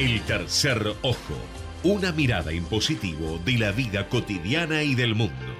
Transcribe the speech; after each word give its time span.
El 0.00 0.22
tercer 0.22 0.94
ojo, 1.02 1.34
una 1.82 2.10
mirada 2.10 2.52
en 2.52 2.64
positivo 2.64 3.38
de 3.44 3.58
la 3.58 3.70
vida 3.70 4.08
cotidiana 4.08 4.82
y 4.82 4.94
del 4.94 5.14
mundo. 5.14 5.59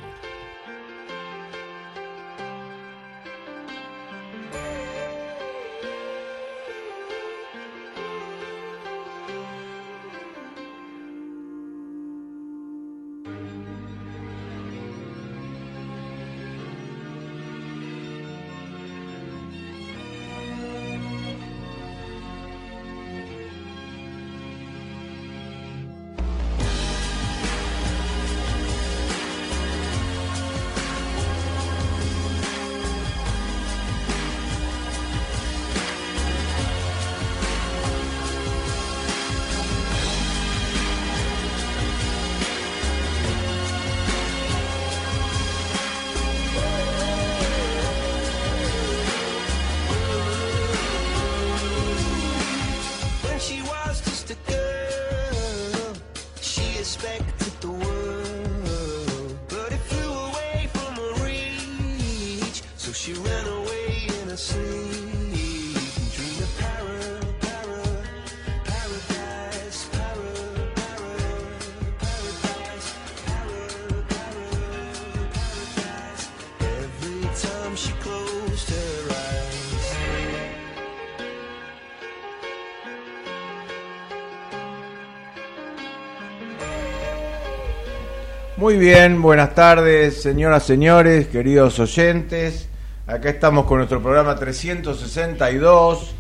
Muy 88.71 88.79
bien, 88.79 89.21
buenas 89.21 89.53
tardes, 89.53 90.23
señoras, 90.23 90.63
señores, 90.63 91.27
queridos 91.27 91.81
oyentes. 91.81 92.69
Acá 93.05 93.31
estamos 93.31 93.67
con 93.67 93.79
nuestro 93.79 94.01
programa 94.01 94.37
362, 94.37 96.15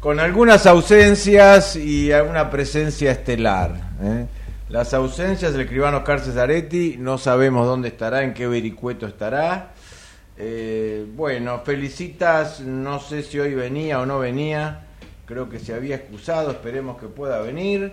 con 0.00 0.18
algunas 0.18 0.64
ausencias 0.64 1.76
y 1.76 2.10
alguna 2.10 2.48
presencia 2.48 3.10
estelar. 3.10 3.90
¿eh? 4.02 4.26
Las 4.70 4.94
ausencias 4.94 5.52
del 5.52 5.60
escribano 5.60 5.98
Oscar 5.98 6.20
Cesaretti, 6.20 6.96
no 6.98 7.18
sabemos 7.18 7.66
dónde 7.66 7.88
estará, 7.88 8.22
en 8.22 8.32
qué 8.32 8.46
vericueto 8.46 9.06
estará. 9.06 9.72
Eh, 10.38 11.04
bueno, 11.14 11.60
felicitas, 11.66 12.60
no 12.60 12.98
sé 12.98 13.22
si 13.22 13.38
hoy 13.38 13.54
venía 13.54 14.00
o 14.00 14.06
no 14.06 14.20
venía, 14.20 14.86
creo 15.26 15.50
que 15.50 15.58
se 15.58 15.74
había 15.74 15.96
excusado, 15.96 16.50
esperemos 16.52 16.98
que 16.98 17.08
pueda 17.08 17.42
venir. 17.42 17.92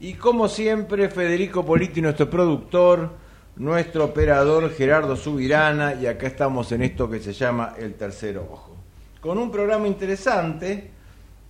Y 0.00 0.14
como 0.14 0.48
siempre, 0.48 1.10
Federico 1.10 1.66
Politi, 1.66 2.00
nuestro 2.00 2.30
productor, 2.30 3.20
nuestro 3.62 4.06
operador 4.06 4.72
Gerardo 4.72 5.14
Subirana, 5.14 5.94
y 5.94 6.06
acá 6.06 6.26
estamos 6.26 6.72
en 6.72 6.82
esto 6.82 7.08
que 7.08 7.20
se 7.20 7.32
llama 7.32 7.74
El 7.78 7.94
Tercer 7.94 8.36
Ojo. 8.38 8.74
Con 9.20 9.38
un 9.38 9.52
programa 9.52 9.86
interesante, 9.86 10.90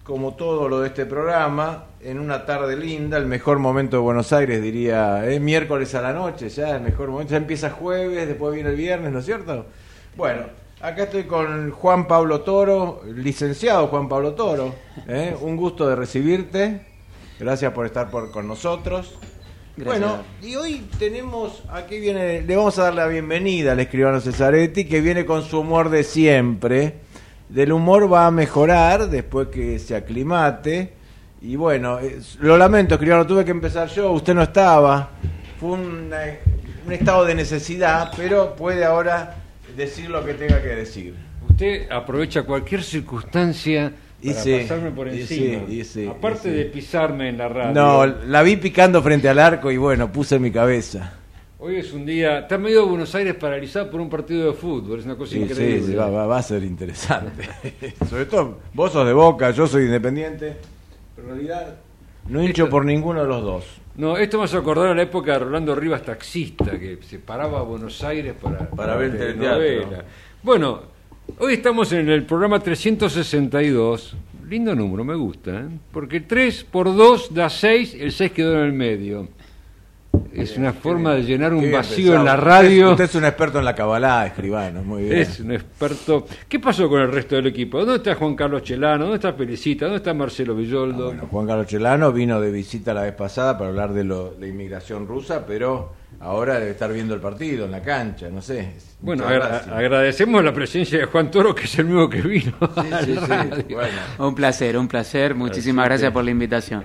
como 0.04 0.34
todo 0.34 0.68
lo 0.68 0.80
de 0.80 0.88
este 0.88 1.06
programa, 1.06 1.86
en 2.02 2.18
una 2.18 2.44
tarde 2.44 2.76
linda, 2.76 3.16
el 3.16 3.24
mejor 3.24 3.58
momento 3.60 3.96
de 3.96 4.02
Buenos 4.02 4.30
Aires, 4.34 4.60
diría, 4.60 5.26
¿eh? 5.26 5.40
miércoles 5.40 5.94
a 5.94 6.02
la 6.02 6.12
noche, 6.12 6.50
ya 6.50 6.76
el 6.76 6.82
mejor 6.82 7.08
momento, 7.08 7.30
ya 7.30 7.38
empieza 7.38 7.70
jueves, 7.70 8.28
después 8.28 8.52
viene 8.52 8.68
el 8.68 8.76
viernes, 8.76 9.10
¿no 9.10 9.20
es 9.20 9.24
cierto? 9.24 9.64
Bueno, 10.14 10.42
acá 10.82 11.04
estoy 11.04 11.24
con 11.24 11.70
Juan 11.70 12.06
Pablo 12.06 12.42
Toro, 12.42 13.00
licenciado 13.06 13.86
Juan 13.86 14.10
Pablo 14.10 14.34
Toro, 14.34 14.74
¿eh? 15.08 15.34
un 15.40 15.56
gusto 15.56 15.88
de 15.88 15.96
recibirte, 15.96 16.84
gracias 17.40 17.72
por 17.72 17.86
estar 17.86 18.10
por, 18.10 18.30
con 18.30 18.46
nosotros. 18.46 19.18
Gracias. 19.76 20.00
Bueno, 20.00 20.22
y 20.42 20.54
hoy 20.56 20.86
tenemos, 20.98 21.62
aquí 21.70 21.98
viene, 21.98 22.42
le 22.42 22.56
vamos 22.56 22.78
a 22.78 22.84
dar 22.84 22.94
la 22.94 23.06
bienvenida 23.06 23.72
al 23.72 23.80
escribano 23.80 24.20
Cesaretti, 24.20 24.84
que 24.84 25.00
viene 25.00 25.24
con 25.24 25.42
su 25.42 25.60
humor 25.60 25.88
de 25.88 26.04
siempre. 26.04 26.96
Del 27.48 27.72
humor 27.72 28.12
va 28.12 28.26
a 28.26 28.30
mejorar 28.30 29.08
después 29.08 29.48
que 29.48 29.78
se 29.78 29.96
aclimate. 29.96 30.92
Y 31.40 31.56
bueno, 31.56 31.98
eh, 32.00 32.20
lo 32.40 32.56
lamento, 32.58 32.94
escribano, 32.94 33.26
tuve 33.26 33.44
que 33.44 33.50
empezar 33.50 33.88
yo, 33.88 34.12
usted 34.12 34.34
no 34.34 34.42
estaba. 34.42 35.10
Fue 35.58 35.70
una- 35.70 36.18
un 36.86 36.92
estado 36.92 37.24
de 37.24 37.34
necesidad, 37.34 38.12
pero 38.16 38.54
puede 38.54 38.84
ahora 38.84 39.36
decir 39.76 40.10
lo 40.10 40.24
que 40.24 40.34
tenga 40.34 40.60
que 40.62 40.68
decir. 40.68 41.14
Usted 41.48 41.90
aprovecha 41.90 42.42
cualquier 42.42 42.82
circunstancia 42.82 43.92
Y 44.22 44.28
para 44.30 44.40
sí, 44.40 44.58
pasarme 44.62 44.90
por 44.92 45.08
y 45.08 45.20
encima. 45.20 45.62
sí, 45.68 45.74
y 45.80 45.84
sí, 45.84 46.06
Aparte 46.06 46.48
y 46.48 46.52
de 46.52 46.64
pisarme 46.66 47.28
en 47.28 47.38
la 47.38 47.48
radio. 47.48 47.72
No, 47.74 48.06
la 48.06 48.42
vi 48.42 48.56
picando 48.56 49.02
frente 49.02 49.28
al 49.28 49.38
arco 49.38 49.70
y 49.70 49.76
bueno, 49.76 50.10
puse 50.12 50.38
mi 50.38 50.50
cabeza. 50.50 51.14
Hoy 51.58 51.76
es 51.76 51.92
un 51.92 52.06
día. 52.06 52.40
Está 52.40 52.58
medio 52.58 52.86
Buenos 52.88 53.14
Aires 53.14 53.34
paralizado 53.34 53.90
por 53.90 54.00
un 54.00 54.08
partido 54.10 54.46
de 54.48 54.52
fútbol. 54.52 54.98
Es 55.00 55.04
una 55.04 55.16
cosa 55.16 55.36
increíble. 55.36 55.82
sí, 55.86 55.94
va, 55.94 56.08
va- 56.08 56.38
a 56.38 56.42
ser 56.42 56.62
interesante. 56.64 57.48
Sobre 58.08 58.26
todo, 58.26 58.58
vos 58.74 58.92
sos 58.92 59.06
de 59.06 59.12
Boca, 59.12 59.50
yo 59.50 59.66
soy 59.66 59.84
independiente. 59.84 60.56
Pero 61.14 61.28
en 61.28 61.34
realidad, 61.34 61.74
no 62.28 62.42
hincho 62.42 62.68
por 62.68 62.84
ninguno 62.84 63.22
de 63.22 63.28
los 63.28 63.42
dos. 63.42 63.64
No, 63.96 64.16
esto 64.16 64.38
me 64.38 64.44
hace 64.44 64.56
acordar 64.56 64.86
a 64.88 64.94
la 64.94 65.02
época 65.02 65.32
de 65.32 65.38
Rolando 65.40 65.74
Rivas 65.74 66.02
taxista, 66.02 66.70
que 66.78 66.98
se 67.02 67.18
paraba 67.18 67.58
a 67.60 67.62
Buenos 67.62 68.02
Aires 68.02 68.34
para, 68.40 68.70
Para 68.70 68.96
ver 68.96 69.10
ver 69.10 69.18
teleteatro. 69.20 69.58
telenovela. 69.58 70.04
Bueno, 70.42 70.80
hoy 71.38 71.54
estamos 71.54 71.92
en 71.92 72.08
el 72.08 72.24
programa 72.24 72.60
362. 72.60 74.16
Lindo 74.48 74.74
número, 74.74 75.04
me 75.04 75.14
gusta, 75.14 75.60
¿eh? 75.60 75.68
porque 75.92 76.20
3 76.20 76.64
por 76.64 76.94
2 76.94 77.34
da 77.34 77.48
6, 77.48 77.96
el 77.98 78.12
6 78.12 78.32
quedó 78.32 78.58
en 78.60 78.66
el 78.66 78.72
medio. 78.72 79.28
Es 80.34 80.56
una 80.56 80.72
forma 80.72 81.14
de 81.14 81.22
llenar 81.24 81.52
un 81.52 81.70
vacío 81.70 82.14
en 82.14 82.24
la 82.24 82.36
radio. 82.36 82.90
Usted, 82.92 83.04
usted 83.04 83.04
es 83.04 83.14
un 83.16 83.24
experto 83.26 83.58
en 83.58 83.64
la 83.64 83.74
cabalá, 83.74 84.26
escribano, 84.26 84.82
muy 84.82 85.02
bien. 85.04 85.18
Es 85.18 85.40
un 85.40 85.52
experto. 85.52 86.26
¿Qué 86.48 86.58
pasó 86.58 86.88
con 86.88 87.00
el 87.02 87.12
resto 87.12 87.36
del 87.36 87.46
equipo? 87.48 87.78
¿Dónde 87.80 87.96
está 87.96 88.14
Juan 88.14 88.34
Carlos 88.34 88.62
Chelano? 88.62 89.04
¿Dónde 89.04 89.16
está 89.16 89.32
Felicita? 89.34 89.84
¿Dónde 89.86 89.98
está 89.98 90.14
Marcelo 90.14 90.54
Villoldo? 90.54 91.06
Bueno, 91.06 91.28
Juan 91.30 91.46
Carlos 91.46 91.66
Chelano 91.66 92.12
vino 92.12 92.40
de 92.40 92.50
visita 92.50 92.94
la 92.94 93.02
vez 93.02 93.14
pasada 93.14 93.58
para 93.58 93.70
hablar 93.70 93.92
de 93.92 94.04
lo, 94.04 94.30
de 94.34 94.48
inmigración 94.48 95.06
rusa, 95.06 95.44
pero 95.46 95.92
ahora 96.20 96.58
debe 96.58 96.70
estar 96.70 96.92
viendo 96.92 97.14
el 97.14 97.20
partido 97.20 97.66
en 97.66 97.70
la 97.72 97.82
cancha, 97.82 98.28
no 98.30 98.40
sé. 98.40 98.72
Bueno, 99.00 99.24
Muchas 99.24 99.36
agra- 99.36 99.48
gracias. 99.48 99.74
agradecemos 99.76 100.44
la 100.44 100.52
presencia 100.54 100.98
de 100.98 101.04
Juan 101.06 101.30
Toro, 101.30 101.54
que 101.54 101.64
es 101.64 101.78
el 101.78 101.86
mismo 101.86 102.08
que 102.08 102.22
vino. 102.22 102.52
Sí, 103.02 103.14
sí, 103.16 103.16
sí, 103.68 103.74
bueno. 103.74 103.98
Un 104.18 104.34
placer, 104.34 104.78
un 104.78 104.88
placer. 104.88 105.34
Muchísimas 105.34 105.82
Así 105.84 105.88
gracias 105.90 106.10
que- 106.10 106.14
por 106.14 106.24
la 106.24 106.30
invitación. 106.30 106.84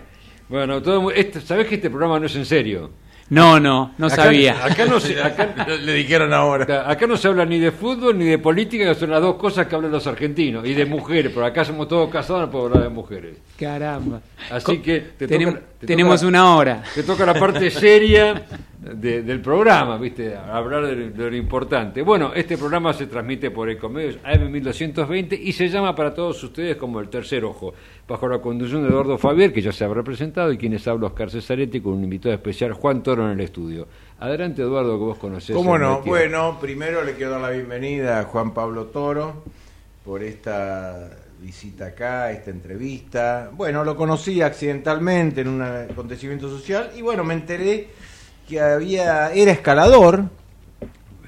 Bueno, 0.50 0.82
todo, 0.82 1.02
mu- 1.02 1.12
este, 1.12 1.42
¿sabés 1.42 1.68
que 1.68 1.76
este 1.76 1.90
programa 1.90 2.20
no 2.20 2.26
es 2.26 2.36
en 2.36 2.46
serio? 2.46 2.90
No, 3.30 3.60
no, 3.60 3.92
no 3.98 4.08
Acá- 4.08 4.16
sabía. 4.16 4.64
Acá 4.66 4.86
no, 4.86 5.00
se, 5.00 5.22
acá, 5.22 5.50
Le 5.84 5.94
dijeron 5.94 6.34
ahora. 6.34 6.90
acá 6.90 7.08
no 7.08 7.18
se 7.18 7.28
habla 7.28 7.46
ni 7.46 7.60
de 7.60 7.72
fútbol 7.72 8.18
ni 8.18 8.26
de 8.26 8.38
política, 8.40 8.86
que 8.86 8.96
son 8.96 9.10
las 9.12 9.22
dos 9.22 9.36
cosas 9.36 9.68
que 9.68 9.76
hablan 9.76 9.92
los 9.92 10.08
argentinos, 10.08 10.66
y 10.66 10.74
de 10.74 10.86
mujeres, 10.86 11.32
pero 11.34 11.46
acá 11.46 11.66
somos 11.66 11.88
todos 11.90 12.10
casados, 12.10 12.44
no 12.44 12.52
puedo 12.52 12.66
hablar 12.68 12.84
de 12.84 12.90
mujeres. 12.90 13.38
Caramba. 13.60 14.22
Así 14.52 14.78
que 14.80 15.00
te 15.18 15.28
Tenem- 15.28 15.54
toca- 15.54 15.62
te 15.80 15.88
tenemos 15.88 16.20
toca- 16.22 16.28
una 16.30 16.56
hora. 16.56 16.84
Te 16.94 17.04
toca 17.04 17.26
la 17.26 17.34
parte 17.34 17.70
seria 17.72 18.44
de- 18.80 19.24
del 19.24 19.42
programa, 19.42 19.98
¿viste? 19.98 20.36
Hablar 20.36 20.86
de, 20.86 21.10
de 21.10 21.30
lo 21.32 21.36
importante. 21.36 22.02
Bueno, 22.04 22.32
este 22.36 22.58
programa 22.58 22.94
se 22.94 23.08
transmite 23.08 23.50
por 23.52 23.70
Ecomedios 23.70 24.18
AM1220 24.24 25.40
y 25.42 25.52
se 25.54 25.70
llama 25.70 25.96
para 25.96 26.14
todos 26.14 26.42
ustedes 26.44 26.76
como 26.78 27.00
El 27.00 27.10
Tercer 27.10 27.44
Ojo, 27.46 27.74
bajo 28.08 28.28
la 28.28 28.40
conducción 28.40 28.84
de 28.84 28.90
Eduardo 28.90 29.18
Fabier, 29.18 29.52
que 29.52 29.62
ya 29.62 29.72
se 29.72 29.84
habrá 29.84 30.04
presentado, 30.04 30.52
y 30.52 30.58
quienes 30.58 30.88
habla 30.88 31.08
Oscar 31.08 31.30
Cesaretti, 31.32 31.82
con 31.82 31.94
un 31.94 32.04
invitado 32.04 32.36
especial, 32.36 32.74
Juan 32.74 33.02
Toro, 33.04 33.26
en 33.26 33.32
el 33.32 33.42
estudio. 33.42 33.88
Adelante, 34.20 34.62
Eduardo, 34.62 34.98
que 34.98 35.04
vos 35.06 35.18
conocés. 35.18 35.56
¿Cómo 35.56 35.78
no? 35.78 36.02
Bueno, 36.02 36.58
primero 36.62 37.04
le 37.04 37.14
quiero 37.14 37.32
dar 37.32 37.42
la 37.42 37.50
bienvenida 37.50 38.20
a 38.20 38.24
Juan 38.24 38.54
Pablo 38.54 38.86
Toro 38.86 39.44
por 40.06 40.24
esta 40.24 41.10
visita 41.42 41.88
acá, 41.88 42.32
esta 42.32 42.52
entrevista. 42.52 43.50
Bueno, 43.54 43.84
lo 43.84 43.96
conocí 43.96 44.42
accidentalmente 44.42 45.42
en 45.42 45.48
un 45.50 45.62
acontecimiento 45.62 46.50
social 46.50 46.92
y 46.96 47.02
bueno, 47.02 47.24
me 47.24 47.34
enteré 47.34 47.90
que 48.48 48.60
había 48.60 49.32
era 49.34 49.52
escalador, 49.52 50.24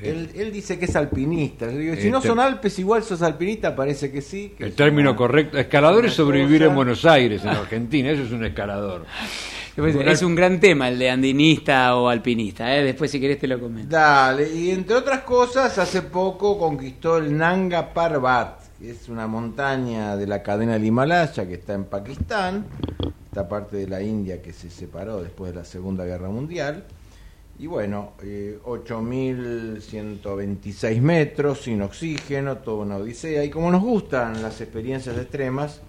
Él, 0.02 0.30
él 0.34 0.52
dice 0.54 0.80
que 0.80 0.86
es 0.86 0.96
alpinista. 0.96 1.66
Yo 1.70 1.78
digo, 1.78 1.96
si 1.98 2.10
no 2.10 2.20
Este- 2.20 2.30
son 2.30 2.40
Alpes, 2.40 2.80
igual 2.80 3.04
sos 3.04 3.22
alpinista, 3.22 3.76
parece 3.76 4.10
que 4.10 4.22
sí. 4.22 4.54
que 4.58 4.64
El 4.64 4.72
término 4.74 5.10
una- 5.10 5.18
correcto. 5.18 5.58
Escalador 5.58 6.06
es 6.06 6.14
sobrevivir 6.14 6.60
cosa. 6.60 6.70
en 6.70 6.76
Buenos 6.76 7.06
Aires, 7.06 7.42
en 7.44 7.50
Argentina. 7.50 8.10
Eso 8.10 8.24
es 8.24 8.32
un 8.32 8.46
escalador. 8.46 9.06
Después, 9.76 10.08
Es 10.08 10.22
un 10.24 10.36
gran 10.36 10.58
tema 10.62 10.88
el 10.88 10.98
de 11.00 11.10
andinista 11.10 11.96
o 11.98 12.08
alpinista. 12.08 12.74
¿eh? 12.78 12.84
Después, 12.84 13.12
si 13.12 13.20
querés, 13.20 13.40
te 13.40 13.48
lo 13.48 13.60
comento. 13.60 13.90
Dale, 13.94 14.50
y 14.54 14.72
entre 14.72 14.96
otras 14.96 15.20
cosas, 15.22 15.78
hace 15.78 16.02
poco 16.04 16.58
conquistó 16.58 17.18
el 17.18 17.38
Nanga 17.38 17.94
Parbat, 17.94 18.60
es 18.81 19.10
una 19.10 19.28
montaña 19.28 20.16
de 20.16 20.26
la 20.26 20.42
cadena 20.42 20.72
del 20.74 20.86
Himalaya 20.86 21.48
que 21.48 21.56
está 21.56 21.74
en 21.74 21.84
Pakistán, 21.86 22.66
esta 23.26 23.50
parte 23.50 23.78
de 23.78 23.88
la 23.88 24.02
India 24.02 24.42
que 24.42 24.54
se 24.54 24.70
separó 24.70 25.22
después 25.22 25.52
de 25.52 25.60
la 25.60 25.66
Segunda 25.66 26.06
Guerra 26.06 26.30
Mundial. 26.30 26.86
Y 27.58 27.66
bueno, 27.68 28.14
eh, 28.24 28.58
8.126 28.64 31.02
metros, 31.02 31.64
sin 31.64 31.81
oxígeno, 31.81 32.60
toda 32.60 32.86
una 32.86 32.96
odisea. 32.96 33.44
Y 33.44 33.50
como 33.50 33.70
nos 33.70 33.81
gustan 33.81 34.42
las 34.42 34.62
experiencias 34.62 35.18
extremas, 35.18 35.81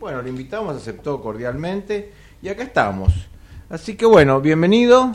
bueno, 0.00 0.22
le 0.22 0.30
invitamos, 0.30 0.74
aceptó 0.74 1.20
cordialmente 1.20 2.12
y 2.40 2.48
acá 2.48 2.62
estamos. 2.62 3.12
Así 3.68 3.94
que 3.94 4.06
bueno, 4.06 4.40
bienvenido. 4.40 5.14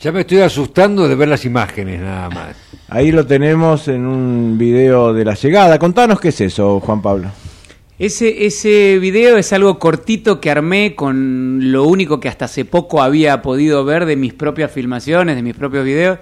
Ya 0.00 0.12
me 0.12 0.20
estoy 0.20 0.38
asustando 0.38 1.06
de 1.08 1.14
ver 1.14 1.28
las 1.28 1.44
imágenes 1.44 2.00
nada 2.00 2.30
más. 2.30 2.56
Ahí 2.88 3.12
lo 3.12 3.26
tenemos 3.26 3.86
en 3.88 4.06
un 4.06 4.56
video 4.56 5.12
de 5.12 5.24
la 5.24 5.34
llegada. 5.34 5.78
Contanos 5.78 6.20
qué 6.20 6.28
es 6.28 6.40
eso, 6.40 6.80
Juan 6.80 7.02
Pablo. 7.02 7.28
Ese, 7.98 8.46
ese 8.46 8.98
video 8.98 9.36
es 9.36 9.52
algo 9.52 9.78
cortito 9.78 10.40
que 10.40 10.50
armé 10.50 10.94
con 10.94 11.70
lo 11.70 11.84
único 11.84 12.18
que 12.18 12.28
hasta 12.30 12.46
hace 12.46 12.64
poco 12.64 13.02
había 13.02 13.42
podido 13.42 13.84
ver 13.84 14.06
de 14.06 14.16
mis 14.16 14.32
propias 14.32 14.70
filmaciones, 14.72 15.36
de 15.36 15.42
mis 15.42 15.54
propios 15.54 15.84
videos, 15.84 16.18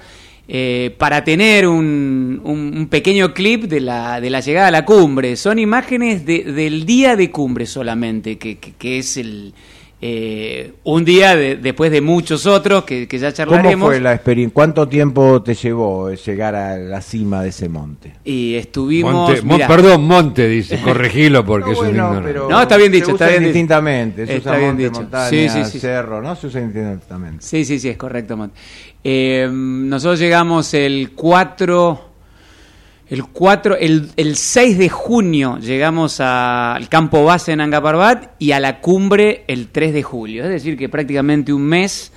eh, 0.49 0.97
para 0.99 1.23
tener 1.23 1.69
un, 1.69 2.41
un- 2.43 2.75
un 2.77 2.89
pequeño 2.89 3.33
clip 3.33 3.65
de 3.65 3.79
la, 3.81 4.21
de 4.21 4.29
la 4.29 4.41
llegada 4.41 4.69
a 4.69 4.71
la 4.73 4.85
cumbre. 4.85 5.37
Son 5.37 5.61
imágenes 5.61 6.27
de- 6.27 6.43
del 6.43 6.85
día 6.85 7.15
de 7.15 7.31
cumbre 7.31 7.65
solamente, 7.65 8.39
que, 8.39 8.57
que- 8.59 8.73
que 8.73 8.99
es 8.99 9.17
el 9.17 9.55
eh, 10.01 10.75
un 10.85 11.05
día 11.05 11.35
de- 11.35 11.57
después 11.57 11.91
de 11.91 12.01
muchos 12.01 12.47
otros 12.47 12.85
que, 12.85 13.09
que 13.09 13.19
ya 13.19 13.29
¿Cómo 13.29 13.37
charlaremos. 13.37 13.89
fue 13.89 14.01
la 14.01 14.15
experiencia? 14.15 14.55
¿Cuánto 14.55 14.87
tiempo 14.89 15.43
te 15.43 15.55
llevó 15.55 16.13
llegar 16.13 16.55
a 16.55 16.77
la 16.79 17.01
cima 17.03 17.43
de 17.43 17.49
ese 17.49 17.69
monte? 17.69 18.13
Y 18.25 18.55
estuvimos... 18.55 19.13
Monte, 19.13 19.43
Mon- 19.43 19.57
mirá, 19.57 19.67
perdón, 19.67 20.05
Monte, 20.05 20.47
dice. 20.49 20.81
Corregilo 20.85 21.45
porque 21.45 21.67
No, 21.67 21.73
es 21.73 21.79
un 21.79 21.85
bueno, 21.87 22.05
ignorante. 22.05 22.29
pero 22.29 22.49
No, 22.49 22.63
está 22.63 22.77
bien 22.77 22.91
se 22.93 22.97
dicho, 22.97 23.07
usa 23.13 23.15
está 23.15 23.27
bien 23.29 23.43
indistintamente. 23.43 24.27
Se 24.27 24.37
Está 24.37 24.51
usa 24.51 24.59
bien 24.59 24.69
monte, 24.71 24.83
dicho. 24.85 25.01
montaña, 25.01 25.29
Sí, 25.31 25.49
sí, 25.49 25.65
sí. 25.65 25.81
cerro, 25.81 26.23
¿no? 26.23 26.37
Se 26.37 26.47
usa 26.47 26.61
indistintamente. 26.61 27.45
Sí, 27.45 27.65
sí, 27.65 27.79
sí, 27.81 27.89
es 27.89 27.97
correcto, 27.97 28.37
Monte. 28.37 28.57
Eh, 29.03 29.49
nosotros 29.53 30.21
llegamos 30.21 30.75
el 30.75 31.11
4, 31.15 32.08
el 33.11 33.25
4, 33.25 33.77
el, 33.79 34.11
el 34.17 34.37
6 34.37 34.77
de 34.79 34.89
junio 34.89 35.59
llegamos 35.61 36.21
a- 36.21 36.75
al 36.75 36.89
campo 36.89 37.25
base 37.25 37.53
en 37.53 37.61
Angaparbat 37.61 38.33
y 38.39 38.53
a 38.53 38.61
la 38.61 38.81
cumbre 38.81 39.45
el 39.49 39.69
3 39.69 39.93
de 39.95 40.03
julio. 40.03 40.45
Es 40.45 40.51
decir, 40.51 40.77
que 40.77 40.89
prácticamente 40.89 41.53
un 41.53 41.63
mes 41.63 42.13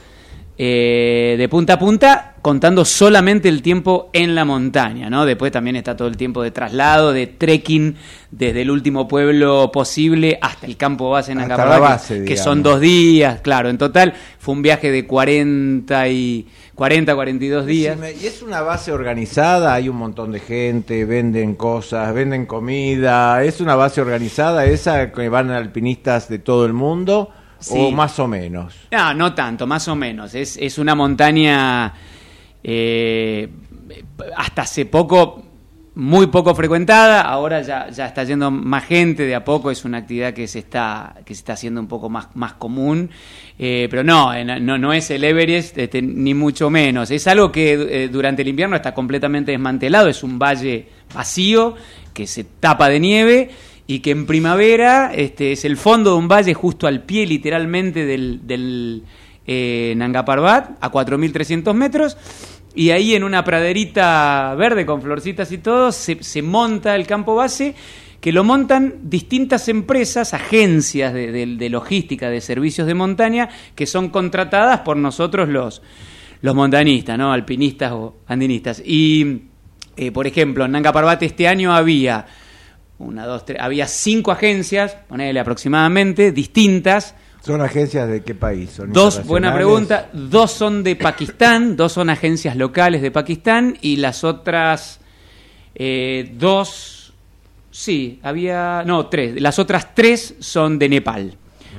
eh, 0.63 1.35
de 1.39 1.49
punta 1.49 1.73
a 1.73 1.79
punta, 1.79 2.35
contando 2.41 2.85
solamente 2.85 3.49
el 3.49 3.63
tiempo 3.63 4.09
en 4.13 4.35
la 4.35 4.45
montaña, 4.45 5.09
¿no? 5.09 5.25
Después 5.25 5.51
también 5.51 5.75
está 5.75 5.95
todo 5.95 6.07
el 6.07 6.17
tiempo 6.17 6.43
de 6.43 6.51
traslado, 6.51 7.13
de 7.13 7.25
trekking, 7.25 7.95
desde 8.29 8.61
el 8.61 8.69
último 8.69 9.07
pueblo 9.07 9.71
posible 9.71 10.37
hasta 10.39 10.67
el 10.67 10.77
campo 10.77 11.09
base 11.09 11.31
en 11.31 11.39
la 11.39 11.47
que- 11.47 11.79
base, 11.79 12.13
que, 12.15 12.21
digamos. 12.21 12.43
son 12.43 12.61
dos 12.63 12.79
días, 12.79 13.41
claro. 13.41 13.69
En 13.69 13.77
total 13.79 14.13
fue 14.37 14.53
un 14.53 14.61
viaje 14.61 14.91
de 14.91 15.07
40 15.07 16.07
y 16.09 16.45
40, 16.75 17.13
42 17.13 17.65
días. 17.65 17.99
Decime, 17.99 18.21
¿Y 18.21 18.27
es 18.27 18.41
una 18.41 18.61
base 18.61 18.91
organizada? 18.91 19.73
¿Hay 19.73 19.89
un 19.89 19.97
montón 19.97 20.31
de 20.31 20.39
gente? 20.39 21.05
¿Venden 21.05 21.55
cosas? 21.55 22.13
¿Venden 22.13 22.45
comida? 22.45 23.43
¿Es 23.43 23.61
una 23.61 23.75
base 23.75 24.01
organizada 24.01 24.65
esa 24.65 25.11
que 25.11 25.29
van 25.29 25.51
alpinistas 25.51 26.29
de 26.29 26.39
todo 26.39 26.65
el 26.65 26.73
mundo? 26.73 27.29
Sí. 27.59 27.75
¿O 27.77 27.91
más 27.91 28.17
o 28.19 28.27
menos? 28.27 28.73
No, 28.91 29.13
no 29.13 29.35
tanto, 29.35 29.67
más 29.67 29.87
o 29.87 29.95
menos. 29.95 30.33
Es, 30.33 30.57
es 30.57 30.77
una 30.79 30.95
montaña 30.95 31.93
eh, 32.63 33.49
hasta 34.35 34.63
hace 34.63 34.85
poco 34.85 35.50
muy 35.93 36.27
poco 36.27 36.55
frecuentada, 36.55 37.21
ahora 37.21 37.61
ya, 37.61 37.89
ya 37.89 38.05
está 38.05 38.23
yendo 38.23 38.49
más 38.49 38.85
gente 38.85 39.25
de 39.25 39.35
a 39.35 39.43
poco, 39.43 39.71
es 39.71 39.83
una 39.83 39.97
actividad 39.97 40.33
que 40.33 40.47
se 40.47 40.59
está, 40.59 41.15
que 41.25 41.33
se 41.33 41.39
está 41.39 41.53
haciendo 41.53 41.81
un 41.81 41.87
poco 41.87 42.09
más, 42.09 42.27
más 42.35 42.53
común, 42.53 43.09
Eh, 43.63 43.87
pero 43.91 44.03
no, 44.03 44.33
no, 44.43 44.77
no 44.79 44.91
es 44.91 45.11
el 45.11 45.23
Everest, 45.23 45.77
este, 45.77 46.01
ni 46.01 46.33
mucho 46.33 46.71
menos. 46.71 47.11
Es 47.11 47.27
algo 47.27 47.51
que 47.51 47.73
eh, 47.73 48.07
durante 48.07 48.41
el 48.41 48.47
invierno 48.47 48.75
está 48.75 48.91
completamente 48.91 49.51
desmantelado, 49.51 50.07
es 50.07 50.23
un 50.23 50.39
valle 50.39 50.87
vacío 51.13 51.75
que 52.11 52.25
se 52.25 52.43
tapa 52.43 52.89
de 52.89 52.99
nieve 52.99 53.49
y 53.85 53.99
que 53.99 54.09
en 54.09 54.25
primavera 54.25 55.11
este, 55.13 55.51
es 55.51 55.63
el 55.63 55.77
fondo 55.77 56.13
de 56.13 56.17
un 56.17 56.27
valle 56.27 56.55
justo 56.55 56.87
al 56.87 57.03
pie 57.03 57.27
literalmente 57.27 58.03
del, 58.03 58.47
del 58.47 59.03
eh, 59.45 59.93
Nanga 59.95 60.25
Parbat, 60.25 60.77
a 60.81 60.91
4.300 60.91 61.71
metros, 61.75 62.17
y 62.73 62.91
ahí 62.91 63.15
en 63.15 63.23
una 63.23 63.43
praderita 63.43 64.55
verde 64.57 64.85
con 64.85 65.01
florcitas 65.01 65.51
y 65.51 65.57
todo, 65.57 65.91
se, 65.91 66.41
monta 66.41 66.95
el 66.95 67.05
campo 67.05 67.35
base, 67.35 67.75
que 68.19 68.31
lo 68.31 68.43
montan 68.43 68.95
distintas 69.03 69.67
empresas, 69.67 70.33
agencias 70.33 71.13
de 71.13 71.69
logística, 71.69 72.29
de 72.29 72.39
servicios 72.39 72.87
de 72.87 72.93
montaña, 72.93 73.49
que 73.75 73.85
son 73.85 74.09
contratadas 74.09 74.81
por 74.81 74.95
nosotros 74.97 75.49
los, 75.49 75.81
los 76.41 76.55
montañistas, 76.55 77.17
¿no? 77.17 77.31
alpinistas 77.31 77.91
o 77.91 78.17
andinistas. 78.27 78.81
Y, 78.85 79.43
eh, 79.95 80.11
por 80.11 80.27
ejemplo, 80.27 80.65
en 80.65 80.71
Nanga 80.71 80.91
Parbat 80.91 81.21
este 81.23 81.47
año 81.47 81.73
había 81.73 82.25
una, 82.97 83.25
dos, 83.25 83.45
tres, 83.45 83.59
había 83.61 83.87
cinco 83.87 84.31
agencias, 84.31 84.95
ponele 85.07 85.39
aproximadamente, 85.39 86.31
distintas. 86.31 87.15
¿Son 87.41 87.59
agencias 87.59 88.07
de 88.07 88.21
qué 88.21 88.35
país? 88.35 88.69
¿Son 88.69 88.93
Dos, 88.93 89.25
buena 89.25 89.53
pregunta, 89.53 90.09
dos 90.13 90.51
son 90.51 90.83
de 90.83 90.95
Pakistán, 90.95 91.75
dos 91.75 91.91
son 91.93 92.09
agencias 92.11 92.55
locales 92.55 93.01
de 93.01 93.09
Pakistán 93.09 93.77
y 93.81 93.97
las 93.97 94.23
otras 94.23 94.99
eh, 95.73 96.31
dos, 96.35 97.13
sí, 97.71 98.19
había, 98.21 98.83
no, 98.85 99.07
tres, 99.07 99.41
las 99.41 99.57
otras 99.57 99.95
tres 99.95 100.35
son 100.39 100.77
de 100.77 100.89
Nepal. 100.89 101.35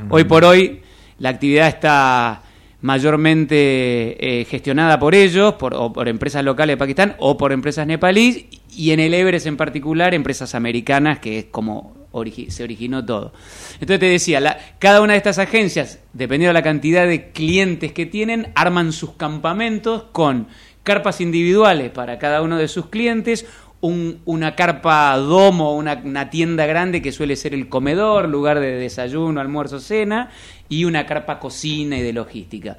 Hoy 0.09 0.25
por 0.25 0.45
hoy 0.45 0.81
la 1.19 1.29
actividad 1.29 1.69
está 1.69 2.43
mayormente 2.81 4.41
eh, 4.41 4.45
gestionada 4.45 4.99
por 4.99 5.15
ellos, 5.15 5.55
por, 5.55 5.75
o 5.75 5.93
por 5.93 6.09
empresas 6.09 6.45
locales 6.45 6.75
de 6.75 6.79
Pakistán 6.79 7.15
o 7.19 7.37
por 7.37 7.53
empresas 7.53 7.87
nepalíes 7.87 8.47
y 8.75 8.91
en 8.91 8.99
el 8.99 9.15
Everest 9.15 9.47
en 9.47 9.57
particular 9.57 10.15
empresas 10.15 10.57
americanas, 10.57 11.21
que 11.21 11.39
es 11.39 11.45
como 11.45 12.02
se 12.49 12.63
originó 12.63 13.05
todo. 13.05 13.33
Entonces 13.75 14.01
te 14.01 14.07
decía, 14.07 14.41
la- 14.41 14.59
cada 14.79 15.01
una 15.01 15.13
de 15.15 15.19
estas 15.19 15.39
agencias, 15.39 15.99
dependiendo 16.13 16.51
de 16.51 16.61
la 16.61 16.63
cantidad 16.63 17.07
de 17.07 17.31
clientes 17.33 17.93
que 17.93 18.07
tienen, 18.07 18.53
arman 18.55 18.93
sus 18.93 19.13
campamentos 19.13 20.05
con 20.13 20.49
carpas 20.83 21.21
individuales 21.21 21.91
para 21.91 22.19
cada 22.19 22.43
uno 22.43 22.59
de 22.59 22.69
sus 22.69 22.87
clientes, 22.87 23.47
un- 23.81 24.21
una 24.27 24.55
carpa 24.55 25.17
domo, 25.17 25.75
una, 25.75 26.01
una 26.05 26.31
tienda 26.31 26.67
grande 26.67 27.03
que 27.03 27.11
suele 27.13 27.35
ser 27.35 27.53
el 27.55 27.69
comedor, 27.69 28.29
lugar 28.29 28.61
de 28.61 28.73
desayuno, 28.77 29.41
almuerzo, 29.41 29.81
cena, 29.81 30.31
y 30.69 30.85
una 30.85 31.05
carpa 31.07 31.39
cocina 31.41 31.99
y 31.99 32.03
de 32.03 32.13
logística. 32.13 32.77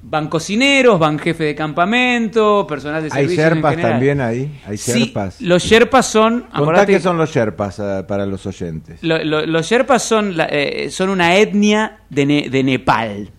Van 0.00 0.28
cocineros, 0.28 0.98
van 1.00 1.18
jefe 1.18 1.42
de 1.42 1.54
campamento, 1.56 2.64
personal 2.68 3.02
de 3.02 3.08
¿Hay 3.12 3.22
servicios 3.24 3.46
en 3.48 3.54
sherpas 3.54 3.76
también 3.76 4.20
ahí? 4.20 4.60
¿Hay 4.64 4.76
Sí, 4.76 4.92
sherpas? 5.06 5.40
los 5.40 5.62
sherpas 5.64 6.06
son... 6.06 6.42
Contá 6.54 6.86
qué 6.86 7.00
son 7.00 7.18
los 7.18 7.34
sherpas 7.34 7.80
eh, 7.80 8.04
para 8.06 8.24
los 8.24 8.46
oyentes. 8.46 9.02
lo- 9.02 9.22
lo- 9.24 9.44
los 9.44 9.66
Sherpas 9.68 10.02
son, 10.04 10.36
la- 10.36 10.46
eh, 10.50 10.88
son 10.90 11.10
una 11.10 11.36
etnia 11.36 11.98
de, 12.10 12.26
Ne- 12.26 12.48
de 12.48 12.62
Nepal. 12.62 13.30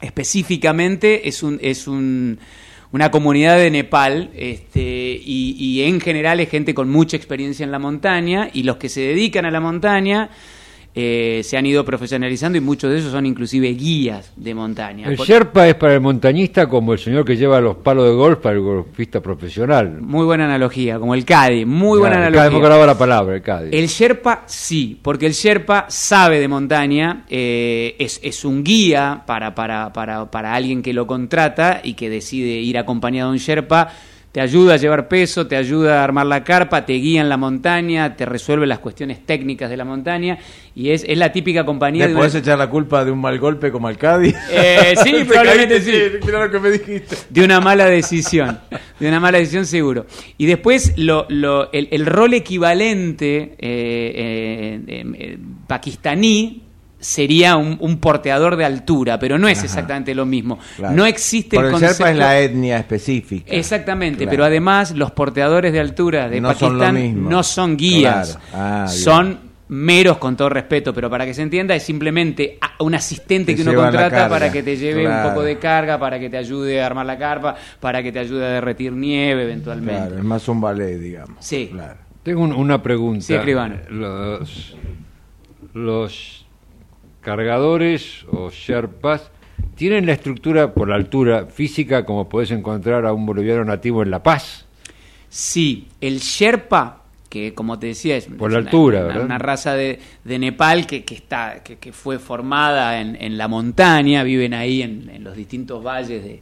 Específicamente 0.00 1.28
es, 1.28 1.42
un, 1.42 1.58
es 1.60 1.86
un- 1.86 2.38
una 2.92 3.10
comunidad 3.10 3.56
de 3.58 3.70
Nepal 3.70 4.30
este, 4.34 4.80
y, 4.80 5.56
y 5.58 5.82
en 5.82 6.00
general 6.00 6.40
es 6.40 6.48
gente 6.48 6.74
con 6.74 6.88
mucha 6.88 7.16
experiencia 7.16 7.64
en 7.64 7.72
la 7.72 7.78
montaña 7.78 8.48
y 8.52 8.62
los 8.62 8.76
que 8.76 8.88
se 8.88 9.00
dedican 9.00 9.44
a 9.44 9.50
la 9.50 9.60
montaña 9.60 10.30
eh, 10.96 11.40
se 11.42 11.56
han 11.56 11.66
ido 11.66 11.84
profesionalizando 11.84 12.56
y 12.56 12.60
muchos 12.60 12.88
de 12.90 12.98
ellos 12.98 13.10
son 13.10 13.26
inclusive 13.26 13.68
guías 13.70 14.32
de 14.36 14.54
montaña. 14.54 15.08
El 15.08 15.16
Sherpa 15.16 15.66
es 15.66 15.74
para 15.74 15.94
el 15.94 16.00
montañista 16.00 16.68
como 16.68 16.92
el 16.92 17.00
señor 17.00 17.24
que 17.24 17.36
lleva 17.36 17.60
los 17.60 17.76
palos 17.76 18.06
de 18.06 18.14
golf 18.14 18.38
para 18.38 18.54
el 18.54 18.60
golfista 18.60 19.20
profesional. 19.20 20.00
Muy 20.00 20.24
buena 20.24 20.44
analogía, 20.44 21.00
como 21.00 21.14
el 21.14 21.24
Cadi, 21.24 21.64
muy 21.64 21.98
buena 21.98 22.18
analogía. 22.18 22.48
Me 22.50 22.56
acordaba 22.58 22.86
la 22.86 22.96
palabra, 22.96 23.34
el 23.34 23.42
Cádiz. 23.42 23.70
El 23.72 23.88
Sherpa 23.88 24.44
sí, 24.46 24.98
porque 25.02 25.26
el 25.26 25.32
Sherpa 25.32 25.86
sabe 25.88 26.38
de 26.38 26.46
montaña, 26.46 27.24
eh, 27.28 27.96
es, 27.98 28.20
es 28.22 28.44
un 28.44 28.62
guía 28.62 29.24
para, 29.26 29.54
para, 29.54 29.92
para, 29.92 30.30
para 30.30 30.54
alguien 30.54 30.80
que 30.80 30.92
lo 30.92 31.08
contrata 31.08 31.80
y 31.82 31.94
que 31.94 32.08
decide 32.08 32.60
ir 32.60 32.78
acompañado 32.78 33.30
de 33.30 33.32
un 33.32 33.38
Sherpa, 33.38 33.88
te 34.34 34.40
ayuda 34.40 34.74
a 34.74 34.76
llevar 34.78 35.06
peso, 35.06 35.46
te 35.46 35.54
ayuda 35.54 36.00
a 36.00 36.02
armar 36.02 36.26
la 36.26 36.42
carpa, 36.42 36.84
te 36.84 36.94
guía 36.94 37.20
en 37.20 37.28
la 37.28 37.36
montaña, 37.36 38.16
te 38.16 38.26
resuelve 38.26 38.66
las 38.66 38.80
cuestiones 38.80 39.24
técnicas 39.24 39.70
de 39.70 39.76
la 39.76 39.84
montaña 39.84 40.38
y 40.74 40.90
es, 40.90 41.04
es 41.06 41.16
la 41.16 41.30
típica 41.30 41.64
compañía 41.64 42.06
¿Le 42.06 42.10
de 42.10 42.16
podés 42.16 42.32
una, 42.32 42.40
echar 42.40 42.58
la 42.58 42.68
culpa 42.68 43.04
de 43.04 43.12
un 43.12 43.20
mal 43.20 43.38
golpe 43.38 43.70
como 43.70 43.86
al 43.86 43.96
Cádiz? 43.96 44.34
Eh, 44.50 44.94
sí, 45.04 45.12
Te 45.12 45.24
probablemente 45.24 45.80
sí. 45.80 45.92
Claro 46.26 46.50
que 46.50 46.58
me 46.58 46.72
dijiste. 46.72 47.16
de 47.30 47.44
una 47.44 47.60
mala 47.60 47.86
decisión, 47.86 48.58
de 48.98 49.06
una 49.06 49.20
mala 49.20 49.38
decisión 49.38 49.66
seguro. 49.66 50.04
Y 50.36 50.46
después 50.46 50.94
lo, 50.96 51.26
lo- 51.28 51.70
el, 51.72 51.86
el 51.92 52.04
rol 52.04 52.34
equivalente 52.34 53.54
eh, 53.56 54.80
eh, 54.88 55.38
pakistaní 55.68 56.63
sería 57.04 57.56
un, 57.56 57.76
un 57.80 57.98
porteador 57.98 58.56
de 58.56 58.64
altura, 58.64 59.18
pero 59.18 59.38
no 59.38 59.46
es 59.48 59.58
Ajá. 59.58 59.66
exactamente 59.66 60.14
lo 60.14 60.24
mismo. 60.24 60.58
Claro. 60.76 60.94
No 60.96 61.04
existe 61.04 61.56
Por 61.56 61.64
el 61.66 61.68
el 61.68 61.72
concepto... 61.72 61.96
Sherpa 62.04 62.10
es 62.12 62.16
la 62.16 62.38
etnia 62.40 62.78
específica. 62.78 63.52
Exactamente, 63.52 64.18
Claro. 64.24 64.30
pero 64.30 64.44
además 64.44 64.92
los 64.92 65.10
porteadores 65.10 65.72
de 65.72 65.80
altura 65.80 66.28
de 66.28 66.40
No 66.40 66.54
son 66.54 66.74
lo 66.74 66.78
Pakistán 66.80 67.02
mismo. 67.02 67.30
no 67.30 67.42
son 67.42 67.76
guías, 67.76 68.38
Claro. 68.50 68.84
Ah, 68.84 68.88
son 68.88 69.38
meros 69.68 70.18
con 70.18 70.36
todo 70.36 70.48
respeto, 70.50 70.92
pero 70.94 71.08
para 71.10 71.24
que 71.26 71.34
se 71.34 71.42
entienda 71.42 71.74
es 71.74 71.82
simplemente 71.82 72.58
un 72.80 72.94
asistente 72.94 73.52
Te 73.54 73.62
que 73.62 73.68
uno 73.68 73.80
contrata 73.80 74.28
para 74.28 74.52
que 74.52 74.62
te 74.62 74.76
lleve 74.76 75.04
Claro. 75.04 75.28
un 75.28 75.34
poco 75.34 75.42
de 75.44 75.58
carga, 75.58 75.98
para 75.98 76.18
que 76.18 76.28
te 76.30 76.36
ayude 76.36 76.82
a 76.82 76.86
armar 76.86 77.06
la 77.06 77.18
carpa, 77.18 77.54
para 77.80 78.02
que 78.02 78.12
te 78.12 78.18
ayude 78.18 78.44
a 78.46 78.48
derretir 78.50 78.92
nieve 78.92 79.42
eventualmente. 79.44 80.00
Claro, 80.00 80.18
es 80.18 80.24
más 80.24 80.46
un 80.48 80.60
ballet, 80.60 80.98
digamos. 80.98 81.36
Sí. 81.44 81.68
Claro. 81.72 81.96
Tengo 82.22 82.42
un- 82.42 82.52
una 82.52 82.82
pregunta. 82.82 83.22
Sí, 83.24 83.34
escribano. 83.34 83.76
Los, 83.90 84.76
los 85.72 86.43
cargadores 87.24 88.24
o 88.30 88.50
Sherpas 88.50 89.30
tienen 89.74 90.06
la 90.06 90.12
estructura 90.12 90.72
por 90.72 90.88
la 90.88 90.94
altura 90.94 91.46
física 91.46 92.04
como 92.04 92.28
podés 92.28 92.52
encontrar 92.52 93.04
a 93.06 93.12
un 93.12 93.26
boliviano 93.26 93.64
nativo 93.64 94.02
en 94.04 94.10
La 94.10 94.22
Paz. 94.22 94.66
Sí, 95.28 95.88
el 96.00 96.18
Sherpa, 96.20 97.02
que 97.28 97.54
como 97.54 97.78
te 97.80 97.88
decía 97.88 98.16
es, 98.16 98.26
Por 98.26 98.52
la 98.52 98.58
una- 98.58 98.68
altura, 98.68 99.06
una, 99.06 99.20
una 99.20 99.38
raza 99.38 99.74
de, 99.74 99.98
de 100.22 100.38
Nepal 100.38 100.86
que, 100.86 101.04
que 101.04 101.14
está, 101.16 101.62
que, 101.64 101.76
que 101.78 101.92
fue 101.92 102.20
formada 102.20 103.00
en, 103.00 103.16
en 103.20 103.36
la 103.36 103.48
montaña, 103.48 104.22
viven 104.22 104.54
ahí 104.54 104.82
en, 104.82 105.10
en 105.12 105.24
los 105.24 105.34
distintos 105.36 105.82
valles 105.82 106.22
de, 106.22 106.40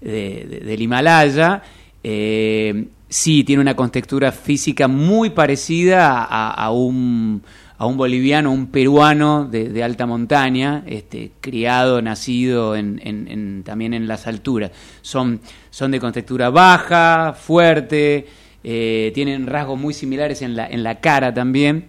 de- 0.00 0.46
de- 0.46 0.60
del 0.60 0.80
Himalaya. 0.80 1.62
Eh, 2.02 2.86
sí, 3.08 3.44
tiene 3.44 3.60
una 3.60 3.76
contextura 3.76 4.32
física 4.32 4.88
muy 4.88 5.30
parecida 5.30 6.24
a, 6.24 6.50
a 6.50 6.70
un, 6.70 7.42
a 7.76 7.86
un 7.86 7.96
boliviano, 7.96 8.52
un 8.52 8.68
peruano 8.68 9.46
de, 9.46 9.68
de 9.68 9.82
alta 9.82 10.06
montaña, 10.06 10.84
este, 10.86 11.32
criado, 11.40 12.00
nacido 12.02 12.76
en, 12.76 13.00
en- 13.04 13.26
en- 13.28 13.62
también 13.64 13.94
en 13.94 14.06
las 14.06 14.26
alturas. 14.28 14.70
Son, 15.02 15.40
son 15.70 15.90
de 15.90 15.98
contextura 16.00 16.50
baja, 16.50 17.34
fuerte, 17.36 18.26
eh, 18.62 19.10
tienen 19.14 19.46
rasgos 19.46 19.78
muy 19.78 19.92
similares 19.92 20.40
en 20.42 20.54
la, 20.56 20.66
en 20.68 20.82
la 20.84 21.00
cara 21.00 21.34
también. 21.34 21.86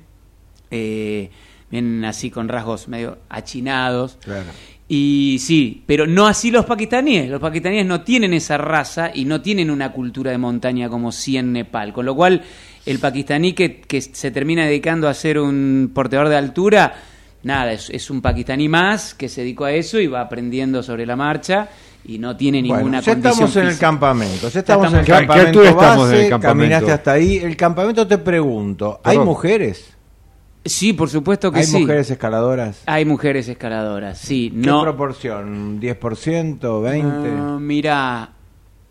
Eh, 0.72 1.30
vienen 1.70 2.04
así 2.06 2.32
con 2.32 2.50
rasgos 2.50 2.88
medio 2.88 3.20
achinados. 3.30 4.18
Claro. 4.24 4.46
Y 4.88 5.38
sí, 5.40 5.84
pero 5.88 6.06
no 6.06 6.28
así 6.28 6.52
los 6.52 6.66
pakistaníes. 6.66 7.30
Los 7.30 7.40
pakistaníes 7.42 7.86
no 7.86 8.02
tienen 8.02 8.34
esa 8.34 8.58
raza 8.58 9.10
y 9.14 9.26
no 9.26 9.42
tienen 9.42 9.72
una 9.72 9.92
cultura 9.92 10.30
de 10.32 10.38
montaña 10.38 10.90
como 10.90 11.12
sí 11.12 11.38
en 11.38 11.54
Nepal. 11.54 11.92
Con 11.92 12.06
lo 12.06 12.16
cual, 12.16 12.44
el 12.86 13.00
pakistaní 13.00 13.54
que, 13.54 13.82
que 13.82 14.02
se 14.02 14.32
termina 14.32 14.66
dedicando 14.66 15.08
a 15.10 15.14
ser 15.14 15.40
un 15.40 15.92
porteador 15.94 16.30
de 16.30 16.36
altura, 16.38 16.94
nada, 17.44 17.72
es, 17.74 17.90
es 17.90 18.10
un 18.10 18.22
pakistaní 18.22 18.70
más 18.70 19.14
que 19.14 19.28
se 19.30 19.42
dedicó 19.42 19.66
a 19.66 19.72
eso 19.72 20.00
y 20.00 20.08
va 20.08 20.22
aprendiendo 20.22 20.84
sobre 20.84 21.06
la 21.06 21.16
marcha 21.16 21.70
y 22.08 22.20
no 22.20 22.38
tiene 22.38 22.60
Bueno, 22.62 22.76
ninguna 22.76 23.00
ya 23.02 23.14
condición 23.14 23.34
estamos 23.48 23.56
en 23.58 23.68
el 23.68 23.78
campamento. 23.80 24.50
Ya 24.50 24.60
estamos, 24.60 24.86
estamos- 24.86 24.94
en 24.94 25.00
el 25.00 25.06
¿Qué- 25.06 25.12
qué 25.12 25.18
campamento 25.18 25.48
altura 25.60 25.70
estamos 25.70 26.06
base, 26.08 26.18
en 26.18 26.24
el 26.24 26.30
campamento? 26.30 26.70
Caminaste 26.70 26.92
hasta 26.92 27.12
ahí. 27.14 27.38
El 27.38 27.58
campamento 27.58 28.08
te 28.08 28.18
pregunto, 28.20 29.00
¿hay 29.04 29.14
Perdón. 29.16 29.26
mujeres? 29.28 29.92
Sí, 30.64 30.94
por 30.94 31.10
supuesto 31.10 31.52
que 31.52 31.60
¿Hay 31.60 31.66
sí. 31.66 31.80
mujeres 31.80 32.10
escaladoras? 32.10 32.82
Hay 32.88 33.06
mujeres 33.06 33.48
escaladoras, 33.48 34.18
sí. 34.18 34.50
¿Qué 34.52 34.68
no, 34.68 34.82
proporción? 34.82 35.80
¿10%? 35.80 36.60
¿20%? 36.60 37.04
Ah, 37.40 37.58
mira, 37.60 38.30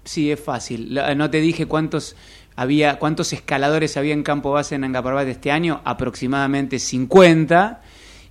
sí, 0.05 0.31
es 0.31 0.39
fácil. 0.41 1.01
No 1.17 1.31
te 1.31 1.41
dije 1.41 1.67
cuántos 1.67 2.15
había, 2.57 2.99
cuántos 2.99 3.33
escaladores 3.33 3.97
había 3.97 4.13
en 4.15 4.23
campo 4.23 4.53
base 4.53 4.75
en 4.75 4.85
Angaparbat 4.85 5.27
este 5.29 5.51
año, 5.51 5.81
aproximadamente 5.85 6.79
50. 6.79 7.81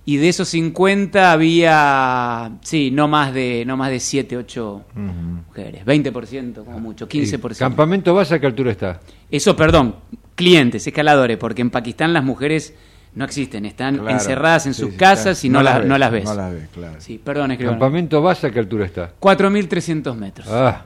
Y 0.06 0.18
de 0.18 0.28
esos 0.28 0.48
50 0.50 1.32
había, 1.32 2.52
sí, 2.62 2.90
no 2.90 3.08
más 3.08 3.32
de, 3.32 3.64
no 3.66 3.76
más 3.78 3.90
de 3.90 4.00
7, 4.00 4.36
8 4.36 4.84
mujeres. 4.94 5.84
20% 5.86 6.64
como 6.64 6.78
mucho, 6.78 7.08
15%. 7.08 7.56
¿Campamento 7.58 8.14
base 8.14 8.34
a 8.34 8.38
qué 8.38 8.46
altura 8.46 8.70
está? 8.72 9.00
Eso, 9.30 9.56
perdón, 9.56 9.96
clientes, 10.34 10.86
escaladores, 10.86 11.38
porque 11.38 11.62
en 11.62 11.70
Pakistán 11.70 12.12
las 12.12 12.22
mujeres 12.22 12.74
no 13.14 13.24
existen, 13.24 13.64
están 13.64 13.94
Claro. 13.96 14.10
encerradas 14.10 14.66
en 14.66 14.74
Sí, 14.74 14.80
sus 14.82 14.90
sí, 14.90 14.96
casas 14.98 15.42
y 15.44 15.48
no, 15.48 15.62
las 15.62 15.78
ves. 15.78 15.88
no 15.88 15.96
las 15.98 16.12
ves, 16.12 16.24
claro. 16.74 16.96
Sí, 16.98 17.18
perdón, 17.24 17.52
escribano. 17.52 17.78
¿Campamento 17.78 18.20
base 18.20 18.48
a 18.48 18.50
qué 18.50 18.58
altura 18.58 18.84
está? 18.84 19.12
4.300 19.18 20.14
metros. 20.16 20.48
Ah, 20.50 20.84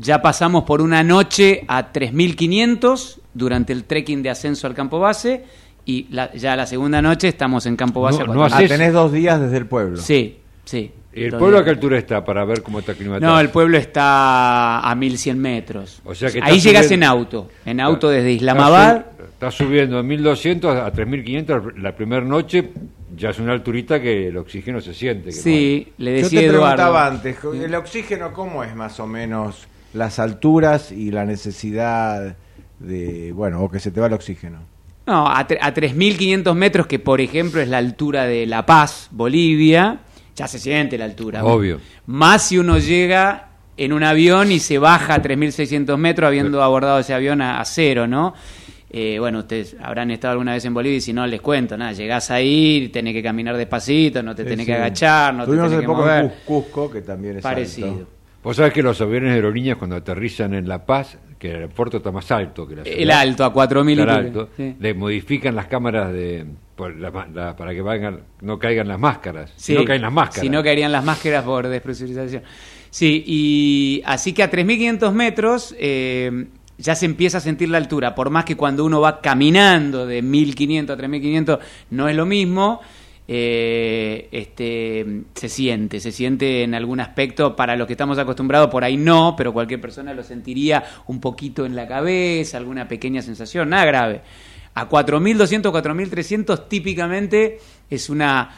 Ya 0.00 0.22
pasamos 0.22 0.62
por 0.62 0.80
una 0.80 1.02
noche 1.02 1.64
a 1.66 1.92
3.500 1.92 3.18
durante 3.34 3.72
el 3.72 3.84
trekking 3.84 4.22
de 4.22 4.30
ascenso 4.30 4.66
al 4.68 4.74
campo 4.74 4.98
base 5.00 5.44
y 5.84 6.06
la- 6.10 6.32
ya 6.34 6.54
la 6.54 6.66
segunda 6.66 7.02
noche 7.02 7.28
estamos 7.28 7.66
en 7.66 7.74
campo 7.76 8.00
base. 8.02 8.18
No, 8.24 8.24
a 8.32 8.34
no 8.34 8.40
4.000. 8.42 8.52
Ah, 8.52 8.56
haces- 8.58 8.68
tenés 8.68 8.92
dos 8.92 9.10
días 9.12 9.40
desde 9.40 9.56
el 9.56 9.66
pueblo. 9.66 9.96
Sí, 9.98 10.38
sí. 10.64 10.92
¿y 11.14 11.24
el 11.24 11.34
pueblo 11.36 11.58
a 11.58 11.64
qué 11.64 11.70
altura 11.70 11.98
está 11.98 12.24
para 12.24 12.44
ver 12.44 12.62
cómo 12.62 12.78
está 12.78 12.94
climatizado? 12.94 13.32
No, 13.34 13.40
el 13.40 13.48
pueblo 13.50 13.76
está 13.76 14.78
a 14.78 14.94
1.100 14.94 15.36
metros. 15.36 16.00
O 16.04 16.14
sea 16.14 16.30
que 16.30 16.40
Ahí 16.42 16.60
llegas 16.60 16.84
subiendo- 16.86 17.06
en 17.06 17.10
auto, 17.10 17.50
en 17.66 17.80
auto 17.80 18.08
desde 18.08 18.30
Islamabad. 18.32 19.04
Está 19.32 19.50
subiendo 19.50 19.96
de 19.96 20.02
1200 20.04 20.76
a 20.76 20.92
3500 20.92 21.76
la 21.78 21.94
primera 21.96 22.22
noche, 22.24 22.70
ya 23.16 23.30
es 23.30 23.38
una 23.40 23.52
alturita 23.52 24.00
que 24.00 24.28
el 24.28 24.36
oxígeno 24.36 24.80
se 24.80 24.94
siente. 24.94 25.26
que 25.30 25.32
Sí, 25.32 25.92
le 25.98 26.16
Yo 26.18 26.22
decía 26.24 26.40
te 26.40 26.46
Eduardo. 26.46 26.76
preguntaba 26.76 27.06
antes, 27.06 27.36
¿el 27.64 27.74
oxígeno 27.74 28.32
cómo 28.32 28.62
es 28.62 28.74
más 28.76 29.00
o 29.00 29.06
menos 29.08 29.66
las 29.94 30.18
alturas 30.18 30.92
y 30.92 31.10
la 31.10 31.24
necesidad 31.24 32.36
de, 32.78 33.32
bueno, 33.32 33.62
o 33.62 33.70
que 33.70 33.80
se 33.80 33.90
te 33.90 34.00
va 34.00 34.06
el 34.06 34.12
oxígeno? 34.12 34.58
No, 35.06 35.26
a, 35.26 35.40
a 35.40 35.46
3.500 35.74 36.54
metros, 36.54 36.86
que 36.86 36.98
por 36.98 37.20
ejemplo 37.20 37.60
es 37.60 37.68
la 37.68 37.78
altura 37.78 38.24
de 38.24 38.46
La 38.46 38.66
Paz, 38.66 39.08
Bolivia, 39.10 40.00
ya 40.36 40.46
se 40.46 40.58
siente 40.58 40.98
la 40.98 41.06
altura. 41.06 41.44
Obvio. 41.44 41.80
Más 42.06 42.42
si 42.42 42.58
uno 42.58 42.78
llega 42.78 43.48
en 43.76 43.92
un 43.92 44.02
avión 44.04 44.52
y 44.52 44.58
se 44.58 44.78
baja 44.78 45.14
a 45.14 45.22
3.600 45.22 45.96
metros 45.96 46.28
habiendo 46.28 46.62
abordado 46.62 46.98
ese 46.98 47.14
avión 47.14 47.40
a, 47.40 47.60
a 47.60 47.64
cero, 47.64 48.06
¿no? 48.06 48.34
Eh, 48.90 49.18
bueno, 49.18 49.40
ustedes 49.40 49.76
habrán 49.82 50.10
estado 50.10 50.32
alguna 50.32 50.52
vez 50.54 50.64
en 50.64 50.72
Bolivia 50.74 50.96
y 50.98 51.00
si 51.02 51.12
no 51.12 51.26
les 51.26 51.40
cuento, 51.42 51.76
nada, 51.76 51.92
llegás 51.92 52.30
ahí, 52.30 52.88
tenés 52.92 53.12
que 53.14 53.22
caminar 53.22 53.56
despacito, 53.56 54.22
no 54.22 54.34
te 54.34 54.44
Sí, 54.44 54.48
tenés 54.50 54.64
sí. 54.66 54.72
que 54.72 54.76
agachar, 54.78 55.34
no 55.34 55.40
te 55.44 55.46
Tuvimos 55.46 55.66
tenés 55.68 55.76
hace 55.78 55.80
que 55.82 55.86
poco 55.86 56.00
mover. 56.02 56.24
en 56.24 56.30
Cus- 56.30 56.64
Cusco, 56.64 56.90
que 56.90 57.02
también 57.02 57.36
es 57.36 57.42
Parecido. 57.42 57.88
alto. 57.88 58.08
Vos 58.48 58.56
sabés 58.56 58.72
que 58.72 58.82
los 58.82 58.98
aviones 59.02 59.28
de 59.28 59.34
aerolíneas 59.34 59.76
cuando 59.76 59.94
aterrizan 59.96 60.54
en 60.54 60.66
La 60.66 60.86
Paz, 60.86 61.18
que 61.38 61.50
el 61.50 61.56
aeropuerto 61.56 61.98
está 61.98 62.10
más 62.10 62.30
alto 62.30 62.66
que 62.66 62.76
la 62.76 62.82
ciudad. 62.84 62.98
El 62.98 63.10
alto, 63.10 63.44
a 63.44 63.52
4.000 63.52 63.98
y 63.98 64.00
alto, 64.10 64.48
sí. 64.56 64.74
le 64.80 64.94
modifican 64.94 65.54
las 65.54 65.66
cámaras 65.66 66.10
de 66.14 66.46
por 66.74 66.96
la 66.96 67.10
ma- 67.10 67.28
la- 67.30 67.54
para 67.54 67.74
que 67.74 67.82
vayan, 67.82 68.20
no 68.40 68.58
caigan 68.58 68.88
las 68.88 68.98
máscaras. 68.98 69.52
Sí, 69.56 69.74
Si 69.74 69.74
no 69.74 69.84
caen 69.84 70.00
las 70.00 70.12
máscaras. 70.14 70.40
Si 70.40 70.48
no 70.48 70.62
caerían 70.62 70.90
las 70.92 71.04
máscaras 71.04 71.44
por 71.44 71.68
despresurización. 71.68 72.42
Sí, 72.88 73.22
y 73.26 74.02
así 74.06 74.32
que 74.32 74.42
a 74.42 74.50
3.500 74.50 75.12
metros 75.12 75.74
eh, 75.78 76.46
ya 76.78 76.94
se 76.94 77.04
empieza 77.04 77.36
a 77.36 77.40
sentir 77.42 77.68
la 77.68 77.76
altura, 77.76 78.14
por 78.14 78.30
más 78.30 78.46
que 78.46 78.56
cuando 78.56 78.82
uno 78.86 79.02
va 79.02 79.20
caminando 79.20 80.06
de 80.06 80.22
1.500 80.24 80.88
a 80.88 80.96
3.500 80.96 81.58
no 81.90 82.08
es 82.08 82.16
lo 82.16 82.24
mismo, 82.24 82.80
eh, 83.30 84.28
este, 84.32 85.04
se 85.34 85.48
siente, 85.50 86.00
se 86.00 86.12
siente 86.12 86.62
en 86.62 86.74
algún 86.74 86.98
aspecto, 87.00 87.54
para 87.54 87.76
los 87.76 87.86
que 87.86 87.92
estamos 87.92 88.18
acostumbrados 88.18 88.70
por 88.70 88.84
ahí 88.84 88.96
no, 88.96 89.34
pero 89.36 89.52
cualquier 89.52 89.80
persona 89.82 90.14
lo 90.14 90.22
sentiría 90.22 90.82
un 91.08 91.20
poquito 91.20 91.66
en 91.66 91.76
la 91.76 91.86
cabeza, 91.86 92.56
alguna 92.56 92.88
pequeña 92.88 93.20
sensación, 93.20 93.68
nada 93.68 93.84
grave. 93.84 94.20
A 94.74 94.88
4.200, 94.88 95.70
4.300 95.72 96.68
típicamente 96.68 97.58
es 97.90 98.08
una, 98.08 98.50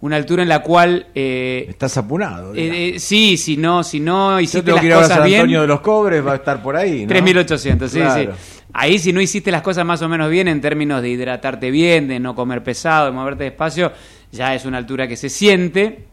una 0.00 0.16
altura 0.16 0.42
en 0.42 0.48
la 0.48 0.62
cual... 0.62 1.06
eh, 1.14 1.66
Estás 1.68 1.96
apurado. 1.96 2.54
eh, 2.54 2.94
eh, 2.94 2.98
sí, 2.98 3.36
si 3.36 3.56
no, 3.56 3.82
si 3.82 3.98
no 3.98 4.32
Yo 4.32 4.40
hiciste 4.40 4.62
tengo 4.62 4.76
las 4.76 4.80
que 4.82 4.86
ir 4.86 4.92
a 4.92 4.96
cosas 4.96 5.16
San 5.16 5.24
bien... 5.26 5.40
Antonio 5.40 5.60
de 5.62 5.66
los 5.66 5.80
Cobres, 5.80 6.24
va 6.24 6.32
a 6.32 6.36
estar 6.36 6.62
por 6.62 6.76
ahí, 6.76 7.06
¿no? 7.06 7.12
3.800, 7.14 7.88
sí, 7.88 7.98
Claro. 7.98 8.34
sí. 8.36 8.53
Ahí 8.72 8.98
si 8.98 9.12
no 9.12 9.20
hiciste 9.20 9.50
las 9.50 9.62
cosas 9.62 9.84
más 9.84 10.02
o 10.02 10.08
menos 10.08 10.30
bien 10.30 10.48
en 10.48 10.60
términos 10.60 11.02
de 11.02 11.10
hidratarte 11.10 11.70
bien, 11.70 12.08
de 12.08 12.18
no 12.18 12.34
comer 12.34 12.62
pesado, 12.62 13.06
de 13.06 13.12
moverte 13.12 13.44
despacio, 13.44 13.92
ya 14.32 14.54
es 14.54 14.64
una 14.64 14.78
altura 14.78 15.06
que 15.06 15.16
se 15.16 15.28
siente 15.28 16.06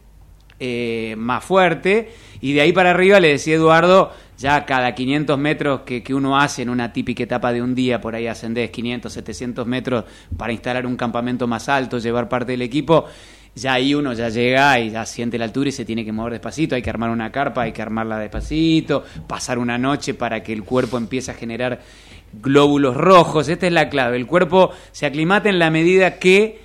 eh, 0.60 1.14
más 1.18 1.44
fuerte. 1.44 2.12
Y 2.40 2.52
de 2.52 2.60
ahí 2.60 2.72
para 2.72 2.90
arriba, 2.90 3.18
le 3.20 3.28
decía 3.28 3.54
Eduardo, 3.54 4.12
ya 4.38 4.64
cada 4.66 4.94
500 4.94 5.38
metros 5.38 5.80
que, 5.80 6.02
que 6.02 6.14
uno 6.14 6.38
hace 6.38 6.62
en 6.62 6.70
una 6.70 6.92
típica 6.92 7.22
etapa 7.22 7.52
de 7.52 7.62
un 7.62 7.74
día, 7.74 8.00
por 8.00 8.14
ahí 8.14 8.26
ascendés 8.26 8.70
500, 8.70 9.12
700 9.12 9.66
metros 9.66 10.04
para 10.36 10.52
instalar 10.52 10.86
un 10.86 10.96
campamento 10.96 11.46
más 11.46 11.68
alto, 11.68 11.98
llevar 11.98 12.28
parte 12.28 12.52
del 12.52 12.62
equipo, 12.62 13.06
ya 13.54 13.74
ahí 13.74 13.94
uno 13.94 14.12
ya 14.14 14.28
llega 14.28 14.80
y 14.80 14.90
ya 14.90 15.04
siente 15.04 15.38
la 15.38 15.44
altura 15.44 15.68
y 15.68 15.72
se 15.72 15.84
tiene 15.84 16.04
que 16.04 16.12
mover 16.12 16.32
despacito, 16.32 16.74
hay 16.74 16.82
que 16.82 16.90
armar 16.90 17.10
una 17.10 17.30
carpa, 17.30 17.62
hay 17.62 17.72
que 17.72 17.82
armarla 17.82 18.18
despacito, 18.18 19.04
pasar 19.26 19.58
una 19.58 19.78
noche 19.78 20.14
para 20.14 20.42
que 20.42 20.52
el 20.52 20.64
cuerpo 20.64 20.96
empiece 20.96 21.30
a 21.30 21.34
generar 21.34 21.80
glóbulos 22.40 22.96
rojos, 22.96 23.48
esta 23.48 23.66
es 23.66 23.72
la 23.72 23.88
clave, 23.88 24.16
el 24.16 24.26
cuerpo 24.26 24.70
se 24.92 25.06
aclimata 25.06 25.48
en 25.48 25.58
la 25.58 25.70
medida 25.70 26.18
que 26.18 26.60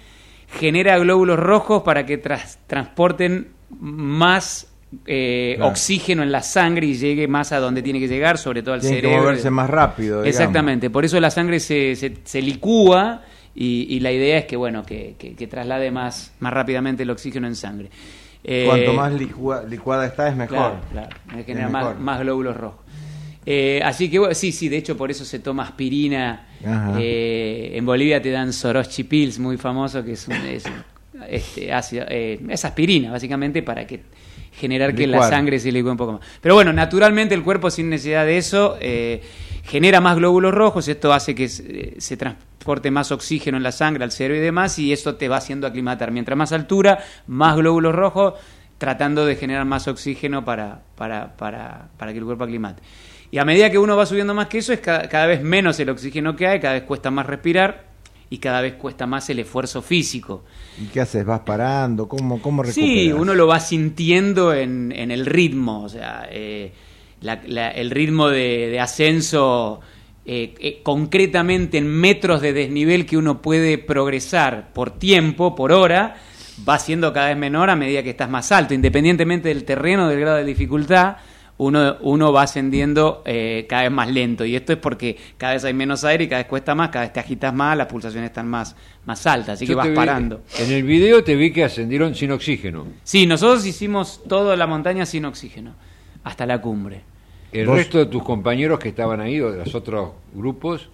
genera 0.59 0.97
glóbulos 0.97 1.37
rojos 1.39 1.83
para 1.83 2.05
que 2.05 2.17
tras- 2.17 2.57
transporten 2.67 3.49
más 3.79 4.67
eh, 5.05 5.55
Claro. 5.57 5.71
oxígeno 5.71 6.23
en 6.23 6.31
la 6.31 6.41
sangre 6.41 6.87
y 6.87 6.93
llegue 6.95 7.27
más 7.27 7.51
a 7.51 7.59
donde 7.59 7.81
tiene 7.81 7.99
que 7.99 8.07
llegar, 8.07 8.37
sobre 8.37 8.63
todo 8.63 8.75
al 8.75 8.79
Tiene 8.79 8.95
que 8.97 9.01
cerebro. 9.01 9.23
moverse 9.23 9.49
más 9.49 9.69
rápido. 9.69 10.21
digamos. 10.21 10.27
Exactamente, 10.27 10.89
por 10.89 11.03
eso 11.03 11.19
la 11.19 11.29
sangre 11.29 11.59
se, 11.59 11.95
se, 11.97 12.13
se 12.23 12.41
licúa 12.41 13.21
y, 13.53 13.85
y 13.89 13.99
la 13.99 14.13
idea 14.13 14.37
es 14.37 14.45
que 14.45 14.55
bueno 14.55 14.83
que, 14.85 15.15
que- 15.19 15.35
que 15.35 15.47
traslade 15.47 15.91
más, 15.91 16.31
más 16.39 16.53
rápidamente 16.53 17.03
el 17.03 17.09
oxígeno 17.09 17.47
en 17.47 17.55
sangre. 17.57 17.89
Eh, 18.45 18.63
Cuanto 18.65 18.93
más 18.93 19.11
licua- 19.13 19.63
licuada 19.67 20.05
está, 20.05 20.29
es 20.29 20.35
mejor. 20.37 20.55
Claro, 20.57 20.79
claro, 20.91 21.09
me 21.35 21.43
genera 21.43 21.67
más, 21.67 21.99
más 21.99 22.19
glóbulos 22.21 22.55
rojos. 22.55 22.79
Eh, 23.49 23.79
así 23.81 24.09
que 24.09 24.19
bueno, 24.19 24.35
sí, 24.35 24.51
sí, 24.51 24.67
de 24.67 24.75
hecho 24.75 24.97
por 24.97 25.09
eso 25.09 25.23
se 25.23 25.39
toma 25.39 25.63
aspirina. 25.63 26.47
Eh, 26.99 27.71
en 27.75 27.85
Bolivia 27.85 28.21
te 28.21 28.29
dan 28.29 28.51
Sorochi 28.51 29.05
Pills, 29.05 29.39
muy 29.39 29.55
famoso, 29.55 30.03
que 30.03 30.11
es, 30.11 30.27
un, 30.27 30.33
es, 30.33 30.65
este, 31.29 31.71
ácido, 31.71 32.05
eh, 32.09 32.41
es 32.49 32.65
aspirina, 32.65 33.09
básicamente, 33.09 33.63
para 33.63 33.87
que 33.87 34.01
generar 34.51 34.93
que 34.93 35.07
la 35.07 35.29
sangre 35.29 35.59
se 35.59 35.71
licúe 35.71 35.91
un 35.91 35.95
poco 35.95 36.13
más. 36.13 36.21
Pero 36.41 36.55
bueno, 36.55 36.73
naturalmente 36.73 37.35
el 37.35 37.43
cuerpo 37.43 37.71
sin 37.71 37.89
necesidad 37.89 38.25
de 38.25 38.37
eso 38.37 38.77
eh, 38.81 39.21
genera 39.63 40.01
más 40.01 40.17
glóbulos 40.17 40.53
rojos, 40.53 40.89
esto 40.89 41.13
hace 41.13 41.33
que 41.33 41.47
se, 41.47 42.01
se 42.01 42.17
transporte 42.17 42.91
más 42.91 43.13
oxígeno 43.13 43.55
en 43.55 43.63
la 43.63 43.71
sangre, 43.71 44.03
al 44.03 44.11
cerebro 44.11 44.41
y 44.41 44.45
demás, 44.45 44.77
y 44.77 44.91
eso 44.91 45.15
te 45.15 45.29
va 45.29 45.37
haciendo 45.37 45.67
aclimatar. 45.67 46.11
Mientras 46.11 46.37
más 46.37 46.51
altura, 46.51 46.99
más 47.27 47.55
glóbulos 47.55 47.95
rojos, 47.95 48.33
tratando 48.77 49.25
de 49.25 49.37
generar 49.37 49.63
más 49.63 49.87
oxígeno 49.87 50.43
para, 50.43 50.81
para, 50.97 51.37
para, 51.37 51.87
para 51.97 52.11
que 52.11 52.17
el 52.17 52.25
cuerpo 52.25 52.43
aclimate. 52.43 52.81
Y 53.31 53.37
a 53.39 53.45
medida 53.45 53.69
que 53.69 53.77
uno 53.77 53.97
va 53.97 54.05
subiendo 54.05 54.33
más 54.33 54.47
que 54.47 54.59
eso, 54.59 54.71
es 54.73 54.79
cada, 54.79 55.07
cada 55.09 55.25
vez 55.27 55.41
menos 55.41 55.79
el 55.79 55.89
oxígeno 55.89 56.35
que 56.35 56.47
hay, 56.47 56.59
cada 56.59 56.75
vez 56.75 56.83
cuesta 56.83 57.11
más 57.11 57.25
respirar 57.25 57.85
y 58.29 58.37
cada 58.39 58.61
vez 58.61 58.73
cuesta 58.75 59.05
más 59.07 59.29
el 59.29 59.39
esfuerzo 59.39 59.81
físico. 59.81 60.43
¿Y 60.81 60.85
qué 60.87 61.01
haces? 61.01 61.25
¿Vas 61.25 61.41
parando? 61.41 62.07
¿Cómo, 62.07 62.41
cómo 62.41 62.63
recuperas? 62.63 62.89
Sí, 62.89 63.11
uno 63.11 63.33
lo 63.35 63.47
va 63.47 63.59
sintiendo 63.59 64.53
en, 64.53 64.91
en 64.95 65.11
el 65.11 65.25
ritmo, 65.25 65.83
o 65.83 65.89
sea, 65.89 66.27
eh, 66.31 66.71
la- 67.21 67.41
la- 67.47 67.71
el 67.71 67.89
ritmo 67.91 68.29
de, 68.29 68.67
de 68.69 68.79
ascenso 68.79 69.79
eh, 70.25 70.53
eh, 70.59 70.79
concretamente 70.83 71.77
en 71.77 71.87
metros 71.87 72.41
de 72.41 72.51
desnivel 72.53 73.05
que 73.05 73.15
uno 73.17 73.41
puede 73.41 73.77
progresar 73.77 74.73
por 74.73 74.91
tiempo, 74.91 75.55
por 75.55 75.71
hora, 75.71 76.15
va 76.67 76.79
siendo 76.79 77.13
cada 77.13 77.27
vez 77.29 77.37
menor 77.37 77.69
a 77.69 77.75
medida 77.77 78.03
que 78.03 78.09
estás 78.09 78.29
más 78.29 78.51
alto, 78.51 78.73
independientemente 78.73 79.47
del 79.49 79.63
terreno, 79.63 80.09
del 80.09 80.19
grado 80.19 80.37
de 80.37 80.43
dificultad. 80.43 81.17
Uno, 81.59 81.97
uno 82.01 82.31
va 82.31 82.43
ascendiendo 82.43 83.23
eh, 83.25 83.65
cada 83.67 83.81
vez 83.83 83.91
más 83.91 84.11
lento 84.11 84.45
y 84.45 84.55
esto 84.55 84.73
es 84.73 84.77
porque 84.79 85.17
cada 85.37 85.53
vez 85.53 85.63
hay 85.65 85.73
menos 85.73 86.03
aire 86.03 86.25
y 86.25 86.27
cada 86.27 86.43
vez 86.43 86.47
cuesta 86.47 86.75
más, 86.75 86.89
cada 86.89 87.05
vez 87.05 87.13
te 87.13 87.19
agitas 87.19 87.51
más, 87.51 87.75
las 87.75 87.87
pulsaciones 87.87 88.29
están 88.29 88.47
más, 88.47 88.75
más 89.07 89.25
altas, 89.25 89.55
así 89.55 89.65
Yo 89.65 89.71
que 89.73 89.75
vas 89.77 89.89
vi- 89.89 89.95
parando. 89.95 90.41
En 90.59 90.71
el 90.71 90.83
video 90.83 91.23
te 91.23 91.35
vi 91.35 91.51
que 91.51 91.63
ascendieron 91.63 92.13
sin 92.13 92.29
oxígeno. 92.31 92.85
Sí, 93.03 93.25
nosotros 93.25 93.65
hicimos 93.65 94.21
toda 94.29 94.55
la 94.55 94.67
montaña 94.67 95.07
sin 95.07 95.25
oxígeno, 95.25 95.73
hasta 96.23 96.45
la 96.45 96.61
cumbre. 96.61 97.01
El 97.51 97.65
Vos- 97.65 97.77
resto 97.77 97.97
de 97.97 98.05
tus 98.05 98.21
compañeros 98.21 98.77
que 98.77 98.89
estaban 98.89 99.19
ahí, 99.19 99.41
o 99.41 99.51
de 99.51 99.57
los 99.65 99.73
otros 99.73 100.11
grupos. 100.35 100.89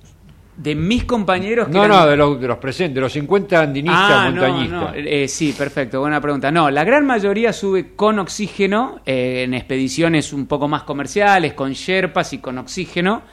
De 0.56 0.76
mis 0.76 1.06
compañeros 1.06 1.68
que 1.68 1.74
No, 1.74 1.86
eran- 1.86 1.98
no, 2.02 2.08
de 2.08 2.16
los, 2.16 2.40
de 2.40 2.48
los 2.48 2.58
presentes, 2.60 2.94
de 2.96 3.02
los 3.02 3.12
50 3.14 3.60
andinistas, 3.60 4.02
Ah, 4.12 4.30
montañistas. 4.30 4.80
no, 4.82 4.94
eh, 4.94 5.28
sí, 5.28 5.52
perfecto, 5.58 6.00
buena 6.00 6.22
pregunta. 6.22 6.52
No, 6.52 6.70
la 6.70 6.84
gran 6.84 7.06
mayoría 7.08 7.52
sube 7.52 7.96
con 7.96 8.20
oxígeno 8.20 9.02
eh, 9.06 9.44
en 9.46 9.56
expediciones 9.56 10.32
un 10.32 10.46
poco 10.46 10.68
más 10.68 10.84
comerciales, 10.84 11.54
con 11.54 11.72
sherpas 11.74 12.34
y 12.34 12.38
con 12.38 12.60
oxígeno. 12.60 13.24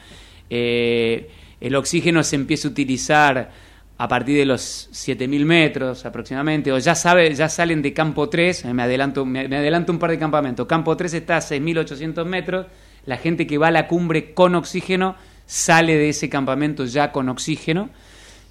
Eh, 0.49 1.31
el 1.61 1.75
oxígeno 1.77 2.23
se 2.23 2.37
empieza 2.37 2.69
a 2.69 2.71
utilizar 2.71 3.51
a 3.99 4.09
partir 4.09 4.39
de 4.39 4.47
los 4.47 4.89
7000 4.93 5.45
metros 5.45 6.07
aproximadamente, 6.07 6.73
o 6.73 6.79
ya 6.79 6.95
sabe, 6.95 7.35
ya 7.35 7.51
salen 7.51 7.83
de 7.83 7.93
campo 7.93 8.31
3, 8.31 8.65
eh, 8.65 8.73
me 8.73 8.83
adelanto, 8.83 9.27
me, 9.27 9.47
me 9.47 9.59
adelanto 9.59 9.93
un 9.93 9.99
par 9.99 10.11
de 10.11 10.19
campamentos. 10.19 10.67
Campo 10.67 10.97
3 10.97 11.13
está 11.13 11.37
a 11.37 11.41
6800 11.43 12.27
metros, 12.27 12.67
la 13.05 13.19
gente 13.19 13.47
que 13.47 13.59
va 13.59 13.69
a 13.69 13.71
la 13.71 13.87
cumbre 13.87 14.33
con 14.33 14.55
oxígeno 14.55 15.17
sale 15.51 15.97
de 15.97 16.11
ese 16.11 16.29
campamento 16.29 16.85
ya 16.85 17.11
con 17.11 17.29
oxígeno 17.29 17.91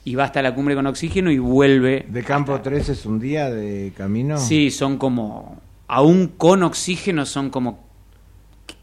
y 0.04 0.16
va 0.16 0.26
hasta 0.26 0.42
la 0.42 0.54
cumbre 0.54 0.76
con 0.76 0.86
oxígeno 0.86 1.32
y 1.32 1.38
vuelve. 1.38 2.06
¿De 2.10 2.24
campo 2.24 2.60
3 2.60 2.90
es 2.90 3.06
un 3.06 3.22
día 3.22 3.50
de 3.50 3.94
camino? 3.96 4.38
Sí, 4.38 4.70
son 4.70 4.98
como, 4.98 5.62
aún 5.88 6.34
con 6.36 6.62
oxígeno 6.62 7.26
son 7.26 7.52
como 7.52 7.88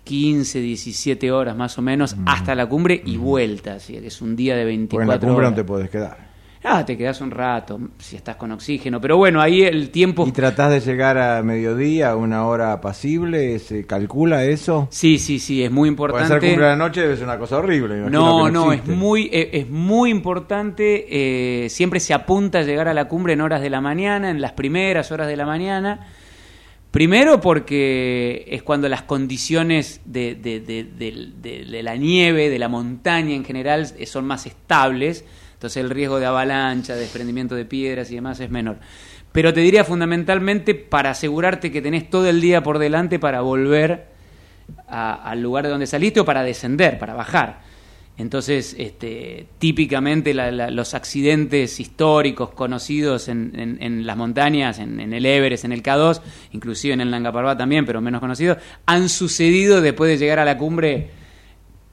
15, 0.04 0.60
17 0.60 1.30
horas 1.30 1.54
más 1.58 1.76
o 1.76 1.82
menos 1.82 2.16
hasta 2.24 2.54
la 2.54 2.66
cumbre 2.66 3.02
y 3.04 3.18
vuelta, 3.18 3.74
así 3.74 3.92
que 3.92 4.06
es 4.06 4.22
un 4.22 4.34
día 4.34 4.54
de 4.56 4.62
Porque 4.62 4.66
24 4.76 5.02
en 5.02 5.08
la 5.08 5.18
cumbre 5.20 5.36
horas. 5.36 5.50
no 5.50 5.56
te 5.56 5.64
puedes 5.64 5.90
quedar. 5.90 6.25
Ah, 6.68 6.84
te 6.84 6.96
quedas 6.96 7.20
un 7.20 7.30
rato 7.30 7.78
si 7.98 8.16
estás 8.16 8.34
con 8.34 8.50
oxígeno, 8.50 9.00
pero 9.00 9.16
bueno, 9.16 9.40
ahí 9.40 9.62
el 9.62 9.90
tiempo 9.90 10.26
¿Y 10.26 10.32
tratás 10.32 10.72
de 10.72 10.80
llegar 10.80 11.16
a 11.16 11.40
mediodía, 11.44 12.10
a 12.10 12.16
una 12.16 12.44
hora 12.44 12.72
apacible? 12.72 13.58
¿Se 13.60 13.86
calcula 13.86 14.44
eso? 14.44 14.88
Sí, 14.90 15.18
sí, 15.18 15.38
sí, 15.38 15.62
es 15.62 15.70
muy 15.70 15.88
importante. 15.88 16.38
cumbre 16.48 16.66
a 16.66 16.70
la 16.70 16.76
noche, 16.76 17.02
debe 17.02 17.14
ser 17.16 17.24
una 17.24 17.38
cosa 17.38 17.58
horrible. 17.58 17.96
No, 18.10 18.50
no, 18.50 18.72
es 18.72 18.84
muy, 18.86 19.30
eh, 19.32 19.50
es 19.52 19.70
muy 19.70 20.10
importante. 20.10 21.06
eh, 21.64 21.68
siempre 21.70 22.00
se 22.00 22.12
apunta 22.14 22.58
a 22.58 22.62
llegar 22.62 22.88
a 22.88 22.94
la 22.94 23.06
cumbre 23.06 23.34
en 23.34 23.42
horas 23.42 23.60
de 23.62 23.70
la 23.70 23.80
mañana, 23.80 24.30
en 24.30 24.40
las 24.40 24.52
primeras 24.52 25.12
horas 25.12 25.28
de 25.28 25.36
la 25.36 25.46
mañana. 25.46 26.08
Primero 26.90 27.40
porque 27.40 28.44
es 28.48 28.62
cuando 28.62 28.88
las 28.88 29.02
condiciones 29.02 30.00
de, 30.04 30.34
de- 30.34 30.60
de- 30.60 30.84
de- 30.84 31.32
de- 31.42 31.64
de 31.64 31.82
la 31.82 31.94
nieve, 31.96 32.48
de 32.48 32.58
la 32.58 32.68
montaña 32.68 33.34
en 33.34 33.44
general, 33.44 33.86
eh, 33.98 34.06
son 34.06 34.24
más 34.26 34.46
estables. 34.46 35.24
Entonces 35.66 35.82
el 35.82 35.90
riesgo 35.90 36.20
de 36.20 36.26
avalancha, 36.26 36.94
de 36.94 37.00
desprendimiento 37.00 37.56
de 37.56 37.64
piedras 37.64 38.08
y 38.12 38.14
demás 38.14 38.38
es 38.38 38.50
menor. 38.50 38.76
Pero 39.32 39.52
te 39.52 39.62
diría 39.62 39.82
fundamentalmente 39.82 40.76
para 40.76 41.10
asegurarte 41.10 41.72
que 41.72 41.82
tenés 41.82 42.08
todo 42.08 42.28
el 42.28 42.40
día 42.40 42.62
por 42.62 42.78
delante 42.78 43.18
para 43.18 43.40
volver 43.40 44.06
al 44.86 45.42
lugar 45.42 45.64
de 45.64 45.70
donde 45.70 45.88
saliste 45.88 46.20
o 46.20 46.24
para 46.24 46.44
descender, 46.44 47.00
para 47.00 47.14
bajar. 47.14 47.62
Entonces, 48.16 48.76
este, 48.78 49.48
típicamente 49.58 50.32
los 50.32 50.94
accidentes 50.94 51.80
históricos 51.80 52.50
conocidos 52.50 53.26
en, 53.26 54.06
las 54.06 54.16
montañas, 54.16 54.78
en, 54.78 55.00
en 55.00 55.12
el 55.12 55.26
Everest, 55.26 55.64
en 55.64 55.72
el 55.72 55.82
K2, 55.82 56.20
inclusive 56.52 56.94
en 56.94 57.00
el 57.00 57.10
Nanga 57.10 57.32
Parbat 57.32 57.58
también, 57.58 57.84
pero 57.84 58.00
menos 58.00 58.20
conocidos, 58.20 58.58
han 58.86 59.08
sucedido 59.08 59.80
después 59.80 60.08
de 60.12 60.16
llegar 60.16 60.38
a 60.38 60.44
la 60.44 60.56
cumbre 60.56 61.10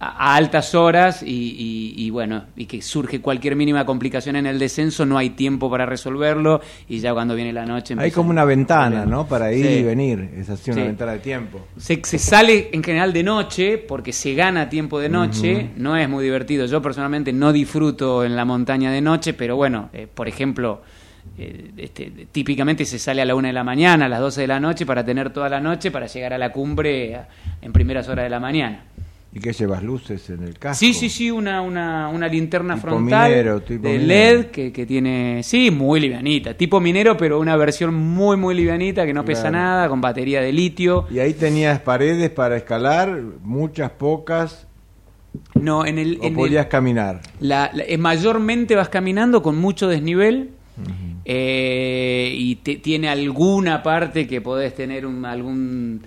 a, 0.04 0.32
a 0.34 0.36
altas 0.36 0.76
horas 0.76 1.24
y, 1.24 1.28
y- 1.28 1.94
y 2.06 2.10
bueno, 2.10 2.46
y 2.56 2.66
que 2.66 2.82
surge 2.82 3.22
cualquier 3.22 3.56
mínima 3.56 3.86
complicación 3.86 4.36
en 4.36 4.46
el 4.46 4.60
descenso, 4.60 5.06
no 5.06 5.18
hay 5.18 5.32
tiempo 5.32 5.70
para 5.70 5.86
resolverlo 5.86 6.62
y 6.90 7.00
ya 7.00 7.14
cuando 7.14 7.36
viene 7.36 7.54
la 7.54 7.66
noche... 7.66 7.96
Hay 7.98 8.12
como 8.12 8.30
una 8.30 8.46
ventana. 8.46 9.06
¿no? 9.06 9.26
Para 9.28 9.52
ir 9.54 9.66
Sí. 9.66 9.72
y 9.74 9.84
venir. 9.84 10.30
Es 10.38 10.50
así 10.50 10.72
una 10.72 10.82
Sí. 10.82 10.88
ventana 10.88 11.12
de 11.14 11.20
tiempo. 11.20 11.68
Se, 11.78 12.00
se 12.04 12.18
sale 12.20 12.70
en 12.74 12.84
general 12.84 13.14
de 13.14 13.24
noche 13.24 13.78
porque 13.78 14.14
se 14.14 14.34
gana 14.34 14.70
tiempo 14.70 15.00
de 15.00 15.10
noche, 15.10 15.70
no 15.78 15.96
es 15.98 16.08
muy 16.10 16.24
divertido. 16.24 16.66
Yo 16.66 16.82
personalmente 16.82 17.32
no 17.34 17.54
disfruto 17.54 18.24
en 18.26 18.36
la 18.36 18.46
montaña 18.46 18.92
de 18.92 19.02
noche, 19.02 19.34
pero 19.34 19.56
bueno, 19.56 19.90
eh, 19.94 20.08
por 20.14 20.28
ejemplo, 20.28 20.82
eh, 21.38 21.72
este, 21.78 22.12
típicamente 22.32 22.86
se 22.86 23.00
sale 23.00 23.22
a 23.22 23.26
la 23.26 23.36
una 23.36 23.48
de 23.48 23.54
la 23.54 23.64
mañana, 23.64 24.06
a 24.06 24.10
las 24.10 24.20
12 24.20 24.42
de 24.42 24.48
la 24.48 24.60
noche 24.60 24.86
para 24.86 25.04
tener 25.06 25.32
toda 25.32 25.48
la 25.50 25.60
noche 25.60 25.90
para 25.92 26.08
llegar 26.08 26.34
a 26.34 26.38
la 26.38 26.52
cumbre 26.52 27.18
en 27.62 27.72
primeras 27.74 28.08
horas 28.10 28.26
de 28.26 28.30
la 28.30 28.40
mañana. 28.40 28.84
¿Y 29.36 29.40
qué 29.40 29.52
llevas 29.52 29.82
luces 29.82 30.30
en 30.30 30.44
el 30.44 30.60
casco? 30.60 30.80
Sí, 30.80 30.94
sí, 30.94 31.10
sí, 31.10 31.32
una, 31.32 31.62
una, 31.62 32.08
una 32.10 32.28
linterna 32.28 32.76
Tipo 32.76 32.88
frontal 32.88 33.30
minero, 33.32 33.62
tipo 33.62 33.88
de 33.88 33.98
minero. 33.98 34.40
LED 34.42 34.46
que, 34.52 34.72
que 34.72 34.86
tiene, 34.86 35.42
sí, 35.44 35.72
muy 35.72 36.00
livianita, 36.00 36.54
tipo 36.56 36.80
minero, 36.80 37.18
pero 37.18 37.40
una 37.40 37.56
versión 37.58 37.96
muy, 37.96 38.38
muy 38.38 38.54
livianita 38.54 39.06
que 39.08 39.14
no 39.14 39.26
pesa 39.26 39.50
Claro. 39.50 39.58
nada, 39.58 39.90
con 39.90 40.02
batería 40.02 40.40
de 40.42 40.54
litio. 40.54 41.08
Y 41.10 41.18
ahí 41.18 41.34
tenías 41.34 41.80
paredes 41.80 42.30
para 42.30 42.58
escalar, 42.58 43.20
muchas, 43.42 43.90
pocas, 43.92 44.68
No, 45.56 45.84
en 45.84 45.98
el, 45.98 46.20
o 46.22 46.26
en 46.26 46.34
el- 46.34 46.36
podías 46.36 46.68
caminar. 46.68 47.22
La, 47.40 47.72
la- 47.74 47.86
eh, 47.86 47.98
mayormente 47.98 48.76
vas 48.76 48.90
caminando 48.90 49.42
con 49.42 49.58
mucho 49.58 49.88
desnivel 49.88 50.52
eh, 51.26 52.36
y 52.38 52.56
te- 52.58 52.76
tiene 52.76 53.08
alguna 53.10 53.82
parte 53.82 54.28
que 54.28 54.42
podés 54.42 54.76
tener 54.76 55.06
un- 55.08 55.26
algún 55.26 56.02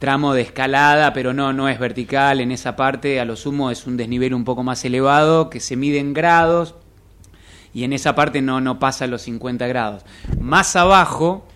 tramo 0.00 0.34
de 0.34 0.40
escalada, 0.42 1.12
pero 1.12 1.32
no, 1.32 1.52
no 1.52 1.68
es 1.68 1.78
vertical. 1.78 2.40
En 2.40 2.50
esa 2.50 2.74
parte, 2.74 3.20
a 3.20 3.24
lo 3.24 3.36
sumo, 3.36 3.70
es 3.70 3.86
un 3.86 3.96
desnivel 3.96 4.34
un 4.34 4.44
poco 4.44 4.64
más 4.64 4.84
elevado 4.84 5.48
que 5.50 5.60
se 5.60 5.76
mide 5.76 5.98
en 6.00 6.12
grados 6.12 6.74
y 7.72 7.84
en 7.84 7.92
esa 7.92 8.16
parte 8.16 8.42
no, 8.42 8.60
no 8.60 8.80
pasa 8.80 9.06
los 9.06 9.22
50 9.22 9.66
grados. 9.68 10.04
Más 10.40 10.74
abajo 10.74 11.46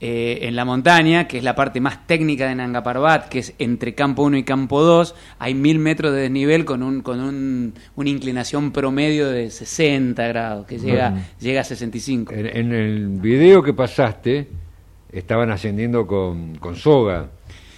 eh, 0.00 0.40
en 0.48 0.56
la 0.56 0.64
montaña, 0.64 1.28
que 1.28 1.38
es 1.38 1.44
la 1.44 1.54
parte 1.54 1.80
más 1.80 2.06
técnica 2.06 2.48
de 2.48 2.54
Nanga 2.56 2.82
Parbat, 2.82 3.28
que 3.28 3.38
es 3.38 3.54
entre 3.58 3.94
campo 3.94 4.22
1 4.24 4.38
y 4.38 4.42
campo 4.44 4.82
2, 4.82 5.14
hay 5.38 5.54
mil 5.54 5.78
metros 5.78 6.12
de 6.12 6.22
desnivel 6.22 6.64
con, 6.64 6.82
un, 6.82 7.00
con 7.02 7.20
un- 7.20 7.74
una 7.96 8.10
inclinación 8.10 8.72
promedio 8.72 9.28
de 9.28 9.50
60 9.50 10.26
grados, 10.26 10.66
que 10.66 10.78
llega, 10.78 11.10
llega 11.40 11.60
a 11.60 11.64
65. 11.64 12.32
En, 12.34 12.46
en 12.46 12.72
el 12.72 13.08
video 13.20 13.62
que 13.62 13.72
pasaste, 13.72 14.48
estaban 15.12 15.50
ascendiendo 15.52 16.06
con, 16.06 16.56
con 16.56 16.74
soga, 16.76 17.28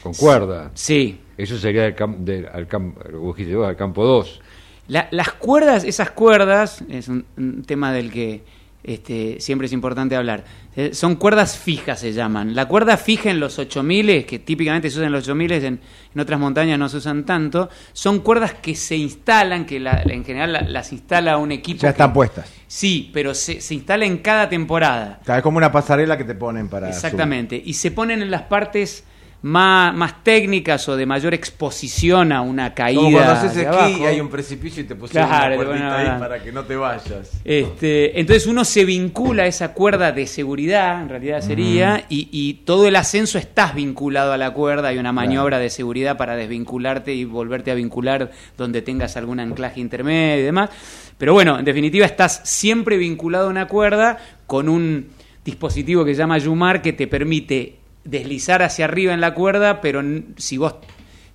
con 0.07 0.15
cuerda. 0.15 0.71
Sí, 0.75 1.21
Eso 1.37 1.59
sería 1.59 1.83
del 1.83 1.95
cam- 1.97 2.19
del- 2.19 2.47
al, 2.47 2.67
cam- 2.69 2.95
lo 3.11 3.21
que 3.35 3.43
dijiste 3.43 3.57
vos, 3.57 3.69
al 3.69 3.77
campo 3.77 4.05
2. 4.05 4.41
La- 4.89 5.09
las 5.11 5.33
cuerdas, 5.33 5.85
esas 5.85 6.11
cuerdas, 6.13 6.83
es 6.89 7.09
un, 7.09 7.25
un 7.37 7.63
tema 7.65 7.93
del 7.93 8.11
que 8.11 8.43
este, 8.85 9.41
siempre 9.41 9.67
es 9.67 9.73
importante 9.73 10.15
hablar. 10.15 10.45
Eh, 10.77 10.95
son 10.95 11.17
cuerdas 11.17 11.59
fijas, 11.59 11.99
se 11.99 12.13
llaman. 12.13 12.55
La 12.55 12.67
cuerda 12.67 12.97
fija 12.97 13.31
en 13.31 13.41
los 13.41 13.59
8000, 13.59 14.25
que 14.25 14.39
típicamente 14.39 14.89
se 14.91 14.97
usan 14.99 15.07
en 15.07 15.13
los 15.13 15.25
8000, 15.25 15.53
en, 15.53 15.81
en 16.15 16.21
otras 16.21 16.39
montañas 16.39 16.79
no 16.79 16.89
se 16.89 16.99
usan 16.99 17.25
tanto, 17.25 17.69
son 17.93 18.21
cuerdas 18.21 18.55
que 18.55 18.75
se 18.77 18.95
instalan, 18.97 19.67
que 19.67 19.81
la- 19.81 20.03
en 20.07 20.25
general 20.25 20.53
la- 20.53 20.61
las 20.63 20.93
instala 20.93 21.37
un 21.37 21.51
equipo. 21.51 21.81
Ya 21.81 21.89
que- 21.89 21.93
están 21.93 22.13
puestas. 22.13 22.49
Sí, 22.69 23.11
pero 23.13 23.35
se, 23.35 23.61
se 23.61 23.75
instala 23.75 24.07
en 24.07 24.19
cada 24.19 24.49
temporada. 24.49 25.19
O 25.23 25.25
sea, 25.25 25.39
es 25.39 25.43
como 25.43 25.57
una 25.59 25.73
pasarela 25.73 26.17
que 26.17 26.25
te 26.25 26.35
ponen 26.37 26.69
para. 26.69 26.89
Exactamente. 26.89 27.61
Y 27.65 27.75
se 27.75 27.91
ponen 27.91 28.23
en 28.23 28.31
las 28.31 28.43
partes 28.43 29.03
más, 29.47 29.95
más 29.95 30.25
técnicas 30.25 30.89
o 30.89 30.97
de 30.97 31.07
mayor 31.07 31.33
exposición 31.33 32.33
a 32.33 32.41
una 32.41 32.75
caída. 32.75 33.01
Como 33.01 33.13
cuando 33.13 33.33
haces 33.33 33.57
esquí 33.57 34.05
hay 34.05 34.21
un 34.21 34.29
precipicio 34.29 34.83
y 34.83 34.87
te 34.87 34.97
pusieron 34.97 35.29
Claro, 35.29 35.55
una 35.55 35.65
bueno, 35.65 35.95
ahí 35.95 36.19
para 36.19 36.43
que 36.43 36.51
no 36.51 36.65
te 36.65 36.75
vayas. 36.75 37.41
Este, 37.45 38.19
entonces 38.19 38.49
uno 38.49 38.65
se 38.65 38.85
vincula 38.85 39.45
a 39.45 39.47
esa 39.47 39.73
cuerda 39.73 40.11
de 40.11 40.27
seguridad, 40.27 41.01
en 41.01 41.09
realidad 41.09 41.43
sería, 41.43 42.07
y, 42.09 42.29
y 42.33 42.55
todo 42.65 42.89
el 42.89 42.97
ascenso 42.97 43.39
estás 43.39 43.73
vinculado 43.73 44.33
a 44.33 44.37
la 44.37 44.51
cuerda, 44.51 44.89
hay 44.89 44.99
una 44.99 45.13
maniobra 45.13 45.61
de 45.61 45.71
seguridad 45.71 46.17
para 46.17 46.35
desvincularte 46.35 47.15
y 47.15 47.25
volverte 47.25 47.71
a 47.71 47.75
vincular 47.75 48.33
donde 48.59 48.83
tengas 48.83 49.17
algún 49.17 49.39
anclaje 49.39 49.79
intermedio 49.79 50.43
y 50.43 50.45
demás. 50.45 50.71
Pero 51.19 51.35
bueno, 51.35 51.57
en 51.57 51.65
definitiva 51.65 52.05
estás 52.05 52.41
siempre 52.43 52.97
vinculado 52.97 53.47
a 53.47 53.51
una 53.51 53.69
cuerda 53.69 54.19
con 54.49 54.69
un 54.69 55.07
dispositivo 55.45 56.05
que 56.05 56.17
se 56.17 56.19
llama 56.19 56.37
Yumar 56.39 56.83
que 56.83 56.93
te 56.93 57.07
permite 57.07 57.86
deslizar 58.07 58.63
hacia 58.63 58.85
arriba 58.87 59.13
en 59.13 59.21
la 59.21 59.35
cuerda, 59.35 59.81
pero 59.81 60.01
n- 60.01 60.23
si 60.37 60.57
vos 60.59 60.75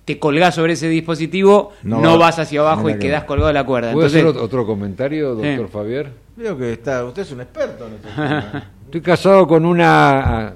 te 0.04 0.18
colgás 0.18 0.54
sobre 0.56 0.72
ese 0.72 0.88
dispositivo, 0.88 1.72
No 1.84 2.00
no, 2.00 2.12
va- 2.12 2.26
vas 2.26 2.38
hacia 2.40 2.60
abajo 2.60 2.90
y 2.90 2.98
quedás 2.98 3.24
colgado 3.24 3.48
de 3.48 3.54
la 3.54 3.64
cuerda. 3.64 3.92
¿Puedo 3.92 4.06
Entonces, 4.06 4.18
hacer 4.22 4.30
otro, 4.30 4.42
otro 4.44 4.66
comentario, 4.66 5.34
doctor 5.36 5.66
Sí. 5.66 5.72
Fabier? 5.72 6.12
Veo 6.36 6.58
que 6.58 6.72
está, 6.72 7.04
usted 7.04 7.22
es 7.22 7.30
un 7.32 7.40
experto 7.42 7.86
en 7.86 7.94
este 7.94 8.08
tema. 8.16 8.70
Estoy 8.86 9.00
casado 9.00 9.46
con 9.46 9.64
una 9.64 10.48
ah, 10.48 10.52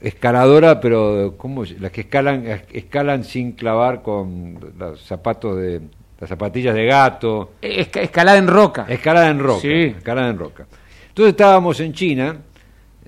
escaladora, 0.00 0.80
pero 0.80 1.34
¿cómo? 1.36 1.64
Las 1.80 1.90
que 1.92 2.02
escalan, 2.02 2.44
escalan 2.72 3.24
sin 3.24 3.52
clavar 3.52 4.02
con 4.02 4.58
los 4.78 5.00
zapatos 5.02 5.56
de 5.56 5.80
las 6.20 6.28
zapatillas 6.28 6.74
de 6.74 6.86
gato. 6.86 7.52
esca- 7.62 8.00
escalada 8.02 8.38
en 8.38 8.48
roca. 8.48 8.86
Escalada 8.88 9.28
en 9.30 9.38
roca. 9.38 9.60
Sí. 9.60 9.94
Escalada 9.96 10.28
en 10.30 10.38
roca. 10.38 10.66
Entonces 11.08 11.30
estábamos 11.32 11.80
en 11.80 11.92
China, 11.92 12.36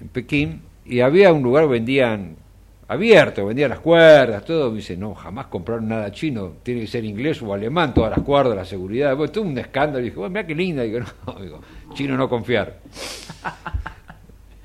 en 0.00 0.08
Pekín, 0.08 0.62
y 0.90 1.00
había 1.00 1.32
un 1.32 1.42
lugar 1.42 1.68
vendían 1.68 2.36
abierto, 2.88 3.46
vendían 3.46 3.70
las 3.70 3.78
cuerdas, 3.78 4.44
todo. 4.44 4.70
Me 4.70 4.78
dice, 4.78 4.96
no, 4.96 5.14
jamás 5.14 5.46
compraron 5.46 5.88
nada 5.88 6.10
chino, 6.10 6.54
tiene 6.64 6.80
que 6.80 6.86
ser 6.88 7.04
inglés 7.04 7.40
o 7.40 7.54
alemán, 7.54 7.94
todas 7.94 8.10
las 8.10 8.24
cuerdas, 8.24 8.56
la 8.56 8.64
seguridad. 8.64 9.16
Bueno, 9.16 9.32
todo 9.32 9.44
un 9.44 9.56
escándalo. 9.56 10.00
Y 10.00 10.04
dije, 10.06 10.16
bueno, 10.16 10.30
mira 10.30 10.46
qué 10.46 10.54
linda. 10.56 10.82
Digo, 10.82 10.98
no, 11.26 11.34
digo, 11.40 11.60
chino 11.94 12.16
no 12.16 12.28
confiar. 12.28 12.78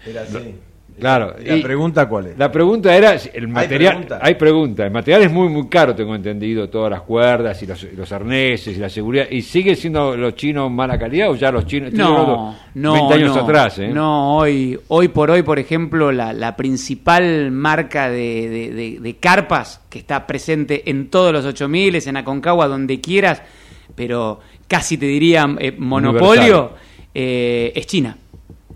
Era 0.05 0.23
así. 0.23 0.55
Claro. 0.99 1.35
¿Y 1.41 1.45
la 1.47 1.55
y 1.57 1.61
pregunta 1.61 2.07
cuál 2.07 2.27
es? 2.27 2.37
La 2.37 2.51
pregunta 2.51 2.95
era, 2.95 3.17
si 3.19 3.29
el 3.33 3.47
material, 3.47 3.93
pregunta? 3.93 4.19
hay 4.21 4.35
pregunta. 4.35 4.85
El 4.85 4.91
material 4.91 5.23
es 5.23 5.31
muy, 5.31 5.49
muy 5.49 5.67
caro, 5.67 5.93
tengo 5.93 6.15
entendido, 6.15 6.69
todas 6.69 6.89
las 6.89 7.01
cuerdas 7.01 7.61
y 7.61 7.65
los, 7.67 7.83
y 7.83 7.95
los 7.95 8.11
arneses 8.11 8.77
y 8.77 8.79
la 8.79 8.89
seguridad. 8.89 9.25
¿Y 9.29 9.41
sigue 9.41 9.75
siendo 9.75 10.15
los 10.15 10.35
chinos 10.35 10.71
mala 10.71 10.97
calidad 10.97 11.29
o 11.31 11.35
ya 11.35 11.51
los 11.51 11.65
chinos? 11.65 11.91
No, 11.93 12.55
no, 12.75 12.93
20 12.93 13.13
años 13.13 13.35
no. 13.35 13.41
atrás, 13.43 13.79
¿eh? 13.79 13.89
No, 13.89 14.37
hoy, 14.37 14.79
hoy 14.87 15.07
por 15.09 15.31
hoy, 15.31 15.41
por 15.43 15.59
ejemplo, 15.59 16.11
la, 16.11 16.31
la 16.33 16.55
principal 16.55 17.51
marca 17.51 18.09
de, 18.09 18.49
de- 18.49 18.73
de- 18.73 18.99
de 18.99 19.15
carpas 19.17 19.81
que 19.89 19.99
está 19.99 20.25
presente 20.25 20.89
en 20.89 21.09
todos 21.09 21.33
los 21.33 21.45
8000, 21.45 22.07
en 22.07 22.17
Aconcagua, 22.17 22.67
donde 22.67 23.01
quieras, 23.01 23.41
pero 23.95 24.39
casi 24.67 24.97
te 24.97 25.05
diría 25.05 25.45
eh, 25.59 25.73
monopolio, 25.77 26.71
eh, 27.13 27.71
es 27.75 27.85
China. 27.87 28.17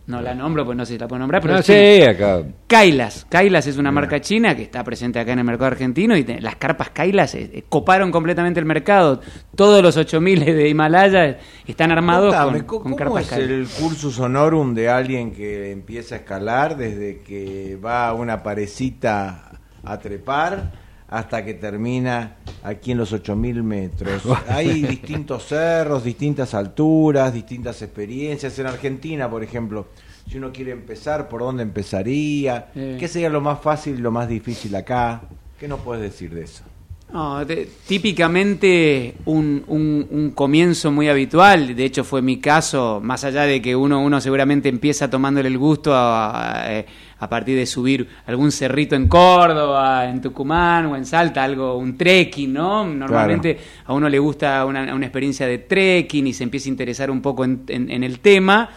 No 0.10 0.22
la 0.24 0.34
nombro, 0.34 0.66
pues 0.66 0.76
no 0.76 0.86
sé 0.86 0.94
si 0.94 1.00
la 1.00 1.08
puedo 1.08 1.20
nombrar, 1.20 1.40
pero 1.42 1.54
No 1.54 1.62
sé, 1.62 2.08
acá. 2.10 2.42
Kailas. 2.66 3.28
Kailas 3.30 3.68
es 3.68 3.78
una 3.78 3.92
marca 3.92 4.20
china 4.20 4.56
que 4.56 4.64
está 4.64 4.84
presente 4.84 5.20
acá 5.20 5.34
en 5.34 5.40
el 5.40 5.46
mercado 5.46 5.68
argentino 5.68 6.18
y 6.18 6.24
te- 6.24 6.42
las 6.42 6.56
carpas 6.56 6.90
Kailas 6.90 7.36
eh, 7.36 7.50
eh, 7.54 7.64
coparon 7.70 8.12
completamente 8.12 8.60
el 8.60 8.66
mercado. 8.66 9.22
Todos 9.56 9.84
los 9.84 9.96
8000 9.98 10.44
de 10.46 10.68
Himalaya 10.68 11.38
están 11.68 11.92
armados 11.92 12.34
Contame, 12.34 12.66
con, 12.66 12.82
¿cómo 12.82 12.96
con 12.96 13.06
carpas 13.06 13.26
es 13.26 13.30
Kailas. 13.30 13.50
el 13.52 13.68
cursus 13.84 14.20
honorum 14.20 14.74
de 14.74 14.90
alguien 14.90 15.32
que 15.32 15.72
empieza 15.72 16.16
a 16.16 16.18
escalar 16.18 16.76
desde 16.76 17.20
que 17.22 17.78
va 17.78 18.08
a 18.08 18.14
una 18.16 18.42
parecita 18.42 19.52
a 19.84 20.00
trepar 20.00 20.72
hasta 21.10 21.44
que 21.44 21.54
termina 21.54 22.38
aquí 22.64 22.92
en 22.92 22.98
los 22.98 23.12
8000 23.12 23.64
metros? 23.64 24.24
Hay 24.48 24.84
distintos 24.84 25.48
cerros, 25.48 26.04
distintas 26.04 26.54
alturas, 26.54 27.34
distintas 27.34 27.82
experiencias. 27.82 28.58
En 28.60 28.68
Argentina, 28.68 29.30
por 29.30 29.44
ejemplo, 29.44 29.88
si 30.30 30.38
uno 30.38 30.52
quiere 30.52 30.72
empezar, 30.72 31.28
¿por 31.28 31.42
dónde 31.42 31.64
empezaría? 31.64 32.72
Eh. 32.76 32.98
¿Qué 33.00 33.08
sería 33.08 33.30
lo 33.30 33.42
más 33.42 33.60
fácil 33.62 33.96
y 33.96 34.02
lo 34.02 34.12
más 34.12 34.28
difícil 34.28 34.76
acá? 34.76 35.22
¿Qué 35.60 35.68
nos 35.68 35.80
puedes 35.82 36.04
decir 36.04 36.34
de 36.34 36.44
eso? 36.44 36.64
No, 37.12 37.44
de- 37.44 37.68
típicamente 37.88 39.16
un, 39.26 39.64
un- 39.66 40.08
un 40.12 40.30
comienzo 40.32 40.92
muy 40.92 41.10
habitual, 41.10 41.76
de 41.76 41.84
hecho 41.86 42.04
fue 42.04 42.22
mi 42.22 42.38
caso, 42.40 43.00
más 43.04 43.24
allá 43.24 43.44
de 43.44 43.62
que 43.64 43.76
uno, 43.76 44.00
uno 44.00 44.22
seguramente 44.22 44.70
empieza 44.70 45.10
tomándole 45.10 45.48
el 45.48 45.58
gusto 45.58 45.92
a, 45.96 46.68
a- 46.80 46.86
a 47.22 47.28
partir 47.30 47.58
de 47.58 47.66
subir 47.66 48.08
algún 48.28 48.52
cerrito 48.52 48.96
en 48.96 49.08
Córdoba, 49.08 50.08
en 50.08 50.22
Tucumán 50.22 50.86
o 50.86 50.96
en 50.96 51.06
Salta, 51.06 51.44
algo, 51.44 51.78
un 51.78 51.98
trekking, 51.98 52.54
¿no? 52.54 52.86
Normalmente 52.86 53.58
a 53.86 53.94
uno 53.94 54.08
le 54.08 54.20
gusta 54.20 54.64
una, 54.66 54.94
una 54.94 55.06
experiencia 55.08 55.48
de 55.48 55.58
trekking 55.58 56.28
y 56.28 56.34
se 56.34 56.44
empieza 56.44 56.70
a 56.70 56.72
interesar 56.72 57.10
un 57.10 57.22
poco 57.22 57.44
en, 57.44 57.64
en- 57.70 57.90
en 57.90 58.04
el 58.04 58.20
tema. 58.20 58.70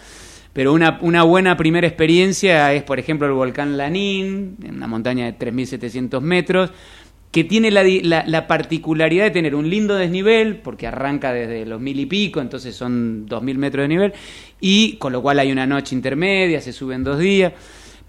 Pero 0.54 0.74
una, 0.74 0.98
una 1.00 1.22
buena 1.22 1.56
primera 1.56 1.86
experiencia 1.86 2.74
es, 2.74 2.82
por 2.82 2.98
ejemplo, 2.98 3.26
el 3.26 3.32
volcán 3.32 3.78
Lanín, 3.78 4.56
en 4.62 4.74
una 4.76 4.86
montaña 4.86 5.24
de 5.24 5.32
3.700 5.38 6.20
metros, 6.20 6.70
que 7.32 7.44
tiene 7.44 7.70
la, 7.70 7.82
di- 7.82 8.02
la- 8.02 8.22
la 8.26 8.46
particularidad 8.46 9.24
de 9.24 9.30
tener 9.32 9.54
un 9.54 9.68
lindo 9.68 9.96
desnivel, 9.96 10.56
porque 10.56 10.86
arranca 10.86 11.32
desde 11.32 11.66
los 11.66 11.80
mil 11.80 11.98
y 11.98 12.06
pico, 12.06 12.40
entonces 12.40 12.76
son 12.76 13.26
2.000 13.26 13.56
metros 13.56 13.82
de 13.84 13.88
nivel, 13.88 14.12
y 14.60 14.92
con 14.98 15.12
lo 15.12 15.22
cual 15.22 15.38
hay 15.40 15.50
una 15.50 15.66
noche 15.66 15.94
intermedia, 15.96 16.60
se 16.60 16.72
suben 16.72 17.02
dos 17.02 17.18
días, 17.18 17.52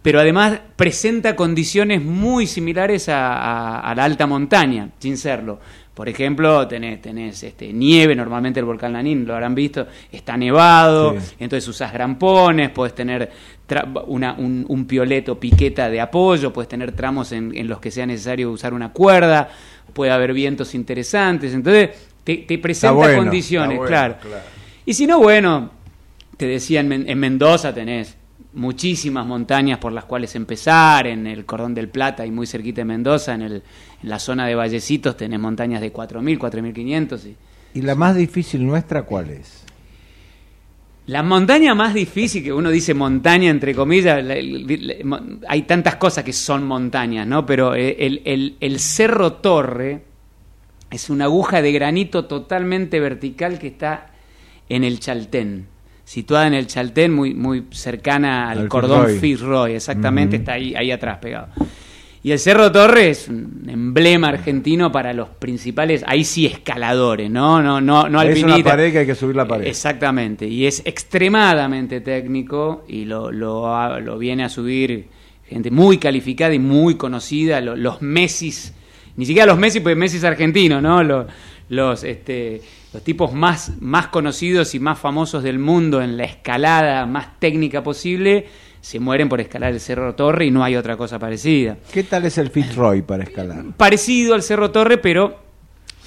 pero 0.02 0.20
además 0.20 0.60
presenta 0.76 1.36
condiciones 1.38 2.04
muy 2.04 2.46
similares 2.48 3.08
a, 3.10 3.34
a- 3.34 3.80
a 3.80 3.96
la 3.96 4.04
alta 4.04 4.28
montaña, 4.28 4.90
sin 5.00 5.18
serlo. 5.18 5.60
Por 5.94 6.10
ejemplo, 6.10 6.68
tenés, 6.68 7.00
tenés 7.04 7.44
este, 7.44 7.72
nieve, 7.72 8.16
normalmente 8.16 8.60
el 8.60 8.66
volcán 8.66 8.94
Lanín, 8.94 9.26
lo 9.28 9.36
habrán 9.36 9.54
visto, 9.56 9.88
está 10.12 10.36
nevado, 10.36 11.14
Sí. 11.20 11.36
entonces 11.40 11.68
usas 11.70 11.94
grampones, 11.94 12.72
puedes 12.72 12.96
tener 12.96 13.32
una- 14.08 14.34
un, 14.34 14.66
un 14.68 14.86
pioleto 14.86 15.40
piqueta 15.40 15.90
de 15.90 16.02
apoyo, 16.02 16.52
puedes 16.54 16.68
tener 16.70 16.92
tramos 16.92 17.32
en, 17.32 17.56
en 17.56 17.68
los 17.68 17.80
que 17.80 17.92
sea 17.92 18.06
necesario 18.06 18.52
usar 18.52 18.74
una 18.74 18.92
cuerda, 18.92 19.50
puede 19.94 20.12
haber 20.12 20.34
vientos 20.34 20.76
interesantes, 20.76 21.54
entonces 21.54 21.90
te, 22.24 22.38
te 22.38 22.58
presenta 22.58 22.94
bueno, 22.94 23.18
condiciones, 23.24 23.78
bueno, 23.78 23.88
claro. 23.90 24.16
claro. 24.22 24.44
Y 24.86 24.94
si 24.94 25.08
no, 25.08 25.20
bueno, 25.20 25.72
te 26.38 26.46
decía, 26.48 26.82
en, 26.82 26.88
Men- 26.88 27.06
en 27.10 27.18
Mendoza 27.20 27.74
tenés 27.74 28.18
muchísimas 28.54 29.26
montañas 29.26 29.80
por 29.80 29.92
las 29.94 30.04
cuales 30.06 30.36
empezar, 30.36 31.08
en 31.08 31.26
el 31.26 31.46
Cordón 31.46 31.74
del 31.74 31.88
Plata 31.90 32.26
y 32.26 32.32
muy 32.32 32.46
cerquita 32.46 32.82
de 32.82 32.86
Mendoza, 32.86 33.34
en, 33.34 33.42
el, 33.42 33.64
en 34.04 34.10
la 34.10 34.20
zona 34.20 34.46
de 34.46 34.56
Vallecitos 34.56 35.18
tenés 35.18 35.40
montañas 35.40 35.82
de 35.82 35.92
4.000, 35.92 36.38
4.500 36.38 37.20
y... 37.28 37.36
¿Y 37.80 37.82
la 37.82 37.96
más 37.96 38.16
difícil 38.16 38.66
nuestra 38.68 39.02
cuál 39.04 39.32
es? 39.32 39.64
La 41.08 41.22
montaña 41.22 41.76
más 41.76 41.94
difícil, 41.94 42.44
que 42.44 42.54
uno 42.54 42.70
dice 42.70 42.94
montaña 42.94 43.50
entre 43.50 43.76
comillas, 43.76 44.24
la- 44.24 44.36
hay 45.50 45.64
tantas 45.64 45.96
cosas 45.98 46.24
que 46.24 46.32
son 46.32 46.66
montañas, 46.66 47.28
¿no? 47.28 47.46
Pero 47.46 47.76
eh, 47.76 47.98
el, 48.00 48.22
el- 48.24 48.56
el 48.62 48.80
Cerro 48.80 49.34
Torre 49.34 50.04
es 50.90 51.10
una 51.10 51.26
aguja 51.26 51.62
de 51.62 51.72
granito 51.74 52.26
totalmente 52.26 53.00
vertical 53.02 53.60
que 53.60 53.68
está 53.68 54.12
en 54.70 54.86
el 54.86 55.00
Chaltén, 55.02 55.68
situada 56.06 56.48
en 56.48 56.54
el 56.54 56.68
Chaltén, 56.68 57.14
muy, 57.14 57.34
muy 57.34 57.66
cercana 57.72 58.50
al, 58.50 58.60
Al 58.60 58.70
cordón 58.70 59.02
Fitzroy. 59.20 59.74
Exactamente, 59.74 60.38
está 60.38 60.54
ahí, 60.54 60.74
ahí 60.74 60.90
atrás 60.92 61.18
pegado. 61.18 61.48
Y 62.26 62.32
el 62.32 62.40
Cerro 62.40 62.72
Torre 62.72 63.10
es 63.10 63.28
un 63.28 63.66
emblema 63.68 64.30
argentino 64.30 64.92
para 64.94 65.12
los 65.12 65.28
principales, 65.28 66.04
ahí 66.08 66.24
sí 66.24 66.46
escaladores, 66.46 67.30
¿no? 67.30 67.62
No, 67.62 67.82
no, 67.82 68.08
no 68.08 68.22
es 68.22 68.28
una 68.42 68.54
alpinistas. 68.54 68.64
pared 68.72 68.92
que 68.94 69.00
hay 69.00 69.06
que 69.06 69.16
subir 69.16 69.36
la 69.36 69.46
pared. 69.46 69.68
Exactamente, 69.68 70.48
y 70.48 70.66
es 70.66 70.82
extremadamente 70.86 72.00
técnico 72.02 72.86
y 72.88 73.06
lo, 73.06 73.30
lo, 73.32 74.00
lo 74.00 74.18
viene 74.18 74.46
a 74.46 74.50
subir 74.50 75.08
gente 75.50 75.70
muy 75.70 75.98
calificada 75.98 76.54
y 76.54 76.60
muy 76.60 76.96
conocida, 76.96 77.60
lo- 77.60 77.76
los 77.76 78.02
Messis, 78.02 78.74
ni 79.18 79.26
siquiera 79.26 79.46
los 79.46 79.60
Messi, 79.60 79.82
porque 79.82 79.96
Messi 79.96 80.18
es 80.18 80.24
argentino, 80.24 80.80
¿no? 80.80 81.04
Los, 81.04 81.26
los, 81.70 82.04
este, 82.06 82.62
los 82.94 83.04
tipos 83.04 83.34
más, 83.34 83.74
más 83.82 84.08
conocidos 84.08 84.74
y 84.76 84.80
más 84.80 84.98
famosos 84.98 85.44
del 85.44 85.60
mundo 85.60 86.02
en 86.02 86.16
la 86.18 86.24
escalada 86.24 87.06
más 87.06 87.40
técnica 87.40 87.84
posible 87.84 88.46
se 88.84 89.00
mueren 89.00 89.30
por 89.30 89.40
escalar 89.40 89.72
el 89.72 89.80
Cerro 89.80 90.14
Torre 90.14 90.46
y 90.48 90.52
no 90.52 90.62
hay 90.62 90.76
otra 90.76 90.98
cosa 90.98 91.18
parecida. 91.18 91.78
¿Qué 91.94 92.04
tal 92.04 92.26
es 92.26 92.38
el 92.38 92.50
Fitzroy 92.50 93.02
para 93.02 93.24
escalar? 93.24 93.64
Parecido 93.78 94.36
al 94.36 94.44
Cerro 94.44 94.72
Torre, 94.72 94.98
pero 94.98 95.40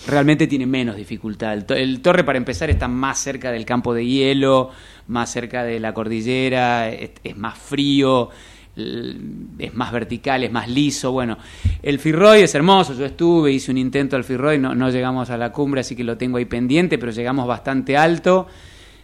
realmente 0.07 0.47
tiene 0.47 0.67
menos 0.67 0.95
dificultad. 0.95 1.55
El, 1.55 1.65
to- 1.65 1.75
el 1.75 2.03
Torre, 2.03 2.23
para 2.23 2.37
empezar, 2.37 2.69
está 2.69 2.87
más 2.87 3.19
cerca 3.19 3.51
del 3.51 3.65
campo 3.65 3.95
de 3.95 4.05
hielo, 4.05 4.71
más 5.09 5.33
cerca 5.33 5.65
de 5.65 5.81
la 5.81 5.95
cordillera, 5.95 6.91
es, 6.91 7.13
es 7.25 7.35
más 7.39 7.57
frío, 7.57 8.29
es 8.77 9.73
más 9.73 9.91
vertical, 9.91 10.45
es 10.45 10.53
más 10.53 10.69
liso. 10.69 11.13
Bueno, 11.13 11.39
el 11.83 11.99
Firroy 11.99 12.43
es 12.43 12.55
hermoso. 12.55 12.93
Yo 12.93 13.07
estuve, 13.07 13.53
hice 13.53 13.71
un 13.71 13.79
intento 13.79 14.17
al 14.17 14.25
Firroy, 14.25 14.59
no, 14.59 14.75
no 14.75 14.91
llegamos 14.91 15.31
a 15.31 15.39
la 15.39 15.51
cumbre, 15.51 15.81
así 15.81 15.97
que 15.97 16.05
lo 16.05 16.19
tengo 16.19 16.37
ahí 16.37 16.45
pendiente, 16.45 16.99
pero 16.99 17.11
llegamos 17.11 17.49
bastante 17.49 17.97
alto. 17.97 18.47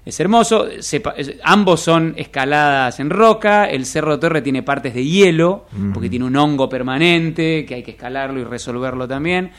Es 0.05 0.19
hermoso, 0.19 0.67
se 0.81 1.01
pa- 1.01 1.15
es- 1.17 1.35
ambos 1.45 1.81
son 1.81 2.15
escaladas 2.17 2.99
en 2.99 3.09
roca, 3.11 3.67
el 3.67 3.87
Cerro 3.87 4.19
Torre 4.19 4.43
tiene 4.43 4.63
partes 4.65 4.95
de 4.95 5.05
hielo, 5.05 5.67
porque 5.95 6.11
tiene 6.11 6.25
un 6.25 6.35
hongo 6.37 6.69
permanente, 6.69 7.65
que 7.65 7.77
hay 7.77 7.83
que 7.85 7.93
escalarlo 7.93 8.41
y 8.41 8.45
resolverlo 8.45 9.07
también. 9.07 9.53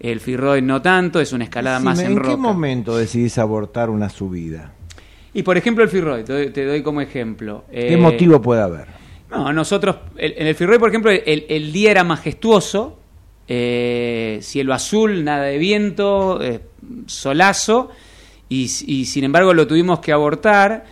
El 0.00 0.20
Firroy 0.20 0.62
no 0.62 0.80
tanto, 0.80 1.20
es 1.20 1.32
una 1.32 1.44
escalada 1.44 1.80
más 1.80 1.98
en, 2.00 2.12
¿En 2.12 2.16
roca. 2.16 2.30
qué 2.30 2.36
momento 2.36 2.96
decidís 2.96 3.36
abortar 3.38 3.90
una 3.90 4.08
subida? 4.08 4.72
Y 5.34 5.42
por 5.42 5.56
ejemplo 5.58 5.84
el 5.84 5.90
Firroy, 5.90 6.24
te 6.24 6.32
doy, 6.32 6.50
te 6.50 6.64
doy 6.64 6.82
como 6.82 7.00
ejemplo. 7.00 7.64
¿Qué 7.70 7.94
Eh, 7.94 7.96
motivo 7.96 8.40
puede 8.40 8.62
haber? 8.62 8.86
No, 9.30 9.52
nosotros, 9.52 9.96
el- 10.16 10.34
en 10.38 10.46
el 10.46 10.54
Firroy, 10.54 10.78
por 10.78 10.88
ejemplo, 10.88 11.10
el, 11.10 11.44
el 11.48 11.72
día 11.72 11.90
era 11.90 12.04
majestuoso, 12.04 12.98
eh, 13.48 14.38
cielo 14.42 14.72
azul, 14.72 15.22
nada 15.24 15.44
de 15.44 15.58
viento, 15.58 16.40
eh, 16.42 16.60
solazo, 17.06 17.90
y, 18.62 18.70
y 18.86 19.04
sin 19.06 19.24
embargo 19.24 19.54
lo 19.54 19.66
tuvimos 19.66 20.00
que 20.00 20.12
abortar 20.12 20.84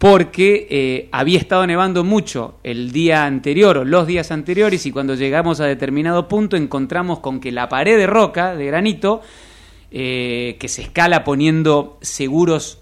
porque 0.00 0.66
eh, 0.70 1.08
había 1.12 1.38
estado 1.38 1.66
nevando 1.66 2.04
mucho 2.04 2.54
el 2.62 2.90
día 2.90 3.26
anterior 3.26 3.76
o 3.76 3.84
los 3.84 4.06
días 4.06 4.30
anteriores 4.30 4.86
y 4.86 4.92
cuando 4.92 5.14
llegamos 5.14 5.60
a 5.60 5.66
determinado 5.66 6.26
punto 6.26 6.56
encontramos 6.56 7.18
con 7.18 7.38
que 7.38 7.52
la 7.52 7.68
pared 7.68 7.98
de 7.98 8.06
roca, 8.06 8.56
de 8.56 8.64
granito, 8.64 9.20
eh, 9.90 10.56
que 10.58 10.68
se 10.68 10.80
escala 10.80 11.22
poniendo 11.22 11.98
seguros 12.00 12.78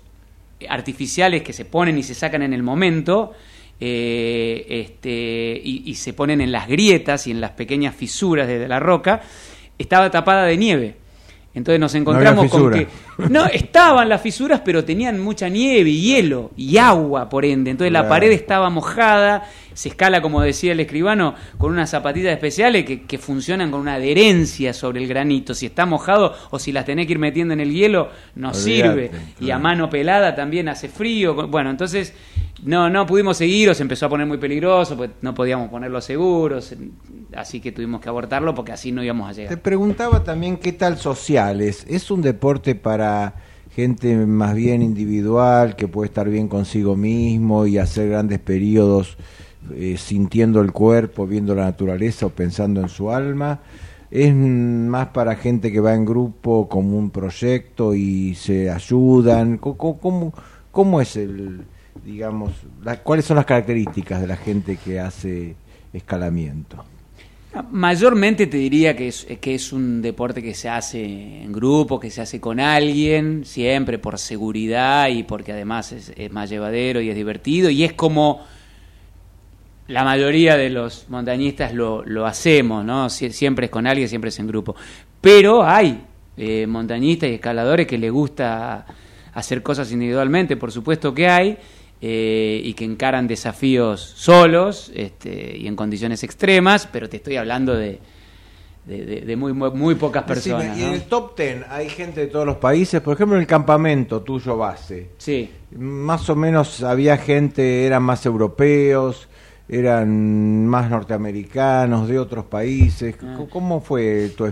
artificiales 0.69 1.43
que 1.43 1.53
se 1.53 1.65
ponen 1.65 1.99
y 1.99 2.05
se 2.05 2.15
sacan 2.15 2.43
en 2.43 2.53
el 2.53 2.63
momento 2.63 3.33
eh, 3.81 4.65
este, 4.69 5.61
y, 5.65 5.83
y 5.87 5.95
se 5.97 6.13
ponen 6.13 6.41
en 6.41 6.53
las 6.53 6.69
grietas 6.69 7.27
y 7.27 7.33
en 7.33 7.41
las 7.41 7.51
pequeñas 7.51 7.97
fisuras 7.97 8.47
de, 8.47 8.69
la 8.69 8.79
roca, 8.79 9.23
estaba 9.77 10.09
tapada 10.13 10.45
de 10.45 10.57
nieve. 10.57 10.97
Entonces 11.59 11.81
nos 11.81 11.95
encontramos 11.95 12.47
había 12.47 12.51
con 12.51 12.73
que 12.73 12.87
no 13.29 13.47
estaban 13.47 14.09
las 14.09 14.23
fisuras, 14.23 14.63
pero 14.65 14.85
tenían 14.85 15.19
mucha 15.19 15.49
nieve 15.49 15.91
y 15.91 16.01
hielo 16.01 16.53
y 16.57 16.79
agua 16.79 17.29
por 17.29 17.45
ende. 17.45 17.71
Entonces 17.71 17.93
la 17.93 18.09
pared 18.09 18.31
estaba 18.31 18.71
mojada, 18.71 19.49
se 19.75 19.91
escala 19.91 20.23
como 20.23 20.41
decía 20.41 20.73
el 20.73 20.81
escribano 20.81 21.35
con 21.59 21.73
unas 21.73 21.91
zapatillas 21.91 22.33
especiales 22.33 22.85
que, 22.85 23.03
que 23.03 23.19
funcionan 23.19 23.71
con 23.71 23.81
una 23.81 23.95
adherencia 23.95 24.73
sobre 24.73 25.01
el 25.03 25.09
granito. 25.09 25.53
Si 25.53 25.67
está 25.67 25.85
mojado 25.85 26.35
o 26.51 26.59
si 26.59 26.73
las 26.73 26.85
tenés 26.85 27.07
que 27.07 27.13
ir 27.13 27.19
metiendo 27.19 27.55
en 27.55 27.61
el 27.61 27.73
hielo, 27.73 28.11
no 28.37 28.55
sirve. 28.55 29.11
Y 29.41 29.51
a 29.51 29.59
mano 29.59 29.91
pelada 29.91 30.35
también 30.35 30.69
hace 30.69 30.89
frío. 30.89 31.49
Bueno, 31.49 31.71
entonces 31.71 32.15
no, 32.65 32.91
no 32.91 33.07
pudimos 33.07 33.37
seguir 33.37 33.71
o 33.71 33.75
se 33.75 33.83
empezó 33.83 34.07
a 34.07 34.09
poner 34.09 34.27
muy 34.27 34.39
peligroso, 34.39 34.97
pues 34.97 35.11
no 35.23 35.35
podíamos 35.35 35.71
poner 35.71 35.91
los 35.91 36.05
seguros, 36.05 36.75
así 37.35 37.61
que 37.61 37.73
tuvimos 37.73 38.01
que 38.01 38.09
abortarlo 38.09 38.55
porque 38.55 38.73
así 38.73 38.93
no 38.93 39.03
íbamos 39.03 39.31
a 39.31 39.35
Te 39.35 39.43
llegar. 39.43 39.63
preguntaba 39.63 40.25
también 40.25 40.57
qué 40.57 40.73
tal 40.73 40.99
sociales. 40.99 41.85
¿Es 41.89 42.11
un 42.11 42.23
deporte 42.23 42.75
para 42.75 43.35
gente 43.75 44.17
más 44.17 44.55
bien 44.55 44.83
individual, 44.83 45.77
que 45.77 45.87
puede 45.87 46.09
estar 46.09 46.29
bien 46.29 46.49
consigo 46.49 46.97
mismo 46.97 47.67
y 47.67 47.79
hacer 47.79 48.09
grandes 48.09 48.41
periodos 48.41 49.17
eh, 49.75 49.97
sintiendo 49.97 50.61
el 50.61 50.73
cuerpo, 50.73 51.27
viendo 51.27 51.55
la 51.55 51.65
naturaleza 51.65 52.27
o 52.27 52.31
pensando 52.31 52.81
en 52.81 52.89
su 52.89 53.11
alma? 53.11 53.61
¿Es 54.11 54.35
más 54.35 55.09
para 55.09 55.37
gente 55.37 55.71
que 55.71 55.81
va 55.81 55.95
en 55.95 56.07
grupo 56.07 56.67
como 56.69 56.99
un 56.99 57.11
proyecto 57.11 57.95
y 57.95 58.35
se 58.35 58.71
ayudan? 58.71 59.59
¿Cómo, 59.59 59.99
cómo, 59.99 60.33
cómo 60.73 61.01
es 61.01 61.15
el, 61.17 61.61
digamos, 62.13 62.53
la- 62.83 62.97
cuáles 63.03 63.27
son 63.27 63.37
las 63.37 63.45
características 63.45 64.21
de 64.21 64.27
la 64.27 64.37
gente 64.37 64.79
que 64.83 64.99
hace 64.99 65.55
escalamiento? 65.93 66.83
Mayormente 67.71 68.47
te 68.47 68.57
diría 68.57 68.95
que 68.97 69.09
es, 69.09 69.27
que 69.41 69.55
es 69.55 69.73
un 69.73 70.01
deporte 70.01 70.43
que 70.43 70.55
se 70.55 70.69
hace 70.69 71.05
en 71.05 71.53
grupo, 71.53 71.99
que 72.01 72.11
se 72.11 72.21
hace 72.21 72.41
con 72.41 72.61
alguien, 72.61 73.45
siempre 73.45 73.99
por 73.99 74.19
seguridad 74.19 75.09
y 75.09 75.23
porque 75.23 75.53
además 75.53 75.93
es, 75.93 76.13
más 76.33 76.49
llevadero 76.51 77.01
y 77.01 77.09
es 77.11 77.17
divertido 77.17 77.69
y 77.71 77.85
es 77.85 77.93
como 77.95 78.43
la 79.89 80.05
mayoría 80.05 80.57
de 80.57 80.69
los 80.71 81.07
montañistas 81.09 81.73
lo, 81.75 82.05
lo 82.05 82.27
hacemos, 82.27 82.85
¿no? 82.85 83.07
Sie- 83.09 83.31
siempre 83.33 83.67
es 83.67 83.71
con 83.71 83.87
alguien, 83.87 84.09
siempre 84.09 84.29
es 84.29 84.39
en 84.39 84.47
grupo. 84.47 84.77
Pero 85.21 85.65
hay 85.67 86.03
eh, 86.37 86.67
montañistas 86.67 87.31
y 87.31 87.35
escaladores 87.35 87.87
que 87.87 87.97
les 87.99 88.13
gusta 88.13 88.85
hacer 89.33 89.63
cosas 89.63 89.91
individualmente, 89.91 90.57
por 90.57 90.71
supuesto 90.71 91.15
que 91.15 91.29
hay, 91.29 91.57
eh, 92.01 92.61
y 92.65 92.75
que 92.75 92.85
encaran 92.85 93.27
desafíos 93.27 94.01
solos 94.01 94.91
este, 94.95 95.57
y 95.59 95.67
en 95.67 95.77
condiciones 95.77 96.23
extremas, 96.23 96.87
pero 96.91 97.09
te 97.09 97.17
estoy 97.19 97.37
hablando 97.37 97.75
de, 97.75 97.99
de, 98.87 99.05
de- 99.05 99.21
de 99.23 99.37
muy, 99.37 99.53
muy, 99.53 99.71
muy 99.73 99.95
pocas 99.97 100.27
Decime, 100.27 100.57
personas. 100.59 100.79
y 100.79 100.83
en 100.85 100.95
el 100.95 101.03
top 101.03 101.35
ten 101.35 101.65
hay 101.69 101.89
gente 101.89 102.21
de 102.23 102.27
todos 102.29 102.47
los 102.47 102.57
países, 102.57 103.01
por 103.01 103.15
ejemplo 103.15 103.37
en 103.37 103.43
el 103.43 103.47
campamento 103.49 104.21
tuyo 104.23 104.57
base, 104.57 105.11
Sí. 105.19 105.51
más 105.77 106.29
o 106.31 106.37
menos 106.37 106.83
había 106.83 107.17
gente, 107.19 107.85
eran 107.85 108.03
más 108.05 108.25
europeos, 108.27 109.29
eran 109.69 110.67
más 110.67 110.89
norteamericanos, 110.89 112.09
de 112.09 112.19
otros 112.19 112.45
países. 112.47 113.17
Ah. 113.23 113.39
¿Cómo 113.51 113.81
fue 113.83 114.31
tu, 114.37 114.51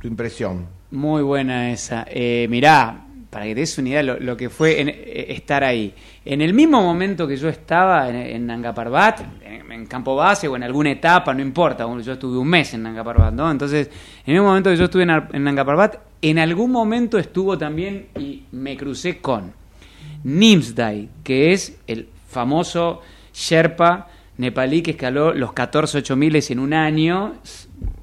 tu 0.00 0.06
impresión? 0.08 0.66
Muy 0.90 1.22
buena 1.22 1.70
esa. 1.72 2.04
Eh, 2.10 2.46
mirá, 2.50 3.06
para 3.30 3.44
que 3.44 3.54
te 3.54 3.60
des 3.60 3.78
una 3.78 3.88
idea 3.90 4.02
lo, 4.02 4.36
que 4.36 4.50
fue 4.50 4.80
en- 4.80 4.88
eh, 4.88 5.26
estar 5.28 5.62
ahí. 5.62 5.94
En 6.24 6.40
el 6.40 6.52
mismo 6.52 6.82
momento 6.82 7.26
que 7.28 7.36
yo 7.36 7.48
estaba 7.48 8.08
en, 8.08 8.16
en 8.16 8.46
en, 9.70 9.86
campo 9.86 10.16
base 10.16 10.48
o 10.48 10.56
en 10.56 10.64
alguna 10.64 10.90
etapa, 10.90 11.32
no 11.32 11.40
importa, 11.40 11.86
yo 12.02 12.12
estuve 12.14 12.38
un 12.38 12.48
mes 12.48 12.74
en 12.74 12.82
Nanga 12.82 13.04
Parbat, 13.04 13.32
¿no? 13.32 13.50
Entonces, 13.50 13.86
en 13.86 14.24
el 14.26 14.32
mismo 14.34 14.48
momento 14.48 14.70
que 14.70 14.76
yo 14.76 14.84
estuve 14.84 15.04
en, 15.04 15.10
en 15.10 15.46
en 16.22 16.38
algún 16.38 16.70
momento 16.72 17.18
estuvo 17.18 17.56
también 17.56 18.08
y 18.18 18.42
me 18.52 18.76
crucé 18.76 19.18
con 19.18 19.52
Nimsdai, 20.24 21.08
que 21.24 21.52
es 21.52 21.78
el 21.86 22.08
famoso 22.28 23.00
Sherpa 23.32 24.08
nepalí 24.38 24.82
que 24.82 24.92
escaló 24.92 25.32
los 25.34 25.52
14 25.52 25.98
8000 25.98 26.36
en 26.50 26.58
un 26.58 26.72
año, 26.72 27.34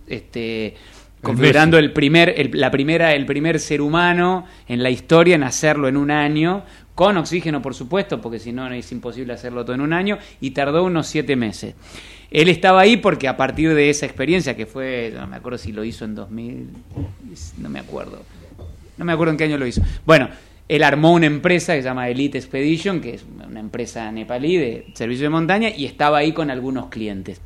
este, 0.07 0.75
configurando 1.27 1.77
el 1.77 1.91
primer, 1.91 2.33
el, 2.37 2.51
la 2.53 2.71
primera, 2.71 3.13
el 3.13 3.25
primer 3.25 3.59
ser 3.59 3.81
humano 3.81 4.45
en 4.67 4.81
la 4.81 4.89
historia 4.89 5.35
en 5.35 5.43
hacerlo 5.43 5.87
en 5.87 5.97
un 5.97 6.09
año, 6.09 6.63
con 6.95 7.17
oxígeno 7.17 7.61
por 7.61 7.75
supuesto, 7.75 8.21
porque 8.21 8.39
si 8.39 8.51
no 8.51 8.67
es 8.71 8.91
imposible 8.91 9.33
hacerlo 9.33 9.63
todo 9.63 9.75
en 9.75 9.81
un 9.81 9.93
año, 9.93 10.17
y 10.41 10.51
tardó 10.51 10.83
unos 10.83 11.07
siete 11.07 11.35
meses. 11.35 11.75
Él 12.31 12.49
estaba 12.49 12.81
ahí 12.81 12.97
porque 12.97 13.27
a 13.27 13.37
partir 13.37 13.73
de 13.73 13.89
esa 13.89 14.05
experiencia, 14.05 14.55
que 14.55 14.65
fue, 14.65 15.13
no 15.15 15.27
me 15.27 15.35
acuerdo 15.35 15.57
si 15.57 15.71
lo 15.71 15.83
hizo 15.83 16.05
en 16.05 16.15
2000, 16.15 16.69
no 17.59 17.69
me 17.69 17.79
acuerdo, 17.79 18.23
no 18.97 19.05
me 19.05 19.13
acuerdo 19.13 19.31
en 19.31 19.37
qué 19.37 19.43
año 19.43 19.57
lo 19.57 19.67
hizo. 19.67 19.81
Bueno, 20.05 20.29
él 20.67 20.83
armó 20.83 21.13
una 21.13 21.27
empresa 21.27 21.73
que 21.75 21.81
se 21.81 21.87
llama 21.87 22.09
Elite 22.09 22.37
Expedition, 22.37 22.99
que 22.99 23.15
es 23.15 23.25
una 23.47 23.59
empresa 23.59 24.11
nepalí 24.11 24.57
de 24.57 24.87
servicio 24.93 25.25
de 25.25 25.29
montaña, 25.29 25.69
y 25.69 25.85
estaba 25.85 26.17
ahí 26.17 26.33
con 26.33 26.49
algunos 26.49 26.87
clientes. 26.87 27.41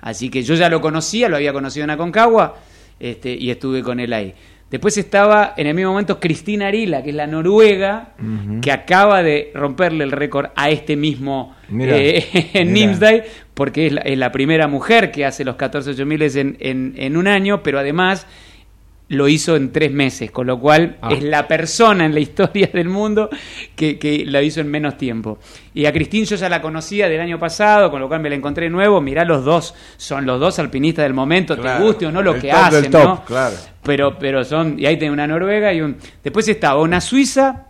Así 0.00 0.28
que 0.28 0.42
yo 0.42 0.54
ya 0.54 0.68
lo 0.68 0.80
conocía, 0.80 1.28
lo 1.28 1.36
había 1.36 1.52
conocido 1.52 1.84
en 1.84 1.90
Aconcagua, 1.90 2.56
este, 3.04 3.34
y 3.34 3.50
estuve 3.50 3.82
con 3.82 4.00
él 4.00 4.12
ahí. 4.12 4.34
Después 4.70 4.96
estaba 4.96 5.52
en 5.56 5.66
el 5.66 5.74
mismo 5.74 5.90
momento 5.90 6.18
Cristina 6.18 6.68
Arila, 6.68 7.02
que 7.02 7.10
es 7.10 7.14
la 7.14 7.26
noruega, 7.26 8.14
que 8.60 8.72
acaba 8.72 9.22
de 9.22 9.52
romperle 9.54 10.04
el 10.04 10.10
récord 10.10 10.46
a 10.56 10.70
este 10.70 10.96
mismo 10.96 11.54
Mirá, 11.68 11.96
eh. 11.96 12.64
Nimsdai, 12.66 13.22
porque 13.52 13.86
es 13.86 13.92
la, 13.92 14.00
es 14.00 14.18
la 14.18 14.32
primera 14.32 14.66
mujer 14.66 15.12
que 15.12 15.24
hace 15.24 15.44
los 15.44 15.56
14 15.56 15.90
8000 15.90 16.22
en, 16.22 16.56
en, 16.58 16.94
en 16.96 17.16
un 17.16 17.28
año, 17.28 17.62
pero 17.62 17.78
además 17.78 18.26
lo 19.08 19.28
hizo 19.28 19.54
en 19.54 19.70
tres 19.70 19.92
meses, 19.92 20.30
con 20.30 20.46
lo 20.46 20.58
cual 20.58 20.96
Ah. 21.02 21.10
es 21.12 21.22
la 21.22 21.46
persona 21.46 22.06
en 22.06 22.14
la 22.14 22.20
historia 22.20 22.70
del 22.72 22.88
mundo 22.88 23.28
que, 23.76 23.98
que 23.98 24.24
la 24.24 24.40
hizo 24.40 24.60
en 24.60 24.68
menos 24.70 24.96
tiempo. 24.96 25.38
Y 25.74 25.84
a 25.84 25.92
Cristín 25.92 26.24
yo 26.24 26.36
ya 26.36 26.48
la 26.48 26.62
conocía 26.62 27.08
del 27.08 27.20
año 27.20 27.38
pasado, 27.38 27.90
con 27.90 28.00
lo 28.00 28.08
cual 28.08 28.20
me 28.20 28.30
la 28.30 28.36
encontré 28.36 28.64
de 28.64 28.70
nuevo. 28.70 29.00
Mirá, 29.02 29.24
los 29.26 29.44
dos 29.44 29.74
son 29.98 30.24
los 30.24 30.40
dos 30.40 30.58
alpinistas 30.58 31.02
del 31.04 31.12
momento, 31.12 31.54
Claro, 31.56 31.78
te 31.80 31.84
guste 31.84 32.06
o 32.06 32.12
no 32.12 32.22
lo 32.22 32.38
que 32.38 32.50
hacen, 32.50 32.90
top, 32.90 33.04
¿no? 33.04 33.24
claro. 33.26 33.56
Pero, 33.82 34.18
pero 34.18 34.42
son, 34.44 34.78
y 34.78 34.86
ahí 34.86 34.96
tengo 34.98 35.12
una 35.12 35.26
noruega 35.26 35.72
y 35.74 35.82
un. 35.82 35.96
Después 36.22 36.48
estaba 36.48 36.80
una 36.80 37.02
suiza 37.02 37.66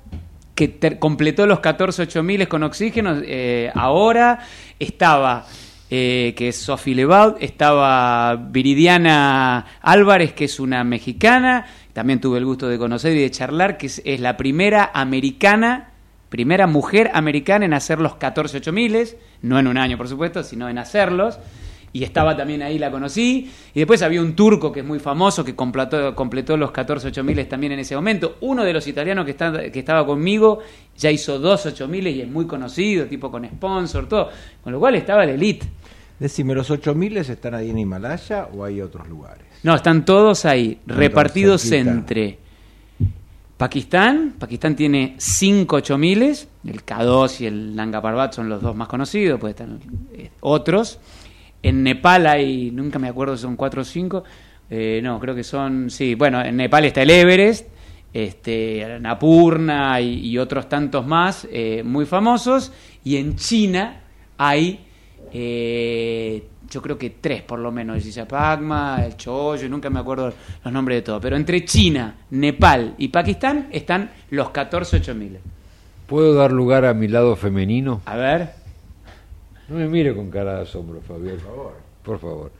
que 0.54 0.78
completó 1.00 1.48
los 1.48 1.58
14 1.58 2.02
8000 2.02 2.46
con 2.46 2.62
oxígeno. 2.62 3.16
eh, 3.24 3.72
ahora 3.74 4.38
estaba 4.78 5.44
eh, 5.96 6.34
que 6.36 6.48
es 6.48 6.56
Sophie 6.56 6.94
Levaud, 6.96 7.34
estaba 7.38 8.34
Viridiana 8.34 9.64
Álvarez, 9.80 10.32
que 10.32 10.46
es 10.46 10.58
una 10.58 10.82
mexicana, 10.82 11.66
también 11.92 12.20
tuve 12.20 12.38
el 12.38 12.44
gusto 12.44 12.68
de 12.68 12.78
conocer 12.78 13.16
y 13.16 13.20
de 13.20 13.30
charlar, 13.30 13.78
que 13.78 13.86
es, 13.86 14.02
es 14.04 14.18
la 14.20 14.36
primera 14.36 14.90
americana, 14.92 15.92
primera 16.28 16.66
mujer 16.66 17.10
americana 17.14 17.64
en 17.64 17.74
hacer 17.74 18.00
los 18.00 18.16
14 18.16 18.56
8000, 18.58 19.06
no 19.42 19.58
en 19.58 19.68
un 19.68 19.78
año 19.78 19.96
por 19.96 20.08
supuesto, 20.08 20.42
sino 20.42 20.68
en 20.68 20.78
hacerlos. 20.78 21.38
Y 21.92 22.02
estaba 22.02 22.36
también 22.36 22.60
ahí, 22.60 22.76
la 22.76 22.90
conocí. 22.90 23.48
Y 23.72 23.78
después 23.78 24.02
había 24.02 24.20
un 24.20 24.34
turco 24.34 24.72
que 24.72 24.80
es 24.80 24.84
muy 24.86 24.98
famoso, 24.98 25.44
que 25.44 25.54
completó, 25.54 26.12
completó 26.16 26.56
los 26.56 26.72
14 26.72 27.06
8000 27.06 27.46
también 27.46 27.70
en 27.70 27.78
ese 27.78 27.94
momento. 27.94 28.36
Uno 28.40 28.64
de 28.64 28.72
los 28.72 28.84
italianos 28.88 29.24
que, 29.24 29.30
está- 29.30 29.70
que 29.70 29.78
estaba 29.78 30.04
conmigo 30.04 30.58
ya 30.96 31.12
hizo 31.12 31.38
dos 31.38 31.64
8000 31.66 32.08
y 32.08 32.20
es 32.22 32.28
muy 32.28 32.48
conocido, 32.48 33.06
tipo 33.06 33.30
con 33.30 33.44
sponsor, 33.46 34.08
todo. 34.08 34.28
Con 34.60 34.72
lo 34.72 34.80
cual 34.80 34.96
estaba 34.96 35.24
la 35.24 35.34
elite. 35.34 35.68
Decime, 36.18 36.54
¿los 36.54 36.70
8000 36.70 37.16
están 37.18 37.54
ahí 37.54 37.70
en 37.70 37.78
Himalaya 37.78 38.48
o 38.52 38.64
hay 38.64 38.80
otros 38.80 39.08
lugares? 39.08 39.46
No, 39.62 39.74
están 39.74 40.04
todos 40.04 40.44
ahí, 40.44 40.78
repartidos 40.86 41.62
cerquita. 41.62 41.90
entre 41.90 42.38
Pakistán. 43.56 44.34
Pakistán 44.38 44.76
tiene 44.76 45.14
5 45.18 45.76
8000, 45.76 46.22
el 46.22 46.84
K2 46.84 47.40
y 47.40 47.46
el 47.46 47.74
Nanga 47.74 48.00
Parbat 48.00 48.32
son 48.32 48.48
los 48.48 48.62
dos 48.62 48.76
más 48.76 48.88
conocidos, 48.88 49.40
puede 49.40 49.52
estar 49.52 49.68
eh, 50.12 50.30
otros. 50.40 50.98
En 51.62 51.82
Nepal 51.82 52.26
hay, 52.26 52.70
nunca 52.70 52.98
me 52.98 53.08
acuerdo 53.08 53.36
si 53.36 53.42
son 53.42 53.56
4 53.56 53.82
o 53.82 53.84
5. 53.84 54.24
no, 55.02 55.20
creo 55.20 55.34
que 55.34 55.44
son, 55.44 55.90
sí, 55.90 56.14
bueno, 56.14 56.44
en 56.44 56.56
Nepal 56.56 56.84
está 56.84 57.02
el 57.02 57.10
Everest, 57.10 57.68
este, 58.14 58.98
Napurna 59.00 60.00
y, 60.00 60.28
y 60.28 60.38
otros 60.38 60.68
tantos 60.68 61.06
más 61.06 61.46
eh, 61.50 61.82
muy 61.84 62.06
famosos. 62.06 62.72
Y 63.02 63.16
en 63.16 63.36
China 63.36 64.02
hay 64.38 64.86
eh, 65.36 66.44
yo 66.70 66.80
creo 66.80 66.96
que 66.96 67.10
tres 67.10 67.42
por 67.42 67.58
lo 67.58 67.70
menos, 67.72 67.96
el 67.96 68.02
Shisapagma, 68.02 69.04
el 69.04 69.16
Choyo, 69.16 69.68
nunca 69.68 69.90
me 69.90 69.98
acuerdo 70.00 70.32
los 70.64 70.72
nombres 70.72 70.98
de 70.98 71.02
todos, 71.02 71.20
pero 71.20 71.36
entre 71.36 71.64
China, 71.64 72.14
Nepal 72.30 72.94
y 72.98 73.08
Pakistán 73.08 73.68
están 73.72 74.10
los 74.30 74.50
14 74.50 74.96
8000. 74.98 75.38
¿Puedo 76.06 76.34
dar 76.34 76.52
lugar 76.52 76.84
a 76.84 76.94
mi 76.94 77.08
lado 77.08 77.34
femenino? 77.36 78.00
A 78.06 78.16
ver, 78.16 78.50
No 79.68 79.76
me 79.76 79.88
mire 79.88 80.14
con 80.14 80.30
cara 80.30 80.56
de 80.56 80.62
asombro, 80.62 81.00
Fabián. 81.00 81.36
Por 81.36 81.42
favor. 81.46 81.72
Por 82.04 82.18
favor. 82.20 82.52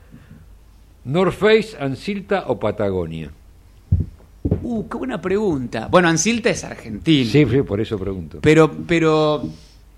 North 1.04 1.34
Face, 1.34 1.76
Ansilta 1.78 2.44
o 2.48 2.58
Patagonia. 2.58 3.30
uh, 4.62 4.88
qué 4.88 4.96
buena 4.96 5.20
pregunta. 5.20 5.88
Bueno, 5.90 6.08
Ansilta 6.08 6.48
es 6.50 6.64
argentino, 6.64 7.30
Sí, 7.30 7.44
sí, 7.44 7.62
por 7.62 7.80
eso 7.80 7.98
pregunto. 7.98 8.38
pero, 8.40 8.70
pero, 8.86 9.42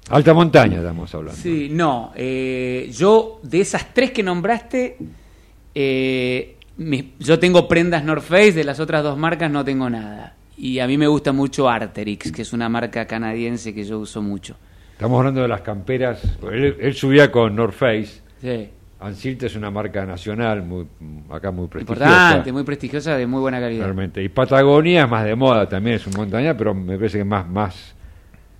Alta 0.09 0.33
montaña 0.35 0.79
estamos 0.79 1.13
hablando. 1.15 1.41
sí, 1.41 1.69
no, 1.71 2.13
eh, 2.15 2.91
yo 2.93 3.41
de 3.43 3.61
esas 3.61 3.93
tres 3.93 4.13
que 4.13 4.23
nombraste, 4.23 4.99
eh, 5.75 6.57
yo 7.19 7.39
tengo 7.39 7.67
prendas 7.67 8.05
North 8.05 8.23
Face, 8.23 8.53
de 8.53 8.65
las 8.65 8.79
otras 8.79 9.03
dos 9.03 9.19
marcas 9.19 9.51
no 9.51 9.65
tengo 9.65 9.91
nada. 9.91 10.35
Y 10.59 10.79
a 10.79 10.87
mí 10.87 10.97
me 10.97 11.07
gusta 11.07 11.33
mucho 11.33 11.69
Arterix, 11.69 12.33
que 12.33 12.43
es 12.43 12.53
una 12.53 12.69
marca 12.69 13.07
canadiense 13.07 13.75
que 13.75 13.85
yo 13.85 13.99
uso 13.99 14.23
mucho. 14.23 14.57
Estamos 14.93 15.19
hablando 15.19 15.43
de 15.43 15.49
las 15.49 15.61
camperas. 15.61 16.23
Él, 16.51 16.77
él 16.81 16.95
subía 16.95 17.31
con 17.31 17.55
North 17.55 17.75
Face. 17.75 18.23
Sí. 18.41 18.71
Ansilta 18.99 19.47
es 19.47 19.57
una 19.57 19.71
marca 19.71 20.07
nacional, 20.07 20.63
muy, 20.63 20.87
acá 21.31 21.51
muy 21.51 21.67
prestigiosa. 21.69 22.05
Importante, 22.07 22.53
muy 22.53 22.63
prestigiosa, 22.65 23.17
de 23.17 23.27
muy 23.27 23.41
buena 23.41 23.61
calidad. 23.61 23.85
Realmente. 23.85 24.23
Y 24.23 24.31
Patagonia 24.31 25.05
es 25.05 25.11
más 25.11 25.25
de 25.25 25.35
moda 25.35 25.69
también, 25.69 25.97
es 25.97 26.07
un 26.07 26.15
montaña, 26.15 26.57
pero 26.57 26.75
me 26.75 26.97
parece 26.97 27.19
que 27.19 27.25
más, 27.25 27.47
más, 27.47 27.95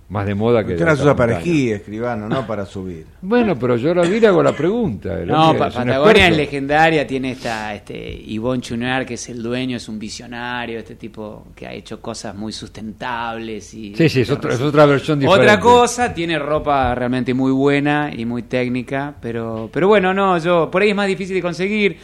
más 0.09 0.25
de 0.25 0.35
moda 0.35 0.63
que. 0.63 0.73
Usted 0.73 0.85
las 0.85 1.01
usa 1.01 1.15
para 1.15 1.37
esquí, 1.37 1.69
escribano, 1.71 2.29
no 2.29 2.47
para 2.47 2.65
subir. 2.65 3.05
Bueno, 3.21 3.57
pero 3.59 3.75
yo 3.75 3.93
la 3.93 4.03
vi 4.03 4.15
y 4.15 4.19
le 4.21 4.27
hago 4.27 4.41
la 4.41 4.53
pregunta. 4.53 5.19
El 5.19 5.27
No, 5.27 5.53
Pa- 5.57 5.69
Patagonia 5.69 6.29
es 6.29 6.37
legendaria, 6.37 7.05
tiene 7.05 7.31
esta, 7.31 7.75
este, 7.75 8.23
Yvonne 8.25 8.61
Chunar, 8.61 9.05
que 9.05 9.15
es 9.15 9.27
el 9.29 9.43
dueño, 9.43 9.75
es 9.75 9.89
un 9.89 9.99
visionario, 9.99 10.79
este 10.79 10.95
tipo 10.95 11.47
que 11.55 11.67
ha 11.67 11.73
hecho 11.73 11.99
cosas 12.01 12.33
muy 12.35 12.53
sustentables 12.53 13.73
y... 13.73 13.95
Sí, 13.95 14.07
sí, 14.09 14.21
es 14.21 14.31
otra, 14.31 14.53
es 14.53 14.61
otra 14.61 14.85
versión 14.85 15.19
diferente. 15.19 15.43
Otra 15.51 15.59
cosa, 15.59 16.13
tiene 16.13 16.39
ropa 16.39 16.95
realmente 16.95 17.33
muy 17.33 17.51
buena 17.51 18.09
y 18.15 18.25
muy 18.25 18.43
técnica, 18.43 19.13
pero, 19.21 19.69
pero 19.73 19.87
bueno, 19.89 20.13
no, 20.13 20.37
yo, 20.37 20.71
por 20.71 20.81
ahí 20.81 20.89
es 20.91 20.95
más 20.95 21.07
difícil 21.07 21.35
de 21.35 21.41
conseguir. 21.41 21.97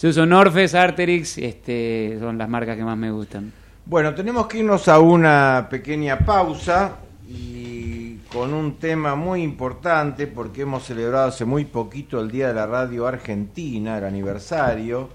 Yo 0.00 0.08
uso 0.08 0.26
Norfes, 0.26 0.74
Arterix, 0.74 1.38
este, 1.38 2.16
son 2.20 2.36
las 2.38 2.48
marcas 2.48 2.76
que 2.76 2.84
más 2.84 2.96
me 2.96 3.10
gustan. 3.10 3.52
Bueno, 3.84 4.14
tenemos 4.14 4.46
que 4.46 4.58
irnos 4.58 4.86
a 4.88 4.98
una 5.00 5.66
pequeña 5.68 6.18
pausa 6.18 6.96
y 7.28 8.16
con 8.32 8.52
un 8.52 8.76
tema 8.78 9.14
muy 9.14 9.42
importante 9.42 10.26
porque 10.26 10.62
hemos 10.62 10.84
celebrado 10.84 11.28
hace 11.28 11.44
muy 11.44 11.64
poquito 11.64 12.20
el 12.20 12.30
Día 12.30 12.48
de 12.48 12.54
la 12.54 12.66
Radio 12.66 13.06
Argentina, 13.06 13.98
el 13.98 14.04
aniversario. 14.04 15.08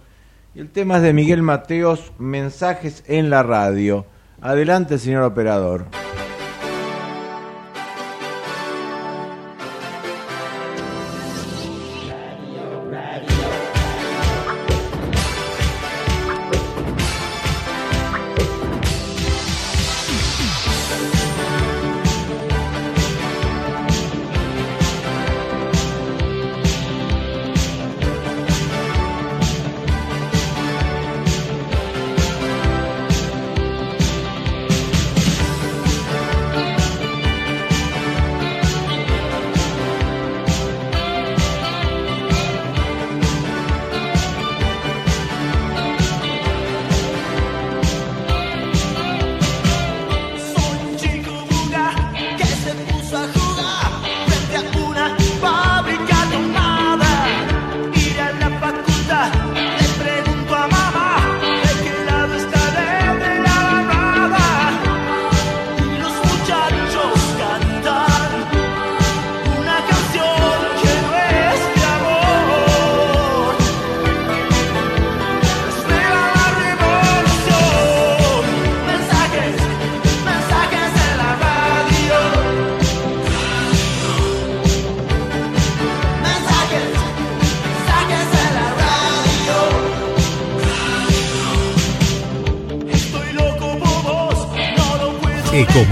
El 0.56 0.70
tema 0.70 0.98
es 0.98 1.04
de 1.04 1.14
Miguel 1.14 1.44
Mateos, 1.44 2.12
Mensajes 2.18 3.04
en 3.08 3.30
la 3.30 3.44
Radio. 3.44 4.06
Adelante, 4.42 4.98
señor 4.98 5.24
operador. 5.24 5.86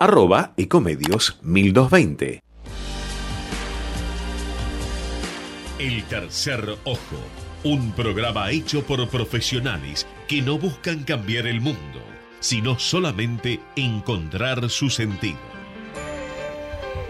arroba 0.00 0.54
ecomedios 0.56 1.38
1220. 1.42 2.40
El 5.78 6.04
tercer 6.04 6.64
ojo, 6.84 7.16
un 7.64 7.92
programa 7.92 8.50
hecho 8.50 8.82
por 8.82 9.06
profesionales 9.10 10.06
que 10.26 10.40
no 10.40 10.58
buscan 10.58 11.04
cambiar 11.04 11.46
el 11.46 11.60
mundo, 11.60 12.00
sino 12.40 12.78
solamente 12.78 13.60
encontrar 13.76 14.70
su 14.70 14.88
sentido. 14.88 15.38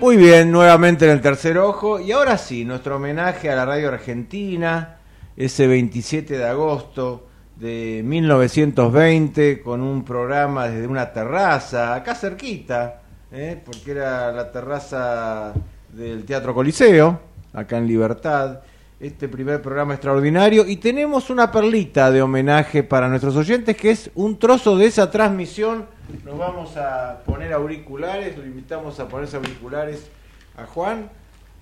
Muy 0.01 0.17
bien, 0.17 0.51
nuevamente 0.51 1.05
en 1.05 1.13
el 1.13 1.21
tercer 1.21 1.59
ojo. 1.59 2.01
Y 2.01 2.11
ahora 2.11 2.39
sí, 2.39 2.65
nuestro 2.65 2.97
homenaje 2.97 3.51
a 3.51 3.55
la 3.55 3.67
radio 3.67 3.91
argentina, 3.91 4.97
ese 5.37 5.69
27 5.69 6.37
de 6.37 6.45
agosto 6.45 7.30
de 7.61 8.03
1920, 8.05 9.61
con 9.61 9.83
un 9.83 10.05
programa 10.05 10.69
desde 10.69 10.89
una 10.89 11.13
terraza, 11.13 11.95
acá 11.95 12.17
cerquita, 12.17 13.03
¿eh? 13.31 13.61
porque 13.65 13.93
era 13.93 14.33
la 14.33 14.51
terraza 14.51 15.53
del 15.93 16.25
Teatro 16.25 16.53
Coliseo, 16.53 17.21
acá 17.53 17.79
en 17.79 17.87
Libertad. 17.87 18.61
Este 18.99 19.29
primer 19.29 19.63
programa 19.63 19.95
extraordinario. 19.95 20.67
Y 20.67 20.77
tenemos 20.77 21.31
una 21.31 21.51
perlita 21.51 22.11
de 22.11 22.21
homenaje 22.21 22.83
para 22.83 23.09
nuestros 23.09 23.37
oyentes, 23.37 23.77
que 23.77 23.93
es 23.93 24.11
un 24.15 24.39
trozo 24.39 24.77
de 24.77 24.87
esa 24.87 25.11
transmisión 25.11 25.87
nos 26.25 26.39
vamos 26.39 26.77
a 26.77 27.21
poner 27.25 27.53
auriculares, 27.53 28.37
lo 28.37 28.45
invitamos 28.45 28.99
a 29.01 29.09
ponerse 29.09 29.37
auriculares 29.37 30.11
a 30.57 30.67
Juan, 30.67 31.11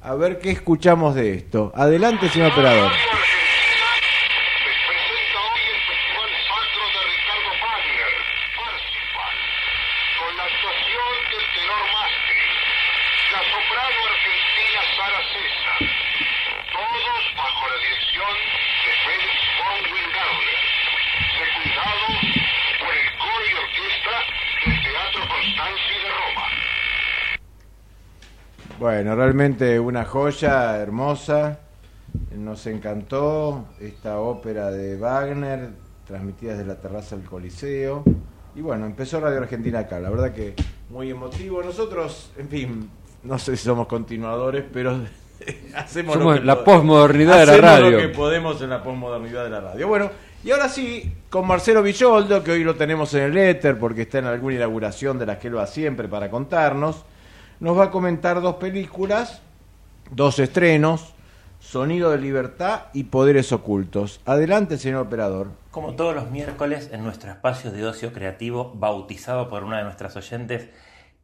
a 0.03 0.15
ver 0.15 0.39
qué 0.39 0.51
escuchamos 0.51 1.15
de 1.15 1.35
esto. 1.35 1.73
Adelante, 1.75 2.29
señor 2.29 2.53
operador. 2.53 2.91
Bueno, 28.89 29.15
realmente 29.15 29.79
una 29.79 30.07
joya 30.07 30.79
hermosa. 30.79 31.59
Nos 32.35 32.67
encantó 32.67 33.67
esta 33.79 34.19
ópera 34.19 34.71
de 34.71 34.97
Wagner, 34.97 35.69
transmitida 36.07 36.53
desde 36.53 36.65
la 36.65 36.77
terraza 36.77 37.15
del 37.15 37.27
Coliseo. 37.27 38.03
Y 38.57 38.63
bueno, 38.63 38.87
empezó 38.87 39.21
Radio 39.21 39.41
Argentina 39.41 39.81
acá. 39.81 40.01
La 40.01 40.09
verdad 40.09 40.33
que 40.33 40.55
muy 40.89 41.11
emotivo. 41.11 41.63
Nosotros, 41.63 42.31
en 42.39 42.49
fin, 42.49 42.91
no 43.25 43.39
sé 43.39 43.59
si 43.59 43.65
somos 43.65 43.87
continuadores, 43.89 44.65
pero 44.73 44.99
hacemos 45.77 46.17
lo 46.17 46.33
que 46.33 46.41
la 46.41 46.65
posmodernidad 46.65 47.41
de 47.41 47.45
la 47.45 47.53
hacemos 47.53 47.71
radio. 47.71 47.91
lo 47.91 47.99
que 47.99 48.09
podemos 48.09 48.63
en 48.63 48.71
la 48.71 48.83
posmodernidad 48.83 49.45
de 49.45 49.51
la 49.51 49.61
radio. 49.61 49.87
Bueno, 49.87 50.11
y 50.43 50.51
ahora 50.51 50.71
sí, 50.71 51.13
con 51.29 51.47
Marcelo 51.47 51.83
Villoldo, 51.83 52.43
que 52.43 52.53
hoy 52.53 52.65
lo 52.65 52.75
tenemos 52.75 53.13
en 53.13 53.25
el 53.25 53.37
éter 53.37 53.79
porque 53.79 54.03
está 54.03 54.21
en 54.21 54.25
alguna 54.25 54.55
inauguración 54.57 55.19
de 55.19 55.27
las 55.27 55.37
que 55.37 55.49
él 55.49 55.59
va 55.59 55.67
siempre 55.67 56.09
para 56.09 56.31
contarnos, 56.31 57.05
nos 57.61 57.79
va 57.79 57.85
a 57.85 57.91
comentar 57.91 58.41
dos 58.41 58.57
películas, 58.57 59.41
dos 60.11 60.39
estrenos, 60.39 61.15
Sonido 61.61 62.11
de 62.13 62.19
Libertad 62.19 62.83
y 62.93 63.05
Poderes 63.05 63.51
Ocultos. 63.53 64.21
Adelante, 64.25 64.79
señor 64.79 65.07
operador. 65.07 65.51
Como 65.73 65.95
todos 65.95 66.15
los 66.15 66.31
miércoles 66.31 66.91
en 66.93 67.03
nuestro 67.03 67.31
espacio 67.31 67.73
de 67.73 67.85
ocio 67.85 68.13
creativo, 68.13 68.73
bautizado 68.77 69.49
por 69.49 69.65
una 69.65 69.79
de 69.79 69.85
nuestras 69.85 70.17
oyentes 70.17 70.69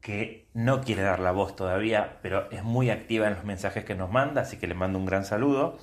que 0.00 0.46
no 0.52 0.82
quiere 0.82 1.02
dar 1.02 1.20
la 1.20 1.30
voz 1.30 1.54
todavía, 1.54 2.18
pero 2.20 2.50
es 2.50 2.64
muy 2.64 2.90
activa 2.90 3.28
en 3.28 3.34
los 3.34 3.44
mensajes 3.44 3.84
que 3.84 3.94
nos 3.94 4.10
manda, 4.10 4.42
así 4.42 4.56
que 4.56 4.66
le 4.66 4.74
mando 4.74 4.98
un 4.98 5.06
gran 5.06 5.24
saludo. 5.24 5.78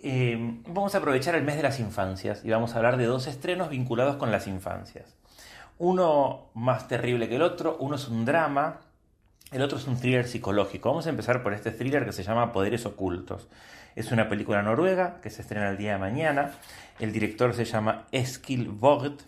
Eh, 0.00 0.60
vamos 0.66 0.94
a 0.94 0.98
aprovechar 0.98 1.34
el 1.34 1.44
mes 1.44 1.56
de 1.56 1.62
las 1.62 1.78
infancias 1.78 2.44
y 2.44 2.50
vamos 2.50 2.74
a 2.74 2.78
hablar 2.78 2.96
de 2.96 3.04
dos 3.04 3.26
estrenos 3.26 3.68
vinculados 3.68 4.16
con 4.16 4.32
las 4.32 4.46
infancias. 4.46 5.14
Uno 5.76 6.46
más 6.54 6.88
terrible 6.88 7.28
que 7.28 7.36
el 7.36 7.42
otro, 7.42 7.76
uno 7.78 7.96
es 7.96 8.08
un 8.08 8.24
drama, 8.24 8.80
el 9.50 9.62
otro 9.62 9.78
es 9.78 9.86
un 9.86 9.98
thriller 9.98 10.26
psicológico. 10.26 10.90
Vamos 10.90 11.06
a 11.06 11.10
empezar 11.10 11.42
por 11.42 11.54
este 11.54 11.70
thriller 11.70 12.04
que 12.04 12.12
se 12.12 12.22
llama 12.22 12.52
Poderes 12.52 12.84
Ocultos. 12.84 13.48
Es 13.96 14.12
una 14.12 14.28
película 14.28 14.62
noruega 14.62 15.20
que 15.22 15.30
se 15.30 15.42
estrena 15.42 15.70
el 15.70 15.78
día 15.78 15.92
de 15.92 15.98
mañana. 15.98 16.52
El 17.00 17.12
director 17.12 17.54
se 17.54 17.64
llama 17.64 18.06
Eskil 18.12 18.68
Vogt. 18.68 19.22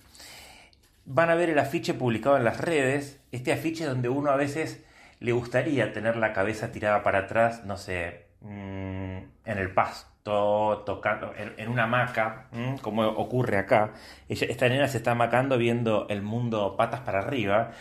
Van 1.06 1.30
a 1.30 1.34
ver 1.34 1.50
el 1.50 1.58
afiche 1.58 1.94
publicado 1.94 2.36
en 2.36 2.44
las 2.44 2.58
redes. 2.58 3.18
Este 3.32 3.52
afiche 3.52 3.84
donde 3.84 4.08
uno 4.08 4.30
a 4.30 4.36
veces 4.36 4.84
le 5.20 5.32
gustaría 5.32 5.92
tener 5.92 6.16
la 6.16 6.32
cabeza 6.32 6.72
tirada 6.72 7.02
para 7.02 7.20
atrás, 7.20 7.64
no 7.64 7.76
sé, 7.76 8.26
mm, 8.40 9.16
en 9.44 9.58
el 9.58 9.72
pasto, 9.72 10.82
tocando, 10.86 11.32
en, 11.36 11.68
una 11.68 11.84
hamaca, 11.84 12.46
mm, 12.52 12.76
como 12.76 13.06
ocurre 13.06 13.58
acá. 13.58 13.92
Esta 14.28 14.68
nena 14.68 14.88
se 14.88 14.98
está 14.98 15.12
amacando 15.12 15.58
viendo 15.58 16.06
el 16.08 16.22
mundo 16.22 16.76
patas 16.76 17.00
para 17.00 17.20
arriba. 17.20 17.72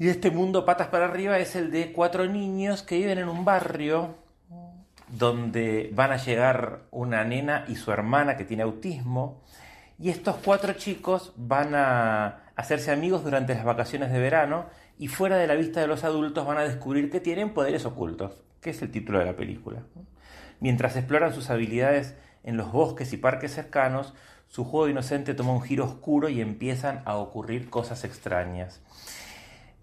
Y 0.00 0.08
este 0.08 0.30
mundo 0.30 0.64
patas 0.64 0.88
para 0.88 1.04
arriba 1.04 1.38
es 1.40 1.54
el 1.56 1.70
de 1.70 1.92
cuatro 1.92 2.26
niños 2.26 2.82
que 2.82 2.96
viven 2.96 3.18
en 3.18 3.28
un 3.28 3.44
barrio 3.44 4.14
donde 5.08 5.90
van 5.92 6.10
a 6.10 6.16
llegar 6.16 6.84
una 6.90 7.22
nena 7.22 7.66
y 7.68 7.76
su 7.76 7.92
hermana 7.92 8.38
que 8.38 8.46
tiene 8.46 8.62
autismo. 8.62 9.42
Y 9.98 10.08
estos 10.08 10.36
cuatro 10.42 10.72
chicos 10.72 11.34
van 11.36 11.74
a 11.74 12.44
hacerse 12.56 12.92
amigos 12.92 13.24
durante 13.24 13.54
las 13.54 13.62
vacaciones 13.62 14.10
de 14.10 14.18
verano 14.18 14.64
y 14.98 15.08
fuera 15.08 15.36
de 15.36 15.46
la 15.46 15.54
vista 15.54 15.82
de 15.82 15.86
los 15.86 16.02
adultos 16.02 16.46
van 16.46 16.56
a 16.56 16.62
descubrir 16.62 17.10
que 17.10 17.20
tienen 17.20 17.52
poderes 17.52 17.84
ocultos, 17.84 18.42
que 18.62 18.70
es 18.70 18.80
el 18.80 18.90
título 18.90 19.18
de 19.18 19.26
la 19.26 19.36
película. 19.36 19.82
Mientras 20.60 20.96
exploran 20.96 21.34
sus 21.34 21.50
habilidades 21.50 22.14
en 22.42 22.56
los 22.56 22.72
bosques 22.72 23.12
y 23.12 23.18
parques 23.18 23.52
cercanos, 23.52 24.14
su 24.48 24.64
juego 24.64 24.88
inocente 24.88 25.34
toma 25.34 25.52
un 25.52 25.60
giro 25.60 25.84
oscuro 25.84 26.30
y 26.30 26.40
empiezan 26.40 27.02
a 27.04 27.16
ocurrir 27.16 27.68
cosas 27.68 28.04
extrañas. 28.04 28.80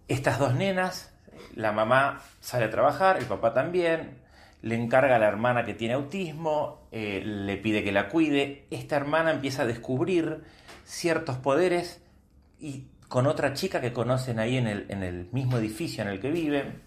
Estas 0.08 0.40
dos 0.40 0.54
nenas, 0.54 1.14
la 1.56 1.72
mamá 1.72 2.22
sale 2.40 2.66
a 2.66 2.70
trabajar, 2.70 3.18
el 3.18 3.26
papá 3.26 3.54
también, 3.54 4.20
le 4.62 4.76
encarga 4.76 5.16
a 5.16 5.20
la 5.20 5.28
hermana 5.28 5.66
que 5.66 5.74
tiene 5.74 5.96
autismo, 5.96 6.88
eh, 6.92 7.22
le 7.24 7.58
pide 7.58 7.84
que 7.84 7.92
la 7.92 8.10
cuide, 8.10 8.66
esta 8.72 8.96
hermana 8.96 9.32
empieza 9.32 9.64
a 9.64 9.66
descubrir 9.66 10.44
ciertos 10.86 11.38
poderes 11.38 12.02
y 12.60 12.88
con 13.08 13.28
otra 13.28 13.54
chica 13.54 13.82
que 13.82 13.94
conocen 13.94 14.40
ahí 14.40 14.58
en 14.58 14.68
el, 14.68 14.86
en 14.90 15.04
el 15.04 15.30
mismo 15.32 15.58
edificio 15.58 16.04
en 16.04 16.10
el 16.10 16.20
que 16.20 16.32
viven, 16.32 16.82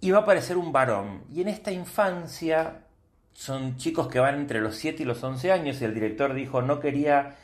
y 0.00 0.10
va 0.10 0.18
a 0.18 0.22
aparecer 0.22 0.56
un 0.56 0.72
varón. 0.72 1.24
Y 1.30 1.42
en 1.42 1.48
esta 1.48 1.72
infancia 1.72 2.84
son 3.32 3.76
chicos 3.76 4.08
que 4.08 4.18
van 4.18 4.36
entre 4.36 4.60
los 4.60 4.76
7 4.76 5.02
y 5.02 5.06
los 5.06 5.22
11 5.22 5.52
años 5.52 5.80
y 5.80 5.84
el 5.84 5.94
director 5.94 6.34
dijo 6.34 6.62
no 6.62 6.80
quería 6.80 7.36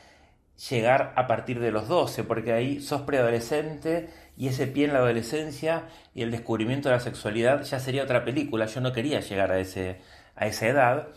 llegar 0.69 1.13
a 1.15 1.27
partir 1.27 1.59
de 1.59 1.71
los 1.71 1.87
12 1.87 2.23
porque 2.23 2.51
ahí 2.51 2.81
sos 2.81 3.01
preadolescente 3.01 4.09
y 4.37 4.47
ese 4.47 4.67
pie 4.67 4.85
en 4.85 4.93
la 4.93 4.99
adolescencia 4.99 5.83
y 6.13 6.21
el 6.21 6.31
descubrimiento 6.31 6.89
de 6.89 6.95
la 6.95 7.01
sexualidad 7.01 7.63
ya 7.63 7.79
sería 7.79 8.03
otra 8.03 8.23
película. 8.23 8.67
Yo 8.67 8.81
no 8.81 8.93
quería 8.93 9.19
llegar 9.19 9.51
a, 9.51 9.59
ese, 9.59 9.99
a 10.35 10.45
esa 10.45 10.67
edad. 10.67 11.07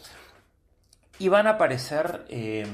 Y 1.18 1.28
van 1.28 1.46
a 1.46 1.50
aparecer 1.50 2.24
eh, 2.30 2.66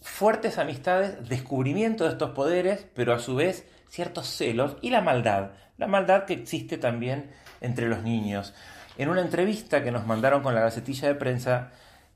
fuertes 0.00 0.56
amistades, 0.56 1.28
descubrimiento 1.28 2.04
de 2.04 2.10
estos 2.10 2.30
poderes, 2.30 2.86
pero 2.94 3.12
a 3.12 3.18
su 3.18 3.34
vez 3.34 3.66
ciertos 3.90 4.26
celos 4.26 4.76
y 4.80 4.88
la 4.88 5.02
maldad. 5.02 5.50
La 5.76 5.86
maldad 5.86 6.24
que 6.24 6.32
existe 6.32 6.78
también 6.78 7.30
entre 7.60 7.86
los 7.86 8.02
niños. 8.02 8.54
En 8.96 9.10
una 9.10 9.20
entrevista 9.20 9.82
que 9.84 9.90
nos 9.90 10.06
mandaron 10.06 10.42
con 10.42 10.54
la 10.54 10.62
Gacetilla 10.62 11.08
de 11.08 11.14
Prensa, 11.14 11.72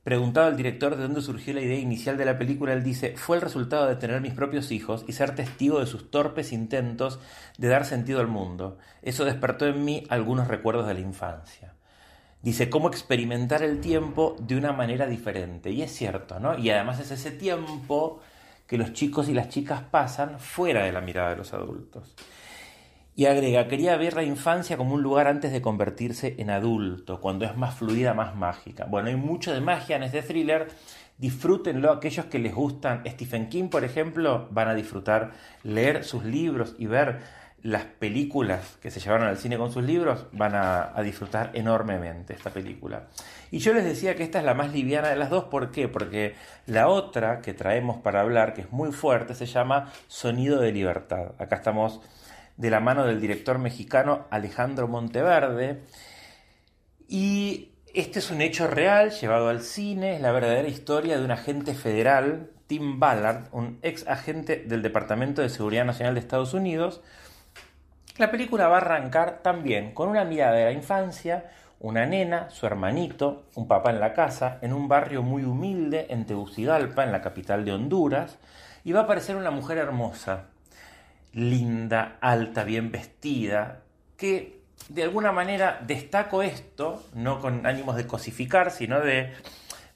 preguntado 0.09 0.47
al 0.47 0.57
director 0.57 0.97
de 0.97 1.03
dónde 1.03 1.21
surgió 1.21 1.53
la 1.53 1.61
idea 1.61 1.79
inicial 1.79 2.17
de 2.17 2.25
la 2.25 2.39
película, 2.39 2.73
él 2.73 2.83
dice, 2.83 3.15
fue 3.19 3.37
el 3.37 3.43
resultado 3.43 3.87
de 3.87 3.97
tener 3.97 4.23
mis 4.23 4.33
propios 4.33 4.73
hijos 4.73 5.05
y 5.07 5.13
ser 5.13 5.35
testigo 5.35 5.81
de 5.81 5.87
sus 5.87 6.11
torpes 6.11 6.51
intentos 6.51 7.21
de 7.59 7.69
dar 7.69 7.85
sentido 7.85 8.21
al 8.21 8.27
mundo. 8.27 8.79
Eso 9.03 9.27
despertó 9.27 9.67
en 9.67 9.85
mí 9.85 10.07
algunos 10.09 10.49
recuerdos 10.49 10.87
de 10.87 10.95
la 10.95 11.01
infancia. 11.01 11.75
Dice, 12.41 12.71
cómo 12.71 12.89
experimentar 12.89 13.63
el 13.63 13.83
tiempo 13.83 14.35
de 14.41 14.57
una 14.57 14.73
manera 14.73 15.07
diferente. 15.07 15.73
Y 15.73 15.83
es 15.83 15.93
cierto, 15.93 16.41
¿no? 16.41 16.57
Y 16.57 16.71
además 16.71 17.01
es 17.01 17.11
ese 17.11 17.31
tiempo 17.31 18.23
que 18.67 18.79
los 18.79 18.95
chicos 18.95 19.29
y 19.29 19.35
las 19.35 19.51
chicas 19.51 19.83
pasan 19.91 20.41
fuera 20.41 20.85
de 20.85 20.93
la 20.93 21.03
mirada 21.03 21.33
de 21.33 21.37
los 21.37 21.53
adultos. 21.53 22.15
Y 23.19 23.27
agrega, 23.27 23.67
quería 23.67 23.97
ver 23.97 24.15
la 24.15 24.23
infancia 24.23 24.77
como 24.77 24.95
un 24.95 25.03
lugar 25.03 25.27
antes 25.27 25.51
de 25.51 25.61
convertirse 25.61 26.37
en 26.39 26.51
adulto, 26.51 27.21
cuando 27.21 27.47
es 27.47 27.57
más 27.57 27.75
fluida, 27.75 28.15
más 28.15 28.37
mágica. 28.37 28.85
Bueno, 28.85 29.09
hay 29.09 29.17
mucho 29.17 29.53
de 29.53 29.61
magia 29.61 29.97
en 29.97 30.05
este 30.05 30.23
thriller. 30.23 30.69
Disfrútenlo. 31.17 31.91
Aquellos 31.91 32.27
que 32.27 32.39
les 32.39 32.55
gustan 32.55 33.03
Stephen 33.09 33.49
King, 33.49 33.71
por 33.71 33.83
ejemplo, 33.83 34.47
van 34.53 34.69
a 34.69 34.75
disfrutar 34.77 35.33
leer 35.65 36.05
sus 36.05 36.25
libros 36.25 36.77
y 36.79 36.87
ver 36.87 37.19
las 37.65 37.87
películas 37.87 38.79
que 38.81 38.93
se 38.93 39.01
llevaron 39.01 39.27
al 39.27 39.37
cine 39.37 39.59
con 39.59 39.73
sus 39.73 39.83
libros. 39.83 40.27
Van 40.31 40.55
a, 40.55 40.97
a 40.97 41.03
disfrutar 41.03 41.51
enormemente 41.55 42.35
esta 42.35 42.51
película. 42.51 43.09
Y 43.51 43.59
yo 43.59 43.75
les 43.75 43.83
decía 43.83 44.15
que 44.15 44.23
esta 44.23 44.39
es 44.39 44.45
la 44.45 44.55
más 44.55 44.73
liviana 44.73 45.09
de 45.09 45.17
las 45.17 45.31
dos. 45.31 45.43
¿Por 45.47 45.73
qué? 45.73 45.89
Porque 45.89 46.37
la 46.67 46.87
otra 46.87 47.41
que 47.41 47.53
traemos 47.53 47.97
para 47.97 48.21
hablar, 48.21 48.55
que 48.55 48.61
es 48.61 48.71
muy 48.71 48.93
fuerte, 48.93 49.35
se 49.35 49.47
llama 49.47 49.93
Sonido 50.07 50.61
de 50.61 50.71
Libertad. 50.71 51.33
Acá 51.41 51.57
estamos 51.57 52.01
de 52.59 52.71
la 52.71 52.81
mano 52.81 53.07
del 53.07 53.21
director 53.21 53.59
mexicano 53.59 54.27
Alejandro 54.31 54.89
Monteverde. 54.89 55.81
Y 57.07 57.71
este 57.95 58.19
es 58.19 58.31
un 58.31 58.43
hecho 58.43 58.67
real 58.67 59.13
llevado 59.13 59.49
al 59.49 59.63
cine, 59.63 60.17
es 60.17 60.21
la 60.21 60.33
verdadera 60.33 60.69
historia 60.69 61.17
de 61.17 61.25
un 61.25 61.31
agente 61.31 61.73
federal, 61.73 62.51
Tim 62.67 63.01
Ballard, 63.01 63.47
un 63.53 63.79
ex 63.83 64.07
agente 64.07 64.57
del 64.57 64.83
Departamento 64.83 65.41
de 65.41 65.49
Seguridad 65.49 65.85
Nacional 65.85 66.15
de 66.15 66.21
Estados 66.21 66.53
Unidos. 66.53 67.01
La 68.19 68.31
película 68.31 68.67
va 68.67 68.75
a 68.75 68.81
arrancar 68.81 69.41
también 69.43 69.95
con 69.95 70.09
una 70.09 70.25
mirada 70.25 70.57
de 70.57 70.65
la 70.65 70.73
infancia, 70.73 71.51
una 71.79 72.07
nena, 72.07 72.51
su 72.51 72.67
hermanito, 72.67 73.45
un 73.55 73.69
papá 73.69 73.91
en 73.91 74.01
la 74.01 74.13
casa, 74.13 74.59
en 74.63 74.73
un 74.73 74.89
barrio 74.89 75.23
muy 75.23 75.45
humilde 75.45 76.09
en 76.11 76.27
Tegucigalpa, 76.27 77.05
en 77.05 77.13
la 77.13 77.23
capital 77.23 77.65
de 77.65 77.73
Honduras, 77.73 78.37
y 78.83 78.91
va 78.91 79.01
a 79.01 79.03
aparecer 79.05 79.37
una 79.37 79.53
mujer 79.53 79.79
hermosa, 79.79 80.47
linda, 81.33 82.19
alta, 82.21 82.65
bien 82.65 82.91
vestida, 82.91 83.83
que 84.17 84.59
de 84.89 85.03
alguna 85.03 85.33
manera 85.33 85.81
destaco 85.87 86.43
esto, 86.43 87.05
no 87.15 87.41
con 87.41 87.67
ánimos 87.67 87.97
de 87.97 88.07
cosificar, 88.07 88.71
sino 88.71 89.01
de, 89.01 89.33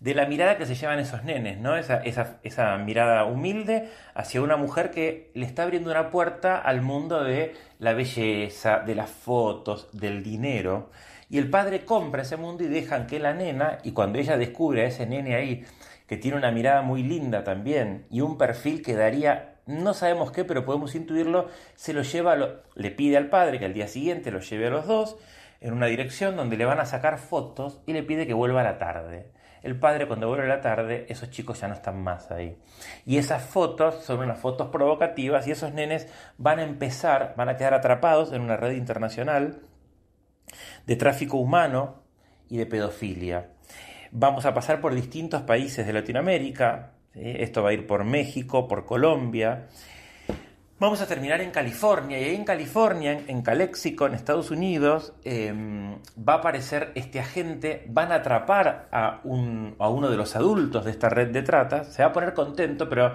de 0.00 0.14
la 0.14 0.26
mirada 0.26 0.58
que 0.58 0.66
se 0.66 0.74
llevan 0.74 0.98
esos 0.98 1.24
nenes, 1.24 1.58
¿no? 1.58 1.76
Esa, 1.76 2.02
esa, 2.02 2.38
esa 2.42 2.76
mirada 2.78 3.24
humilde 3.24 3.88
hacia 4.14 4.42
una 4.42 4.56
mujer 4.56 4.90
que 4.90 5.30
le 5.34 5.46
está 5.46 5.62
abriendo 5.62 5.90
una 5.90 6.10
puerta 6.10 6.58
al 6.58 6.82
mundo 6.82 7.22
de 7.22 7.54
la 7.78 7.94
belleza, 7.94 8.80
de 8.80 8.94
las 8.94 9.10
fotos, 9.10 9.88
del 9.92 10.22
dinero. 10.22 10.90
Y 11.30 11.38
el 11.38 11.48
padre 11.48 11.84
compra 11.84 12.22
ese 12.22 12.36
mundo 12.36 12.64
y 12.64 12.66
dejan 12.66 13.06
que 13.06 13.18
la 13.18 13.32
nena, 13.32 13.78
y 13.84 13.92
cuando 13.92 14.18
ella 14.18 14.36
descubre 14.36 14.82
a 14.82 14.88
ese 14.88 15.06
nene 15.06 15.34
ahí, 15.34 15.64
que 16.06 16.18
tiene 16.18 16.36
una 16.36 16.50
mirada 16.50 16.82
muy 16.82 17.02
linda 17.02 17.42
también, 17.42 18.04
y 18.10 18.20
un 18.20 18.36
perfil 18.36 18.82
que 18.82 18.94
daría 18.94 19.51
no 19.66 19.94
sabemos 19.94 20.32
qué, 20.32 20.44
pero 20.44 20.64
podemos 20.64 20.94
intuirlo, 20.94 21.48
se 21.74 21.92
lo 21.92 22.02
lleva, 22.02 22.36
le 22.74 22.90
pide 22.90 23.16
al 23.16 23.28
padre 23.28 23.58
que 23.58 23.64
al 23.64 23.74
día 23.74 23.88
siguiente 23.88 24.30
lo 24.30 24.40
lleve 24.40 24.66
a 24.66 24.70
los 24.70 24.86
dos 24.86 25.16
en 25.60 25.72
una 25.72 25.86
dirección 25.86 26.36
donde 26.36 26.56
le 26.56 26.64
van 26.64 26.80
a 26.80 26.86
sacar 26.86 27.18
fotos 27.18 27.80
y 27.86 27.92
le 27.92 28.02
pide 28.02 28.26
que 28.26 28.34
vuelva 28.34 28.62
a 28.62 28.64
la 28.64 28.78
tarde. 28.78 29.30
El 29.62 29.78
padre 29.78 30.08
cuando 30.08 30.26
vuelve 30.26 30.46
a 30.46 30.56
la 30.56 30.60
tarde, 30.60 31.06
esos 31.08 31.30
chicos 31.30 31.60
ya 31.60 31.68
no 31.68 31.74
están 31.74 32.02
más 32.02 32.32
ahí. 32.32 32.58
Y 33.06 33.18
esas 33.18 33.44
fotos 33.44 34.02
son 34.02 34.18
unas 34.18 34.40
fotos 34.40 34.70
provocativas 34.70 35.46
y 35.46 35.52
esos 35.52 35.72
nenes 35.72 36.08
van 36.36 36.58
a 36.58 36.64
empezar, 36.64 37.34
van 37.36 37.48
a 37.48 37.56
quedar 37.56 37.74
atrapados 37.74 38.32
en 38.32 38.42
una 38.42 38.56
red 38.56 38.72
internacional 38.72 39.60
de 40.86 40.96
tráfico 40.96 41.36
humano 41.36 42.02
y 42.48 42.56
de 42.56 42.66
pedofilia. 42.66 43.50
Vamos 44.10 44.44
a 44.44 44.52
pasar 44.52 44.80
por 44.80 44.94
distintos 44.94 45.42
países 45.42 45.86
de 45.86 45.92
Latinoamérica, 45.92 46.91
esto 47.14 47.62
va 47.62 47.70
a 47.70 47.72
ir 47.72 47.86
por 47.86 48.04
México, 48.04 48.68
por 48.68 48.84
Colombia. 48.84 49.68
Vamos 50.78 51.00
a 51.00 51.06
terminar 51.06 51.40
en 51.40 51.52
California 51.52 52.20
y 52.20 52.24
ahí 52.24 52.34
en 52.34 52.44
California, 52.44 53.12
en, 53.26 53.42
Calexico, 53.42 54.06
en 54.06 54.14
Estados 54.14 54.50
Unidos, 54.50 55.12
eh, 55.22 55.54
va 56.18 56.34
a 56.34 56.36
aparecer 56.38 56.90
este 56.96 57.20
agente, 57.20 57.84
van 57.88 58.10
a 58.10 58.16
atrapar 58.16 58.88
a, 58.90 59.20
un, 59.22 59.76
a 59.78 59.88
uno 59.88 60.10
de 60.10 60.16
los 60.16 60.34
adultos 60.34 60.84
de 60.84 60.90
esta 60.90 61.08
red 61.08 61.28
de 61.28 61.42
trata, 61.42 61.84
se 61.84 62.02
va 62.02 62.08
a 62.08 62.12
poner 62.12 62.34
contento, 62.34 62.88
pero 62.88 63.12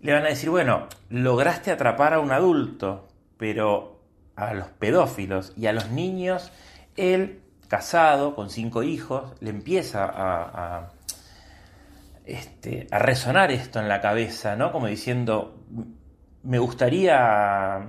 le 0.00 0.12
van 0.12 0.24
a 0.26 0.28
decir, 0.28 0.48
bueno, 0.48 0.86
lograste 1.10 1.72
atrapar 1.72 2.14
a 2.14 2.20
un 2.20 2.30
adulto, 2.30 3.08
pero 3.36 4.00
a 4.36 4.54
los 4.54 4.68
pedófilos 4.68 5.52
y 5.56 5.66
a 5.66 5.72
los 5.72 5.90
niños, 5.90 6.52
él, 6.96 7.40
casado, 7.68 8.36
con 8.36 8.48
cinco 8.48 8.84
hijos, 8.84 9.32
le 9.40 9.50
empieza 9.50 10.04
a, 10.04 10.92
este, 12.26 12.88
a 12.90 12.98
resonar 12.98 13.52
esto 13.52 13.80
en 13.80 13.88
la 13.88 14.00
cabeza, 14.00 14.56
¿no? 14.56 14.72
Como 14.72 14.88
diciendo, 14.88 15.62
me 16.42 16.58
gustaría, 16.58 17.86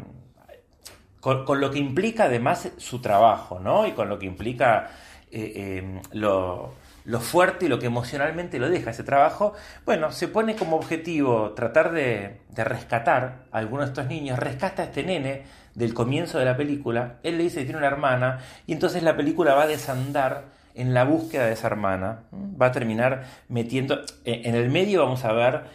con, 1.19 1.59
lo 1.59 1.71
que 1.71 1.79
implica 1.79 2.25
además 2.25 2.69
su 2.77 3.01
trabajo, 3.01 3.59
¿no? 3.59 3.87
Y 3.87 3.93
con 3.93 4.09
lo 4.09 4.19
que 4.19 4.27
implica 4.27 4.91
eh, 5.31 6.01
lo, 6.11 6.75
lo 7.05 7.19
fuerte 7.19 7.65
y 7.65 7.69
lo 7.69 7.79
que 7.79 7.87
emocionalmente 7.87 8.59
lo 8.59 8.69
deja 8.69 8.91
ese 8.91 9.03
trabajo, 9.03 9.53
bueno, 9.85 10.11
se 10.11 10.27
pone 10.27 10.55
como 10.55 10.75
objetivo 10.75 11.53
tratar 11.53 11.91
de, 11.91 12.41
de 12.49 12.63
rescatar 12.63 13.45
a 13.51 13.57
alguno 13.57 13.81
de 13.81 13.87
estos 13.87 14.07
niños, 14.07 14.37
rescata 14.37 14.83
a 14.83 14.85
este 14.85 15.03
nene 15.03 15.45
del 15.73 15.93
comienzo 15.93 16.37
de 16.37 16.45
la 16.45 16.57
película, 16.57 17.17
él 17.23 17.37
le 17.37 17.43
dice 17.43 17.59
que 17.59 17.65
tiene 17.65 17.77
una 17.77 17.87
hermana, 17.87 18.39
y 18.65 18.73
entonces 18.73 19.03
la 19.03 19.15
película 19.15 19.53
va 19.53 19.63
a 19.63 19.67
desandar 19.67 20.56
en 20.77 20.93
la 20.93 21.03
búsqueda 21.03 21.45
de 21.45 21.53
esa 21.53 21.67
hermana, 21.67 22.23
va 22.33 22.67
a 22.67 22.71
terminar 22.71 23.25
metiendo, 23.49 23.95
eh, 24.25 24.41
en 24.45 24.55
el 24.55 24.69
medio 24.69 25.01
vamos 25.03 25.25
a 25.25 25.33
ver 25.33 25.65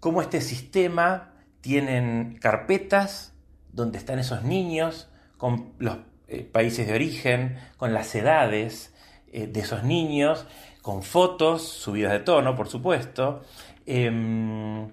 cómo 0.00 0.22
este 0.22 0.40
sistema 0.40 1.32
tienen 1.60 2.38
carpetas 2.40 3.34
donde 3.72 3.98
están 3.98 4.18
esos 4.18 4.42
niños 4.42 5.08
con 5.36 5.72
los 5.78 5.98
eh, 6.28 6.42
países 6.50 6.86
de 6.86 6.94
origen, 6.94 7.56
con 7.76 7.92
las 7.92 8.14
edades 8.14 8.94
eh, 9.32 9.46
de 9.46 9.60
esos 9.60 9.84
niños, 9.84 10.46
con 10.82 11.02
fotos 11.02 11.62
subidas 11.62 12.12
de 12.12 12.20
tono, 12.20 12.56
por 12.56 12.68
supuesto. 12.68 13.42
Em, 13.86 14.88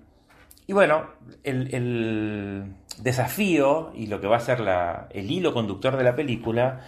y 0.67 0.73
bueno, 0.73 1.05
el, 1.43 1.73
el 1.73 2.73
desafío 3.01 3.91
y 3.95 4.07
lo 4.07 4.19
que 4.19 4.27
va 4.27 4.37
a 4.37 4.41
ser 4.41 4.59
la- 4.59 5.07
el 5.11 5.31
hilo 5.31 5.53
conductor 5.53 5.95
de 5.97 6.03
la 6.03 6.15
película 6.15 6.81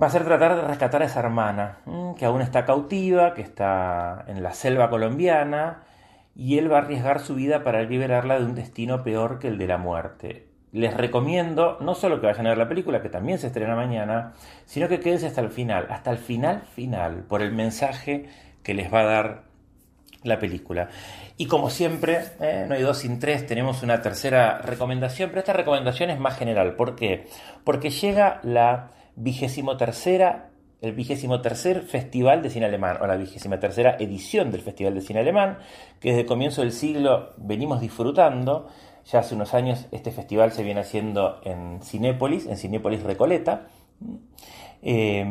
va 0.00 0.08
a 0.08 0.10
ser 0.10 0.24
tratar 0.24 0.56
de 0.56 0.62
rescatar 0.62 1.02
a 1.02 1.06
esa 1.06 1.20
hermana, 1.20 1.78
¿m? 1.86 2.14
que 2.16 2.24
aún 2.24 2.42
está 2.42 2.64
cautiva, 2.64 3.34
que 3.34 3.42
está 3.42 4.24
en 4.26 4.42
la 4.42 4.52
selva 4.52 4.90
colombiana, 4.90 5.82
y 6.34 6.58
él 6.58 6.70
va 6.70 6.78
a 6.78 6.80
arriesgar 6.82 7.20
su 7.20 7.34
vida 7.34 7.64
para 7.64 7.82
liberarla 7.82 8.38
de 8.38 8.44
un 8.44 8.54
destino 8.54 9.02
peor 9.02 9.38
que 9.38 9.48
el 9.48 9.58
de 9.58 9.66
la 9.66 9.78
muerte. 9.78 10.48
Les 10.72 10.94
recomiendo 10.94 11.78
no 11.80 11.94
solo 11.94 12.20
que 12.20 12.26
vayan 12.26 12.46
a 12.46 12.50
ver 12.50 12.58
la 12.58 12.68
película, 12.68 13.00
que 13.00 13.08
también 13.08 13.38
se 13.38 13.46
estrena 13.46 13.74
mañana, 13.74 14.34
sino 14.66 14.88
que 14.88 15.00
quédense 15.00 15.26
hasta 15.26 15.40
el 15.40 15.48
final, 15.48 15.86
hasta 15.88 16.10
el 16.10 16.18
final 16.18 16.62
final, 16.74 17.24
por 17.26 17.40
el 17.40 17.52
mensaje 17.52 18.28
que 18.62 18.74
les 18.74 18.92
va 18.92 19.00
a 19.00 19.04
dar 19.04 19.42
la 20.22 20.38
película. 20.38 20.90
Y 21.38 21.46
como 21.46 21.70
siempre, 21.70 22.20
eh, 22.40 22.66
no 22.68 22.74
hay 22.74 22.82
dos 22.82 22.98
sin 22.98 23.18
tres, 23.18 23.46
tenemos 23.46 23.82
una 23.82 24.02
tercera 24.02 24.58
recomendación, 24.58 25.30
pero 25.30 25.40
esta 25.40 25.54
recomendación 25.54 26.10
es 26.10 26.18
más 26.18 26.36
general. 26.36 26.74
¿Por 26.74 26.96
qué? 26.96 27.26
Porque 27.64 27.88
llega 27.88 28.40
la 28.42 28.90
vigésimo 29.16 29.76
tercera, 29.76 30.50
el 30.80 30.92
vigésimo 30.92 31.40
tercer 31.40 31.82
Festival 31.82 32.42
de 32.42 32.50
Cine 32.50 32.66
Alemán, 32.66 32.98
o 33.00 33.06
la 33.06 33.16
vigésima 33.16 33.58
tercera 33.58 33.96
edición 33.98 34.52
del 34.52 34.60
Festival 34.60 34.94
de 34.94 35.00
Cine 35.00 35.20
Alemán, 35.20 35.58
que 36.00 36.10
desde 36.10 36.26
comienzo 36.26 36.60
del 36.60 36.72
siglo 36.72 37.30
venimos 37.38 37.80
disfrutando. 37.80 38.68
Ya 39.06 39.20
hace 39.20 39.34
unos 39.34 39.54
años 39.54 39.86
este 39.92 40.10
festival 40.10 40.52
se 40.52 40.62
viene 40.62 40.80
haciendo 40.80 41.40
en 41.44 41.80
Cinépolis, 41.82 42.46
en 42.46 42.56
Cinépolis 42.56 43.02
Recoleta. 43.02 43.68
Eh, 44.82 45.24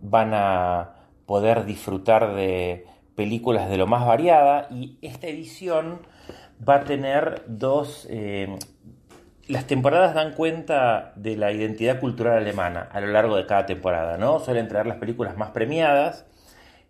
van 0.00 0.30
a 0.32 0.94
poder 1.26 1.66
disfrutar 1.66 2.34
de 2.34 2.86
películas 3.14 3.68
de 3.68 3.76
lo 3.76 3.86
más 3.86 4.06
variada 4.06 4.68
y 4.70 4.98
esta 5.02 5.26
edición 5.26 6.00
va 6.66 6.76
a 6.76 6.84
tener 6.84 7.44
dos... 7.46 8.06
eh, 8.10 8.56
las 9.48 9.66
temporadas 9.66 10.14
dan 10.14 10.32
cuenta 10.32 11.12
de 11.16 11.36
la 11.36 11.52
identidad 11.52 12.00
cultural 12.00 12.38
alemana 12.38 12.88
a 12.92 13.00
lo 13.00 13.08
largo 13.08 13.36
de 13.36 13.46
cada 13.46 13.66
temporada, 13.66 14.18
¿no? 14.18 14.40
Suelen 14.40 14.68
traer 14.68 14.86
las 14.86 14.98
películas 14.98 15.36
más 15.36 15.50
premiadas 15.50 16.26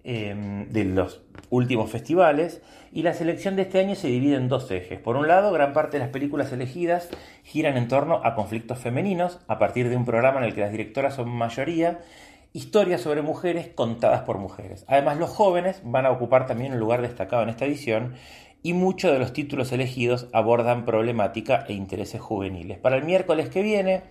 eh, 0.05 0.65
de 0.71 0.85
los 0.85 1.23
últimos 1.51 1.91
festivales 1.91 2.63
y 2.93 3.03
la 3.03 3.13
selección 3.13 3.57
de 3.57 3.63
este 3.63 3.81
año 3.81 3.95
se 3.95 4.09
divide 4.09 4.37
en 4.37 4.49
dos 4.49 4.71
ejes. 4.71 5.01
Por 5.01 5.17
un 5.17 5.29
lado, 5.29 5.53
gran 5.53 5.73
parte 5.73 5.99
de 5.99 6.05
las 6.05 6.13
películas 6.13 6.53
elegidas 6.53 7.09
giran 7.43 7.77
en 7.77 7.89
torno 7.89 8.21
a 8.25 8.35
conflictos 8.35 8.79
femeninos 8.79 9.41
a 9.49 9.59
partir 9.59 9.89
de 9.89 9.97
un 9.97 10.05
programa 10.05 10.39
en 10.39 10.45
el 10.45 10.55
que 10.55 10.61
las 10.63 10.71
directoras 10.71 11.15
son 11.15 11.29
mayoría 11.29 12.01
historias 12.53 13.03
sobre 13.03 13.21
mujeres 13.21 13.69
contadas 13.69 14.23
por 14.23 14.39
mujeres. 14.39 14.87
Además, 14.89 15.19
los 15.19 15.29
jóvenes 15.29 15.83
van 15.85 16.07
a 16.07 16.11
ocupar 16.11 16.47
también 16.47 16.73
un 16.73 16.81
lugar 16.81 17.03
destacado 17.03 17.43
en 17.43 17.51
esta 17.51 17.67
edición 17.67 18.15
y 18.63 18.73
muchos 18.73 19.13
de 19.13 19.19
los 19.19 19.33
títulos 19.33 19.73
elegidos 19.73 20.29
abordan 20.33 20.85
problemática 20.85 21.65
e 21.69 21.73
intereses 21.73 22.21
juveniles. 22.21 22.79
Para 22.79 22.97
el 22.97 23.05
miércoles 23.05 23.49
que 23.49 23.63
viene 23.63 24.03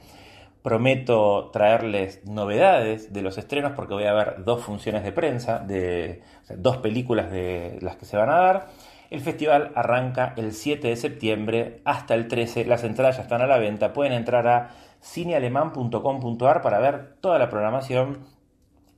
prometo 0.66 1.52
traerles 1.54 2.26
novedades 2.26 3.14
de 3.14 3.22
los 3.22 3.38
estrenos 3.38 3.74
porque 3.76 3.94
voy 3.94 4.06
a 4.06 4.14
ver 4.14 4.44
dos 4.44 4.64
funciones 4.64 5.04
de 5.04 5.12
prensa, 5.12 5.60
de, 5.60 6.24
dos 6.58 6.78
películas 6.78 7.32
de 7.32 7.78
las 7.82 7.98
que 7.98 8.06
se 8.06 8.18
van 8.18 8.30
a 8.30 8.40
dar. 8.40 8.68
El 9.12 9.22
festival 9.22 9.72
arranca 9.76 10.34
el 10.38 10.54
7 10.54 10.88
de 10.88 10.96
septiembre 10.96 11.82
hasta 11.86 12.16
el 12.16 12.28
13. 12.28 12.66
Las 12.66 12.84
entradas 12.84 13.18
ya 13.18 13.22
están 13.22 13.44
a 13.44 13.48
la 13.48 13.60
venta. 13.60 13.94
Pueden 13.94 14.14
entrar 14.14 14.48
a 14.48 14.72
cinealeman.com.ar 15.04 16.64
para 16.64 16.80
ver 16.80 17.16
toda 17.22 17.38
la 17.38 17.50
programación 17.50 18.26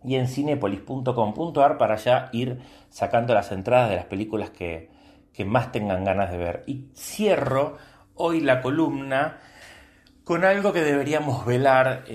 y 0.06 0.16
en 0.16 0.28
cinepolis.com.ar 0.28 1.78
para 1.78 1.98
ya 1.98 2.30
ir 2.32 2.60
sacando 2.90 3.34
las 3.34 3.52
entradas 3.52 3.90
de 3.90 3.98
las 3.98 4.06
películas 4.06 4.52
que, 4.52 4.90
que 5.38 5.46
más 5.46 5.72
tengan 5.72 6.04
ganas 6.04 6.32
de 6.32 6.38
ver. 6.38 6.64
Y 6.66 6.88
cierro 6.96 7.78
hoy 8.16 8.42
la 8.42 8.60
columna 8.60 9.38
con 10.24 10.44
algo 10.44 10.74
que 10.74 10.82
deberíamos 10.82 11.46
velar 11.46 12.06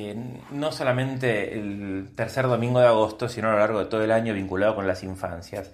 no 0.51 0.73
solamente 0.73 1.57
el 1.57 2.11
tercer 2.17 2.49
domingo 2.49 2.81
de 2.81 2.89
agosto, 2.89 3.29
sino 3.29 3.49
a 3.49 3.53
lo 3.53 3.59
largo 3.61 3.79
de 3.79 3.85
todo 3.85 4.03
el 4.03 4.11
año 4.11 4.35
vinculado 4.35 4.75
con 4.75 4.89
las 4.89 5.05
infancias. 5.05 5.71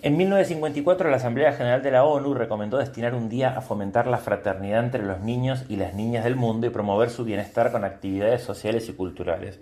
En 0.00 0.16
1954 0.16 1.10
la 1.10 1.18
Asamblea 1.18 1.52
General 1.52 1.82
de 1.82 1.90
la 1.90 2.04
ONU 2.04 2.32
recomendó 2.32 2.78
destinar 2.78 3.14
un 3.14 3.28
día 3.28 3.50
a 3.50 3.60
fomentar 3.60 4.06
la 4.06 4.16
fraternidad 4.16 4.82
entre 4.82 5.04
los 5.04 5.20
niños 5.20 5.66
y 5.68 5.76
las 5.76 5.92
niñas 5.92 6.24
del 6.24 6.36
mundo 6.36 6.66
y 6.66 6.70
promover 6.70 7.10
su 7.10 7.22
bienestar 7.22 7.70
con 7.70 7.84
actividades 7.84 8.42
sociales 8.42 8.88
y 8.88 8.94
culturales. 8.94 9.60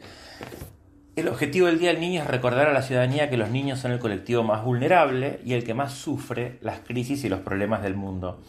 El 1.17 1.29
objetivo 1.29 1.67
del 1.67 1.79
Día 1.79 1.93
del 1.93 2.01
Niño 2.01 2.21
es 2.21 2.27
recordar 2.27 2.67
a 2.67 2.75
la 2.75 2.83
ciudadanía 2.83 3.31
que 3.31 3.39
los 3.39 3.49
niños 3.49 3.79
son 3.79 3.91
el 3.91 3.99
colectivo 3.99 4.43
más 4.43 4.63
vulnerable 4.63 5.41
y 5.47 5.55
el 5.55 5.65
que 5.65 5.73
más 5.73 5.95
sufre 5.95 6.59
las 6.61 6.81
crisis 6.81 7.25
y 7.25 7.31
los 7.31 7.41
problemas 7.41 7.83
del 7.83 7.95
mundo. 7.95 8.43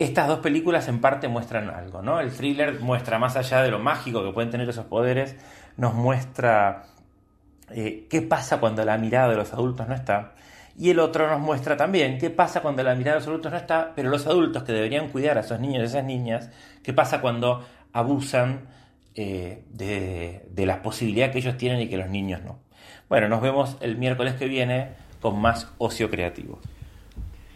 Estas 0.00 0.26
dos 0.26 0.40
películas 0.40 0.88
en 0.88 1.00
parte 1.00 1.28
muestran 1.28 1.70
algo, 1.70 2.02
¿no? 2.02 2.18
El 2.18 2.32
thriller 2.32 2.80
muestra 2.80 3.20
más 3.20 3.36
allá 3.36 3.62
de 3.62 3.70
lo 3.70 3.78
mágico 3.78 4.24
que 4.24 4.32
pueden 4.32 4.50
tener 4.50 4.68
esos 4.68 4.86
poderes, 4.86 5.36
nos 5.76 5.94
muestra 5.94 6.86
eh, 7.70 8.08
qué 8.10 8.22
pasa 8.22 8.58
cuando 8.58 8.84
la 8.84 8.98
mirada 8.98 9.28
de 9.28 9.36
los 9.36 9.52
adultos 9.52 9.86
no 9.86 9.94
está. 9.94 10.34
Y 10.76 10.90
el 10.90 10.98
otro 10.98 11.28
nos 11.28 11.38
muestra 11.38 11.76
también 11.76 12.18
qué 12.18 12.30
pasa 12.30 12.60
cuando 12.60 12.82
la 12.82 12.96
mirada 12.96 13.18
de 13.18 13.20
los 13.20 13.28
adultos 13.28 13.52
no 13.52 13.58
está, 13.58 13.92
pero 13.94 14.10
los 14.10 14.26
adultos 14.26 14.64
que 14.64 14.72
deberían 14.72 15.10
cuidar 15.10 15.38
a 15.38 15.42
esos 15.42 15.60
niños 15.60 15.82
y 15.82 15.86
esas 15.86 16.04
niñas, 16.04 16.50
qué 16.82 16.92
pasa 16.92 17.20
cuando 17.20 17.64
abusan 17.92 18.66
eh, 19.20 19.64
de, 19.72 20.42
de 20.48 20.64
las 20.64 20.78
posibilidades 20.78 21.32
que 21.32 21.38
ellos 21.40 21.56
tienen 21.56 21.80
y 21.80 21.88
que 21.88 21.96
los 21.96 22.08
niños 22.08 22.40
no. 22.44 22.60
Bueno, 23.08 23.28
nos 23.28 23.42
vemos 23.42 23.76
el 23.80 23.96
miércoles 23.96 24.34
que 24.34 24.46
viene 24.46 24.90
con 25.20 25.40
más 25.40 25.72
ocio 25.78 26.08
creativo. 26.08 26.60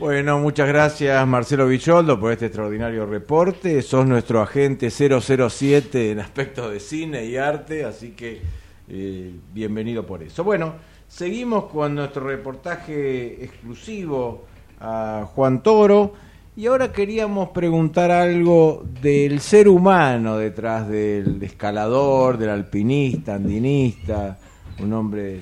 Bueno, 0.01 0.41
muchas 0.41 0.67
gracias 0.67 1.25
Marcelo 1.25 1.69
Vicholdo 1.69 2.19
por 2.19 2.33
este 2.33 2.47
extraordinario 2.47 3.07
reporte. 3.07 3.81
Sos 3.83 4.05
nuestro 4.05 4.43
agente 4.43 4.91
007 4.91 6.11
en 6.11 6.19
aspectos 6.19 6.73
de 6.73 6.81
cine 6.81 7.27
y 7.27 7.37
arte, 7.37 7.85
así 7.85 8.11
que 8.11 8.43
eh, 8.89 9.33
bienvenido 9.53 10.05
por 10.05 10.25
eso. 10.25 10.43
Bueno, 10.43 10.75
seguimos 11.07 11.67
con 11.67 11.95
nuestro 11.95 12.27
reportaje 12.27 13.45
exclusivo 13.45 14.47
a 14.81 15.29
Juan 15.33 15.63
Toro 15.63 16.15
y 16.55 16.67
ahora 16.67 16.93
queríamos 16.93 17.49
preguntar 17.51 18.11
algo 18.11 18.85
del 19.01 19.41
ser 19.41 19.69
humano 19.69 20.37
detrás 20.37 20.89
del 20.89 21.43
escalador, 21.43 22.37
del 22.37 22.51
alpinista, 22.51 23.37
andinista, 23.37 24.39
un 24.81 24.93
hombre 24.93 25.41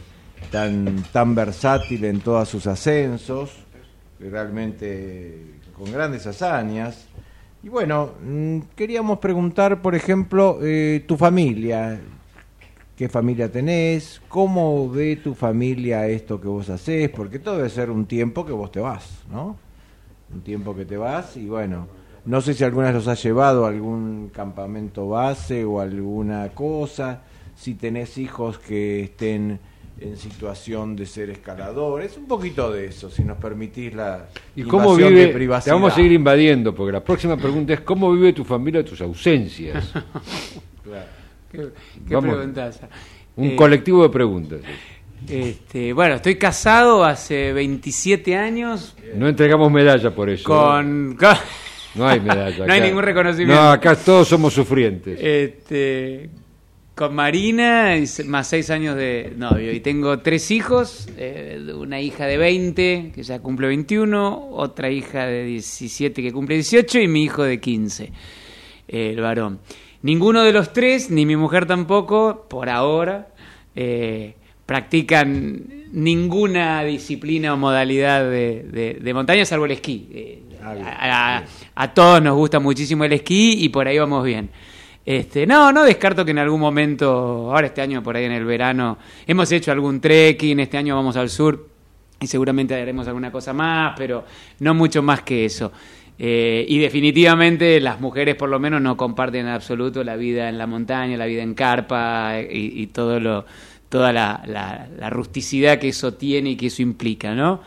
tan, 0.50 1.02
tan 1.12 1.34
versátil 1.34 2.04
en 2.04 2.20
todos 2.20 2.48
sus 2.48 2.66
ascensos 2.66 3.66
realmente 4.20 5.60
con 5.76 5.90
grandes 5.90 6.26
hazañas. 6.26 7.06
Y 7.62 7.68
bueno, 7.68 8.12
mm, 8.22 8.60
queríamos 8.76 9.18
preguntar, 9.18 9.82
por 9.82 9.94
ejemplo, 9.94 10.58
eh, 10.62 11.04
tu 11.06 11.16
familia. 11.16 12.00
¿Qué 12.96 13.08
familia 13.08 13.50
tenés? 13.50 14.20
¿Cómo 14.28 14.88
ve 14.90 15.16
tu 15.16 15.34
familia 15.34 16.06
esto 16.06 16.40
que 16.40 16.48
vos 16.48 16.68
hacés? 16.68 17.08
Porque 17.08 17.38
todo 17.38 17.56
debe 17.56 17.70
ser 17.70 17.90
un 17.90 18.04
tiempo 18.04 18.44
que 18.44 18.52
vos 18.52 18.70
te 18.70 18.80
vas, 18.80 19.24
¿no? 19.30 19.56
Un 20.34 20.42
tiempo 20.42 20.74
que 20.76 20.84
te 20.84 20.96
vas 20.96 21.36
y 21.36 21.46
bueno, 21.46 21.88
no 22.24 22.40
sé 22.40 22.54
si 22.54 22.62
alguna 22.64 22.86
vez 22.86 22.94
los 22.96 23.08
has 23.08 23.22
llevado 23.22 23.64
a 23.64 23.68
algún 23.68 24.30
campamento 24.32 25.08
base 25.08 25.64
o 25.64 25.80
alguna 25.80 26.48
cosa, 26.50 27.22
si 27.56 27.74
tenés 27.74 28.16
hijos 28.18 28.58
que 28.58 29.02
estén 29.02 29.58
en 30.00 30.16
situación 30.16 30.96
de 30.96 31.04
ser 31.04 31.28
escaladores, 31.30 32.16
un 32.16 32.26
poquito 32.26 32.70
de 32.72 32.86
eso, 32.86 33.10
si 33.10 33.22
nos 33.22 33.36
permitís 33.38 33.94
la 33.94 34.26
¿Y 34.56 34.62
cómo 34.62 34.94
vive? 34.96 35.32
de 35.32 35.60
Te 35.60 35.70
vamos 35.70 35.92
a 35.92 35.96
seguir 35.96 36.12
invadiendo, 36.12 36.74
porque 36.74 36.92
la 36.92 37.04
próxima 37.04 37.36
pregunta 37.36 37.74
es 37.74 37.80
¿cómo 37.80 38.10
vive 38.12 38.32
tu 38.32 38.44
familia 38.44 38.84
tus 38.84 39.00
ausencias? 39.00 39.92
Claro. 40.82 41.06
Qué, 41.52 41.68
qué 42.08 42.14
Vamos. 42.14 42.34
Un 43.36 43.48
Eh, 43.48 43.56
colectivo 43.56 44.02
de 44.02 44.08
preguntas. 44.08 44.60
Este, 45.28 45.92
bueno, 45.92 46.16
estoy 46.16 46.36
casado 46.36 47.04
hace 47.04 47.52
27 47.52 48.36
años 48.36 48.96
No 49.14 49.28
entregamos 49.28 49.70
medalla 49.70 50.14
por 50.14 50.30
eso. 50.30 50.44
con... 50.44 51.16
con- 51.20 51.36
No 51.94 52.08
hay 52.08 52.20
medalla. 52.20 52.66
No 52.66 52.72
hay 52.72 52.80
ningún 52.80 53.02
reconocimiento. 53.02 53.54
No, 53.62 53.70
acá 53.70 53.94
todos 53.96 54.28
somos 54.28 54.52
sufrientes. 54.54 55.18
Este, 55.20 56.30
con 56.94 57.14
Marina, 57.14 57.94
más 58.26 58.48
seis 58.48 58.68
años 58.70 58.94
de 58.96 59.32
novio. 59.36 59.72
Y 59.72 59.80
tengo 59.80 60.18
tres 60.18 60.50
hijos, 60.50 61.08
eh, 61.16 61.58
una 61.74 62.00
hija 62.00 62.26
de 62.26 62.36
20, 62.36 63.12
que 63.14 63.22
ya 63.22 63.38
cumple 63.40 63.68
21, 63.68 64.48
otra 64.52 64.90
hija 64.90 65.26
de 65.26 65.44
17 65.44 66.22
que 66.22 66.32
cumple 66.32 66.56
18 66.56 66.98
y 67.00 67.08
mi 67.08 67.24
hijo 67.24 67.42
de 67.42 67.58
15, 67.58 68.12
eh, 68.88 69.10
el 69.14 69.20
varón. 69.20 69.60
Ninguno 70.02 70.42
de 70.42 70.52
los 70.52 70.72
tres, 70.72 71.10
ni 71.10 71.24
mi 71.26 71.36
mujer 71.36 71.66
tampoco, 71.66 72.46
por 72.48 72.68
ahora, 72.68 73.28
eh, 73.74 74.34
practican 74.70 75.64
ninguna 75.92 76.84
disciplina 76.84 77.52
o 77.52 77.56
modalidad 77.56 78.22
de, 78.22 78.62
de- 78.70 78.98
de 79.02 79.14
montaña, 79.14 79.44
salvo 79.44 79.64
el 79.64 79.72
esquí. 79.72 80.08
Eh, 80.12 80.42
Ah, 80.62 80.74
bien, 80.74 80.86
a- 80.86 81.38
a- 81.38 81.44
a 81.74 81.94
todos 81.94 82.22
nos 82.22 82.36
gusta 82.36 82.60
muchísimo 82.60 83.02
el 83.04 83.12
esquí 83.14 83.64
y 83.64 83.68
por 83.70 83.88
ahí 83.88 83.98
vamos 83.98 84.24
bien. 84.24 84.48
Este, 85.04 85.44
no, 85.44 85.72
no 85.72 85.82
descarto 85.82 86.24
que 86.24 86.30
en 86.30 86.38
algún 86.38 86.60
momento, 86.60 87.08
ahora 87.52 87.66
este 87.66 87.80
año 87.80 88.00
por 88.00 88.14
ahí 88.14 88.26
en 88.26 88.32
el 88.32 88.44
verano, 88.44 88.96
hemos 89.26 89.50
hecho 89.50 89.72
algún 89.72 90.00
trekking, 90.00 90.60
este 90.60 90.76
año 90.78 90.94
vamos 90.94 91.16
al 91.16 91.30
sur 91.30 91.66
y 92.20 92.26
seguramente 92.28 92.74
haremos 92.80 93.08
alguna 93.08 93.32
cosa 93.32 93.52
más, 93.52 93.94
pero 93.96 94.24
no 94.60 94.72
mucho 94.74 95.02
más 95.02 95.22
que 95.22 95.46
eso. 95.46 95.72
Eh, 96.16 96.66
y 96.68 96.78
definitivamente 96.78 97.80
las 97.80 97.98
mujeres 98.00 98.36
por 98.36 98.50
lo 98.50 98.60
menos 98.60 98.80
no 98.82 98.96
comparten 98.96 99.46
en 99.46 99.52
absoluto 99.52 100.04
la 100.04 100.14
vida 100.16 100.48
en 100.50 100.58
la 100.58 100.66
montaña, 100.68 101.16
la 101.16 101.24
vida 101.26 101.42
en 101.42 101.54
carpa 101.54 102.38
eh, 102.38 102.48
y, 102.52 102.82
y 102.82 102.86
todo 102.88 103.18
lo, 103.18 103.46
toda 103.90 104.12
la, 104.14 104.42
la- 104.46 104.88
la 104.98 105.10
rusticidad 105.10 105.78
que 105.78 105.88
eso 105.88 106.14
tiene 106.14 106.50
y 106.52 106.56
que 106.56 106.68
eso 106.68 106.80
implica, 106.80 107.34
¿no? 107.34 107.60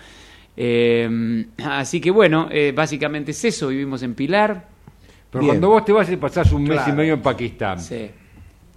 Eh, 0.58 1.46
así 1.64 2.00
que 2.02 2.10
bueno, 2.12 2.48
eh, 2.52 2.72
básicamente 2.76 3.32
es 3.32 3.44
eso, 3.46 3.68
vivimos 3.68 4.02
en 4.04 4.16
Pilar. 4.16 4.68
Pero 5.30 5.42
Bien. 5.42 5.54
cuando 5.56 5.70
vos 5.70 5.84
te 5.86 5.92
vas 5.92 6.10
y 6.12 6.18
pasás 6.18 6.52
un 6.52 6.64
mes 6.64 6.74
Claro. 6.78 6.92
y 6.92 6.96
medio 6.96 7.14
en 7.16 7.22
Pakistán, 7.22 7.80
Sí. 7.80 8.08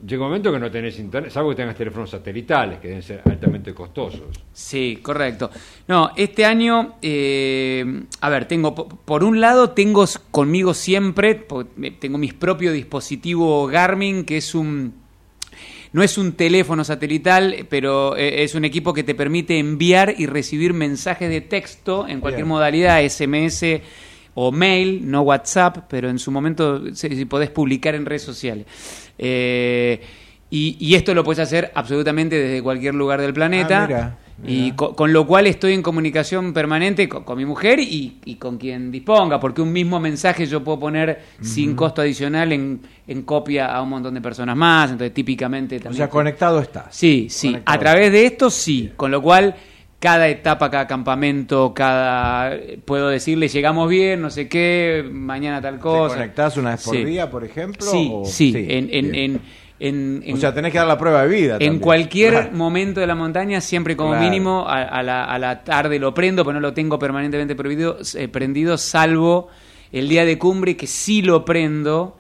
llega 0.06 0.22
un 0.22 0.28
momento 0.30 0.50
que 0.50 0.58
no 0.58 0.70
tenés 0.70 0.98
internet, 0.98 1.30
salvo 1.30 1.50
que 1.50 1.56
tengas 1.56 1.76
teléfonos 1.76 2.08
satelitales, 2.08 2.78
que 2.80 2.88
deben 2.88 3.02
ser 3.02 3.20
altamente 3.26 3.74
costosos. 3.74 4.42
Sí, 4.54 5.00
correcto. 5.02 5.50
No, 5.86 6.12
este 6.16 6.46
año, 6.46 6.94
eh, 7.02 8.02
a 8.22 8.28
ver, 8.30 8.48
tengo, 8.48 8.74
po- 8.74 8.88
por 8.88 9.22
un 9.22 9.38
lado, 9.40 9.70
tengo 9.70 10.06
conmigo 10.30 10.72
siempre, 10.72 11.46
tengo 12.00 12.16
mis 12.16 12.32
propio 12.32 12.72
dispositivo 12.72 13.66
Garmin, 13.66 14.24
que 14.24 14.38
es 14.38 14.54
un, 14.54 14.94
no 15.96 16.02
es 16.02 16.18
un 16.18 16.32
teléfono 16.32 16.84
satelital, 16.84 17.64
pero 17.70 18.18
eh, 18.18 18.44
es 18.44 18.54
un 18.54 18.66
equipo 18.66 18.92
que 18.92 19.02
te 19.02 19.14
permite 19.14 19.58
enviar 19.58 20.14
y 20.18 20.26
recibir 20.26 20.74
mensajes 20.74 21.30
de 21.30 21.40
texto 21.40 22.06
en 22.06 22.20
cualquier 22.20 22.44
Bien. 22.44 22.48
modalidad, 22.48 23.02
SMS 23.02 23.80
o 24.34 24.52
mail, 24.52 25.10
no 25.10 25.22
WhatsApp, 25.22 25.86
pero 25.88 26.10
en 26.10 26.18
su 26.18 26.30
momento 26.30 26.94
si, 26.94 27.16
si 27.16 27.24
podés 27.24 27.48
publicar 27.48 27.94
en 27.94 28.04
redes 28.04 28.20
sociales. 28.20 28.66
Eh, 29.16 29.98
y, 30.50 30.76
y 30.78 30.96
esto 30.96 31.14
lo 31.14 31.24
puedes 31.24 31.38
hacer 31.38 31.72
absolutamente 31.74 32.36
desde 32.36 32.62
cualquier 32.62 32.94
lugar 32.94 33.22
del 33.22 33.32
planeta. 33.32 33.88
Ah, 33.90 34.18
Y 34.44 34.64
mira. 34.64 34.76
co- 34.76 34.94
con, 34.94 35.12
lo 35.14 35.26
cual 35.26 35.46
estoy 35.46 35.72
en 35.72 35.82
comunicación 35.82 36.52
permanente 36.52 37.08
con, 37.08 37.24
con 37.24 37.38
mi 37.38 37.46
mujer 37.46 37.80
y, 37.80 38.18
y 38.24 38.34
con 38.34 38.58
quien 38.58 38.90
disponga, 38.90 39.40
porque 39.40 39.62
un 39.62 39.72
mismo 39.72 39.98
mensaje 39.98 40.44
yo 40.46 40.62
puedo 40.62 40.78
poner 40.78 41.20
sin 41.40 41.74
costo 41.74 42.02
adicional 42.02 42.52
en, 42.52 42.80
en 43.08 43.22
copia 43.22 43.74
a 43.74 43.80
un 43.82 43.88
montón 43.88 44.12
de 44.12 44.20
personas 44.20 44.54
más, 44.56 44.90
entonces 44.90 45.14
típicamente 45.14 45.76
O 45.76 45.80
también... 45.80 45.96
sea, 45.96 46.10
conectado 46.10 46.60
estás. 46.60 46.94
Sí, 46.94 47.28
sí, 47.30 47.48
Conectado. 47.48 47.76
a 47.76 47.80
través 47.80 48.12
de 48.12 48.26
esto 48.26 48.50
sí, 48.50 48.92
con 48.94 49.10
lo 49.10 49.22
cual 49.22 49.54
cada 49.98 50.28
etapa, 50.28 50.70
cada 50.70 50.86
campamento, 50.86 51.72
cada... 51.74 52.54
Puedo 52.84 53.08
decirle, 53.08 53.48
llegamos 53.48 53.88
bien, 53.88 54.20
no 54.20 54.28
sé 54.28 54.46
qué, 54.48 55.02
mañana 55.10 55.62
tal 55.62 55.76
¿Te 55.76 55.80
cosa. 55.80 56.14
conectás 56.16 56.58
una 56.58 56.72
vez 56.72 56.84
por 56.84 56.94
Sí. 56.94 57.04
día, 57.04 57.30
por 57.30 57.42
ejemplo? 57.42 57.86
Sí, 57.90 58.10
o- 58.12 58.24
sí, 58.26 58.52
en, 58.54 58.90
en, 59.14 59.40
en- 59.78 60.22
en- 60.24 60.34
o 60.34 60.36
sea, 60.38 60.54
tenés 60.54 60.72
que 60.72 60.78
dar 60.78 60.86
la 60.86 60.96
prueba 60.98 61.22
de 61.22 61.28
vida. 61.28 61.52
en 61.54 61.58
también. 61.58 61.78
cualquier 61.80 62.32
Claro. 62.32 62.52
momento 62.52 63.00
de 63.00 63.06
la 63.06 63.14
montaña, 63.14 63.60
siempre 63.60 63.94
como 63.96 64.10
Claro. 64.10 64.24
mínimo 64.24 64.64
a, 64.68 64.82
a 64.82 65.02
la, 65.02 65.24
a 65.24 65.38
la 65.38 65.64
tarde 65.64 65.98
lo 65.98 66.14
prendo, 66.14 66.44
pero 66.44 66.54
no 66.54 66.60
lo 66.60 66.72
tengo 66.72 66.98
permanentemente 66.98 67.54
prohibido, 67.54 67.98
eh, 68.14 68.28
prendido, 68.28 68.78
salvo 68.78 69.48
el 69.92 70.08
día 70.08 70.24
de 70.24 70.38
cumbre 70.38 70.76
que 70.76 70.86
sí 70.86 71.22
lo 71.22 71.44
prendo 71.44 72.16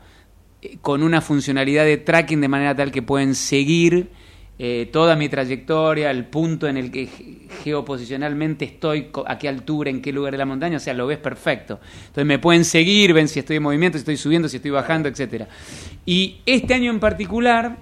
eh, 0.62 0.76
con 0.82 1.02
una 1.02 1.20
funcionalidad 1.20 1.84
de 1.84 1.96
tracking 1.96 2.40
de 2.40 2.48
manera 2.48 2.74
tal 2.76 2.90
que 2.92 3.02
pueden 3.02 3.34
seguir 3.34 4.10
eh, 4.58 4.88
toda 4.90 5.16
mi 5.16 5.28
trayectoria, 5.28 6.10
el 6.10 6.24
punto 6.24 6.66
en 6.66 6.78
el 6.78 6.90
que 6.90 7.06
ge- 7.06 7.48
geoposicionalmente 7.62 8.64
estoy, 8.64 9.08
a 9.26 9.38
qué 9.38 9.48
altura, 9.48 9.90
en 9.90 10.00
qué 10.00 10.12
lugar 10.12 10.32
de 10.32 10.38
la 10.38 10.46
montaña, 10.46 10.78
o 10.78 10.80
sea, 10.80 10.94
lo 10.94 11.06
ves 11.06 11.18
perfecto. 11.18 11.78
Entonces 11.98 12.24
me 12.24 12.38
pueden 12.38 12.64
seguir, 12.64 13.12
ven 13.12 13.28
si 13.28 13.40
estoy 13.40 13.56
en 13.56 13.62
movimiento, 13.62 13.98
si 13.98 14.00
estoy 14.02 14.16
subiendo, 14.16 14.48
si 14.48 14.56
estoy 14.56 14.70
bajando, 14.70 15.08
etcétera. 15.08 15.46
Y 16.06 16.36
este 16.46 16.72
año 16.72 16.90
en 16.90 17.00
particular 17.00 17.76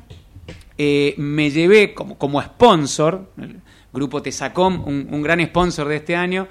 eh, 0.76 1.14
me 1.16 1.50
llevé 1.50 1.94
como, 1.94 2.18
como 2.18 2.42
sponsor, 2.42 3.30
el 3.40 3.60
grupo 3.92 4.20
Tesacom, 4.20 4.82
un, 4.86 5.06
un 5.10 5.22
gran 5.22 5.40
sponsor 5.46 5.86
de 5.86 5.96
este 5.96 6.16
año, 6.16 6.48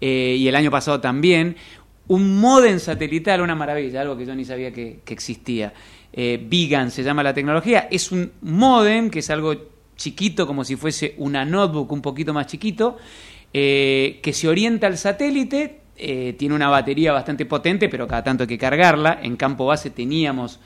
eh, 0.00 0.36
y 0.38 0.48
el 0.48 0.56
año 0.56 0.70
pasado 0.70 1.00
también, 1.00 1.56
un 2.08 2.38
modem 2.40 2.78
satelital, 2.78 3.40
una 3.42 3.54
maravilla, 3.54 4.00
algo 4.00 4.16
que 4.16 4.24
yo 4.24 4.34
ni 4.34 4.44
sabía 4.44 4.72
que 4.72 5.00
existía. 5.06 5.74
Eh, 6.18 6.42
Vegan 6.48 6.90
se 6.90 7.02
llama 7.02 7.22
la 7.22 7.34
tecnología, 7.34 7.88
es 7.90 8.10
un 8.10 8.32
modem 8.40 9.10
que 9.10 9.18
es 9.18 9.28
algo 9.30 9.54
chiquito, 9.96 10.46
como 10.46 10.64
si 10.64 10.74
fuese 10.76 11.14
una 11.18 11.44
notebook 11.44 11.92
un 11.92 12.00
poquito 12.00 12.32
más 12.32 12.46
chiquito, 12.46 12.96
eh, 13.52 14.18
que 14.22 14.32
se 14.32 14.48
orienta 14.48 14.86
al 14.86 14.96
satélite, 14.96 15.80
eh, 15.96 16.34
tiene 16.38 16.54
una 16.54 16.68
batería 16.68 17.12
bastante 17.12 17.44
potente, 17.46 17.88
pero 17.88 18.06
cada 18.08 18.22
tanto 18.24 18.42
hay 18.44 18.46
que 18.48 18.58
cargarla. 18.58 19.18
En 19.22 19.36
campo 19.36 19.66
base 19.66 19.90
teníamos, 19.90 20.58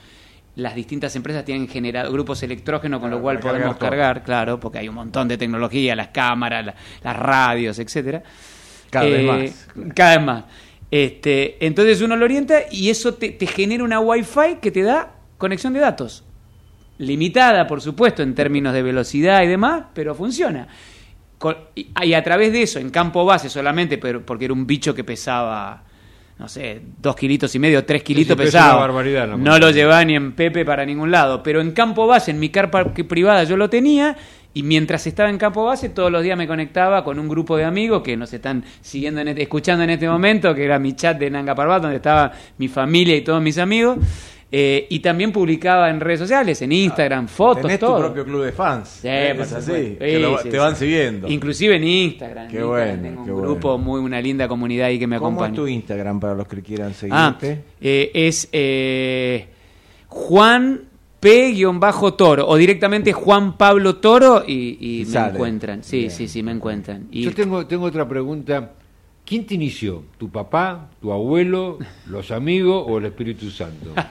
las 0.55 0.75
distintas 0.75 1.15
empresas 1.15 1.43
tienen 1.45 1.67
generado 1.67 2.11
grupos 2.11 2.43
electrógenos, 2.43 2.99
con 2.99 3.09
Claro, 3.09 3.17
lo 3.17 3.21
cual 3.23 3.39
cargar 3.39 3.53
podemos 3.61 3.77
cargar, 3.77 4.23
claro, 4.23 4.59
porque 4.59 4.79
hay 4.79 4.89
un 4.89 4.95
montón 4.95 5.27
de 5.27 5.37
tecnología, 5.37 5.95
las 5.95 6.09
cámaras, 6.09 6.65
la- 6.65 6.75
las 7.03 7.15
radios, 7.17 7.77
etcétera. 7.79 8.23
Cada 8.89 9.05
vez 9.05 9.19
Eh, 9.21 9.23
más. 9.85 9.93
Cada 9.95 10.17
vez 10.17 10.25
más. 10.25 10.43
Este, 10.89 11.65
entonces 11.65 12.01
uno 12.01 12.17
lo 12.17 12.25
orienta 12.25 12.63
y 12.69 12.89
eso 12.89 13.13
te, 13.13 13.29
te 13.31 13.47
genera 13.47 13.83
una 13.85 14.01
Wi-Fi 14.01 14.57
que 14.61 14.71
te 14.71 14.81
da 14.81 15.15
conexión 15.41 15.73
de 15.73 15.79
datos. 15.81 16.23
Limitada, 16.99 17.65
por 17.67 17.81
supuesto, 17.81 18.21
en 18.23 18.35
términos 18.35 18.73
de 18.73 18.83
velocidad 18.83 19.41
y 19.43 19.47
demás, 19.47 19.85
pero 19.93 20.13
funciona. 20.15 20.67
Y, 21.75 22.13
a 22.13 22.23
través 22.23 22.53
de 22.53 22.61
eso, 22.61 22.77
en 22.79 22.91
campo 22.91 23.25
base 23.25 23.49
solamente, 23.49 23.97
pero 23.97 24.23
porque 24.23 24.45
era 24.45 24.53
un 24.53 24.67
bicho 24.67 24.93
que 24.93 25.03
pesaba, 25.03 25.81
no 26.37 26.47
sé, 26.47 26.79
dos 27.01 27.15
kilitos 27.15 27.55
y 27.55 27.59
medio, 27.59 27.83
tres 27.83 28.03
kilitos 28.03 28.37
sí, 28.37 28.43
pesa 28.45 28.59
pesaba. 28.59 28.81
barbaridad, 28.81 29.27
no 29.27 29.57
lo 29.57 29.71
llevaba 29.71 30.05
ni 30.05 30.15
en 30.15 30.33
Pepe 30.33 30.63
para 30.63 30.85
ningún 30.85 31.09
lado. 31.09 31.41
Pero 31.41 31.59
en 31.59 31.71
campo 31.71 32.05
base, 32.05 32.29
en 32.29 32.39
mi 32.39 32.49
carpa 32.49 32.93
privada, 32.93 33.43
yo 33.45 33.57
lo 33.57 33.69
tenía. 33.69 34.15
Y 34.53 34.61
mientras 34.63 35.07
estaba 35.07 35.29
en 35.29 35.37
campo 35.39 35.63
base, 35.63 35.89
todos 35.89 36.11
los 36.11 36.21
días 36.21 36.37
me 36.37 36.45
conectaba 36.45 37.03
con 37.05 37.17
un 37.17 37.27
grupo 37.29 37.55
de 37.57 37.63
amigos 37.63 38.03
que 38.03 38.15
nos 38.17 38.31
están 38.33 38.63
siguiendo, 38.81 39.21
en 39.21 39.29
este- 39.29 39.41
escuchando 39.43 39.83
en 39.85 39.89
este 39.91 40.07
momento, 40.09 40.53
que 40.53 40.65
era 40.65 40.77
mi 40.77 40.93
chat 40.93 41.17
de 41.17 41.29
Nanga 41.31 41.55
Parbat, 41.55 41.81
donde 41.81 41.95
estaba 41.97 42.31
mi 42.59 42.67
familia 42.67 43.15
y 43.15 43.21
todos 43.21 43.41
mis 43.41 43.57
amigos. 43.57 43.97
Eh, 44.53 44.85
y 44.89 44.99
también 44.99 45.31
publicaba 45.31 45.89
en 45.89 46.01
redes 46.01 46.19
sociales, 46.19 46.61
en 46.61 46.73
Instagram, 46.73 47.29
fotos, 47.29 47.61
Tenés 47.61 47.79
todo. 47.79 47.95
tu 47.95 48.01
propio 48.03 48.25
club 48.25 48.43
de 48.43 48.51
fans. 48.51 48.99
Sí, 49.01 49.07
es 49.07 49.33
por 49.35 49.41
así. 49.43 49.65
supuesto. 49.65 49.99
que 49.99 50.15
Sí, 50.15 50.21
lo- 50.21 50.37
sí, 50.39 50.49
te 50.49 50.57
van 50.57 50.75
sí. 50.75 50.85
siguiendo. 50.85 51.27
Inclusive 51.29 51.75
en 51.77 51.83
Instagram. 51.85 52.47
Qué 52.49 52.57
Instagram 52.57 52.69
bueno, 52.69 53.01
Tengo 53.01 53.21
un 53.35 53.41
grupo, 53.43 53.67
bueno. 53.77 53.83
muy 53.85 54.01
una 54.01 54.19
linda 54.19 54.49
comunidad 54.49 54.87
ahí 54.87 54.99
que 54.99 55.07
me 55.07 55.17
¿Cómo 55.19 55.27
acompaña. 55.39 55.53
es 55.53 55.55
tu 55.55 55.67
Instagram 55.67 56.19
para 56.19 56.35
los 56.35 56.47
que 56.49 56.61
quieran 56.61 56.91
Ah, 57.11 57.35
seguirte? 57.37 57.63
eh, 57.79 58.11
es 58.13 58.49
eh, 58.51 59.47
Juan 60.07 60.81
P-Toro 61.21 62.47
o 62.47 62.55
directamente 62.57 63.13
Juan 63.13 63.55
Pablo 63.57 63.97
Toro 63.97 64.43
y, 64.45 65.05
me 65.13 65.19
encuentran. 65.29 65.83
Sí, 65.83 65.99
Bien. 65.99 66.11
sí, 66.11 66.27
sí, 66.27 66.43
me 66.43 66.51
encuentran. 66.51 67.07
Y 67.11 67.23
Yo 67.23 67.33
tengo, 67.33 67.65
tengo 67.67 67.85
otra 67.85 68.07
pregunta. 68.07 68.71
¿Quién 69.25 69.45
te 69.45 69.55
inició? 69.55 70.03
¿Tu 70.17 70.29
papá, 70.29 70.89
tu 71.01 71.11
abuelo, 71.13 71.79
los 72.07 72.31
amigos 72.31 72.85
o 72.87 72.97
el 72.97 73.05
Espíritu 73.05 73.49
Santo? 73.49 73.93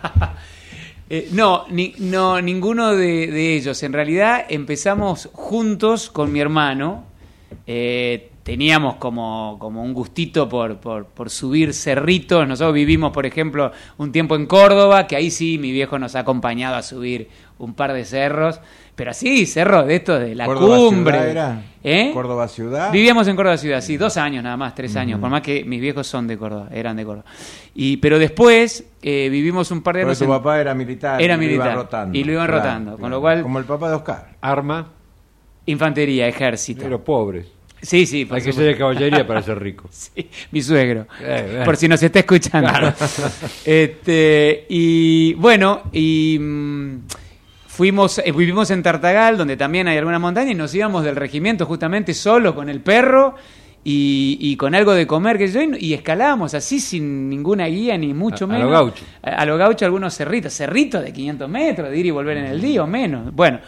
Eh, 1.13 1.29
no, 1.33 1.65
ni- 1.69 1.93
no, 1.99 2.41
ninguno 2.41 2.95
de, 2.95 3.57
ellos. 3.57 3.83
En 3.83 3.93
realidad 3.93 4.45
empezamos 4.49 5.29
juntos 5.33 6.09
con 6.09 6.31
mi 6.31 6.39
hermano. 6.39 7.03
Eh, 7.67 8.31
teníamos 8.45 8.95
como, 8.95 9.57
como 9.59 9.83
un 9.83 9.93
gustito 9.93 10.49
por, 10.49 10.77
por, 10.79 11.07
por 11.07 11.29
subir 11.29 11.75
cerritos. 11.75 12.47
Nosotros 12.47 12.75
vivimos, 12.75 13.11
por 13.11 13.27
ejemplo, 13.27 13.73
un 13.99 14.13
tiempo 14.13 14.37
en 14.37 14.47
Córdoba, 14.47 15.09
que 15.09 15.17
ahí 15.17 15.33
sí 15.33 15.59
mi 15.59 15.73
viejo 15.73 15.99
nos 15.99 16.15
ha 16.15 16.21
acompañado 16.21 16.77
a 16.77 16.83
subir 16.83 17.29
un 17.59 17.75
par 17.75 17.93
de 17.93 18.05
cerros. 18.05 18.61
Pero 19.01 19.13
así, 19.13 19.47
cerros 19.47 19.87
de 19.87 19.97
estos 19.97 20.21
de 20.21 20.35
la 20.35 20.45
¿Córdoba 20.45 20.77
cumbre. 20.77 21.15
ciudad 21.17 21.31
era? 21.31 21.63
¿Eh? 21.83 22.11
¿Córdoba 22.13 22.47
ciudad? 22.49 22.93
Vivíamos 22.93 23.27
en 23.29 23.35
Córdoba 23.35 23.57
ciudad, 23.57 23.81
sí, 23.81 23.97
dos 23.97 24.19
años 24.19 24.45
nada 24.45 24.59
más, 24.59 24.75
tres 24.75 24.95
años, 24.95 25.19
por 25.19 25.31
más 25.31 25.41
que 25.41 25.65
mis 25.65 25.81
viejos 25.81 26.07
son 26.07 26.27
de 26.27 26.37
Córdoba, 26.37 26.69
eran 26.71 26.99
de 26.99 27.07
Córdoba. 27.07 27.25
Y, 27.75 27.97
pero 27.97 28.19
después 28.19 28.85
eh, 29.01 29.31
vivimos 29.31 29.71
un 29.71 29.81
par 29.83 29.97
de 29.97 30.03
años. 30.03 30.19
tu 30.19 30.25
en- 30.25 30.31
papá 30.31 30.61
era 30.61 30.75
militar. 30.75 31.19
Era 31.23 31.33
y 31.33 31.37
lo 31.39 31.41
militar, 31.41 31.67
iban 31.69 31.77
rotando. 31.77 32.19
y 32.19 32.25
lo 32.25 32.33
iban 32.33 32.47
Claro, 32.47 32.63
rotando, 32.63 32.99
con 32.99 33.11
lo 33.11 33.21
cual- 33.23 33.43
Como 33.43 33.59
el 33.59 33.65
papá 33.65 33.89
de 33.89 33.95
Oscar. 33.95 34.29
Arma, 34.43 34.89
Infantería, 35.65 36.29
ejército. 36.29 36.83
pero 36.83 37.03
pobres. 37.03 37.47
sí, 37.81 38.05
sí, 38.05 38.27
por 38.27 38.37
Hay 38.37 38.43
que 38.45 38.53
ser 38.53 38.65
de 38.67 38.77
caballería 38.77 39.27
para 39.27 39.41
ser 39.41 39.59
rico. 39.59 39.89
Sí, 39.93 40.29
mi 40.53 40.61
suegro. 40.61 41.07
Eh, 41.23 41.61
eh. 41.61 41.63
Por 41.65 41.79
si 41.79 41.89
nos 41.89 42.03
está 42.03 42.19
escuchando. 42.19 42.69
este, 43.65 44.67
y 44.69 45.33
bueno, 45.35 45.85
y 45.91 46.37
mm, 46.39 46.97
fuimos, 47.81 48.19
eh, 48.19 48.31
vivimos 48.33 48.71
en 48.71 48.83
Tartagal, 48.83 49.39
donde 49.39 49.57
también 49.57 49.89
hay 49.89 49.97
alguna 49.97 50.19
montaña, 50.19 50.51
y 50.51 50.55
nos 50.55 50.75
íbamos 50.75 51.03
del 51.03 51.17
regimiento 51.17 51.65
justamente 51.65 52.13
solo 52.13 52.55
con 52.55 52.69
el 52.69 52.83
perro 52.83 53.37
y, 53.83 54.37
y 54.39 54.55
con 54.57 54.75
algo 54.75 54.93
de 54.93 55.07
comer 55.07 55.39
que 55.39 55.49
yo, 55.49 55.63
y, 55.63 55.95
escalábamos 55.95 56.53
así 56.53 56.79
sin 56.79 57.31
ninguna 57.31 57.65
guía, 57.69 57.97
ni 57.97 58.13
mucho 58.13 58.45
A- 58.45 58.49
a 58.49 58.59
lo 58.59 58.67
menos. 58.67 58.71
gaucho. 58.71 59.05
A, 59.23 59.31
a 59.31 59.47
lo 59.47 59.57
gaucho 59.57 59.87
algunos 59.87 60.15
cerritos, 60.15 60.53
cerritos 60.53 61.03
de 61.03 61.11
500 61.11 61.49
metros, 61.49 61.89
de 61.91 61.97
ir 61.99 62.05
y 62.05 62.11
volver 62.11 62.37
en 62.37 62.45
el 62.45 62.61
día 62.61 62.83
o 62.85 62.87
menos. 62.87 63.35
Bueno, 63.35 63.61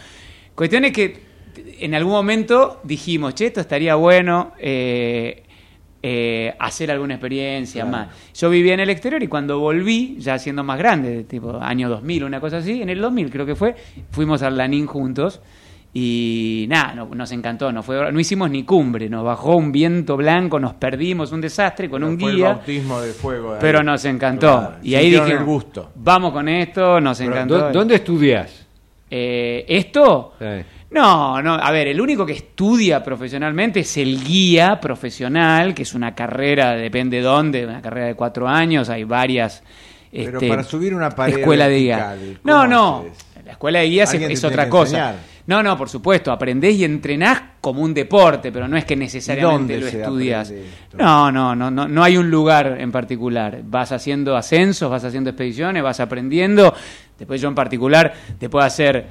cuestión 0.54 0.84
es 0.84 0.92
que 0.92 1.22
en 1.80 1.94
algún 1.94 2.12
momento 2.12 2.82
dijimos, 2.84 3.34
che, 3.34 3.46
esto 3.46 3.62
estaría 3.62 3.94
bueno 3.94 4.52
eh, 4.58 5.42
eh, 6.02 6.54
hacer 6.58 6.90
alguna 6.90 7.14
experiencia 7.14 7.84
más. 7.84 8.08
Yo 8.34 8.50
vivía 8.50 8.74
en 8.74 8.80
el 8.80 8.90
exterior 8.90 9.22
y 9.22 9.28
cuando 9.28 9.60
volví, 9.60 10.16
ya 10.18 10.38
siendo 10.38 10.64
más 10.64 10.78
grande, 10.78 11.24
tipo 11.24 11.58
año 11.60 11.88
2000, 11.88 12.24
una 12.24 12.40
cosa 12.40 12.56
así, 12.58 12.82
en 12.82 12.88
el 12.88 13.00
2000 13.00 13.30
creo 13.30 13.46
que 13.46 13.54
fue, 13.54 13.74
fuimos 14.10 14.42
al 14.42 14.56
Lanín 14.56 14.86
juntos. 14.86 15.40
Y 15.94 16.64
nada, 16.70 16.94
no- 16.94 17.04
nos 17.14 17.30
encantó, 17.32 17.70
no, 17.70 17.82
fue, 17.82 18.10
no 18.10 18.18
hicimos 18.18 18.50
ni 18.50 18.62
cumbre, 18.64 19.10
nos 19.10 19.22
bajó 19.24 19.56
un 19.56 19.70
viento 19.72 20.16
blanco, 20.16 20.58
nos 20.58 20.72
perdimos, 20.72 21.32
un 21.32 21.42
desastre 21.42 21.90
con 21.90 22.02
un 22.02 22.18
Fue 22.18 22.30
el 22.30 22.36
guía. 22.36 22.48
bautismo 22.54 22.98
de 23.02 23.12
fuego. 23.12 23.56
Pero 23.60 23.82
nos 23.82 24.02
encantó. 24.06 24.58
Claro, 24.58 24.74
Y 24.82 24.94
ahí 24.94 25.10
dije, 25.10 25.32
el 25.32 25.44
gusto. 25.44 25.90
vamos 25.96 26.32
con 26.32 26.48
esto, 26.48 26.98
nos 26.98 27.18
Pero, 27.18 27.30
encantó. 27.32 27.58
¿dó- 27.58 27.72
¿Dónde 27.72 27.96
estudias? 27.96 28.66
Eh, 29.10 29.66
¿Esto? 29.68 30.32
Sí. 30.38 30.46
No, 30.92 31.40
no, 31.40 31.54
a 31.54 31.70
ver, 31.70 31.88
el 31.88 32.00
único 32.00 32.26
que 32.26 32.34
estudia 32.34 33.02
profesionalmente 33.02 33.80
es 33.80 33.96
el 33.96 34.22
guía 34.22 34.78
profesional, 34.80 35.74
que 35.74 35.82
es 35.82 35.94
una 35.94 36.14
carrera, 36.14 36.72
depende 36.72 37.20
dónde, 37.20 37.66
una 37.66 37.80
carrera 37.80 38.08
de 38.08 38.14
cuatro 38.14 38.46
años, 38.46 38.90
hay 38.90 39.04
varias. 39.04 39.62
Pero 40.10 40.38
este, 40.38 40.48
para 40.48 40.62
subir 40.62 40.94
una 40.94 41.10
pared 41.10 41.38
Escuela 41.38 41.68
de 41.68 41.78
guía. 41.78 42.16
No, 42.44 42.52
¿cómo 42.52 42.66
no. 42.66 42.98
haces? 42.98 43.26
La 43.46 43.52
escuela 43.52 43.80
de 43.80 43.86
guías 43.86 44.14
es, 44.14 44.40
te 44.40 44.46
otra 44.46 44.68
cosa. 44.68 44.84
enseñar. 44.84 45.32
No, 45.46 45.62
no, 45.62 45.76
por 45.76 45.88
supuesto, 45.88 46.30
aprendés 46.30 46.76
y 46.76 46.84
entrenás 46.84 47.42
como 47.60 47.82
un 47.82 47.92
deporte, 47.92 48.52
pero 48.52 48.68
no 48.68 48.76
es 48.76 48.84
que 48.84 48.94
necesariamente 48.94 49.74
¿Y 49.74 49.80
dónde 49.80 49.92
lo 49.92 49.98
estudias. 50.02 50.52
No, 50.92 51.32
no, 51.32 51.56
no, 51.56 51.70
no, 51.70 51.88
no 51.88 52.04
hay 52.04 52.16
un 52.16 52.30
lugar 52.30 52.76
en 52.78 52.92
particular. 52.92 53.60
Vas 53.64 53.90
haciendo 53.90 54.36
ascensos, 54.36 54.88
vas 54.88 55.02
haciendo 55.02 55.30
expediciones, 55.30 55.82
vas 55.82 55.98
aprendiendo. 55.98 56.72
Después 57.18 57.40
yo 57.40 57.48
en 57.48 57.54
particular, 57.56 58.12
después 58.38 58.62
de 58.62 58.66
hacer 58.66 59.06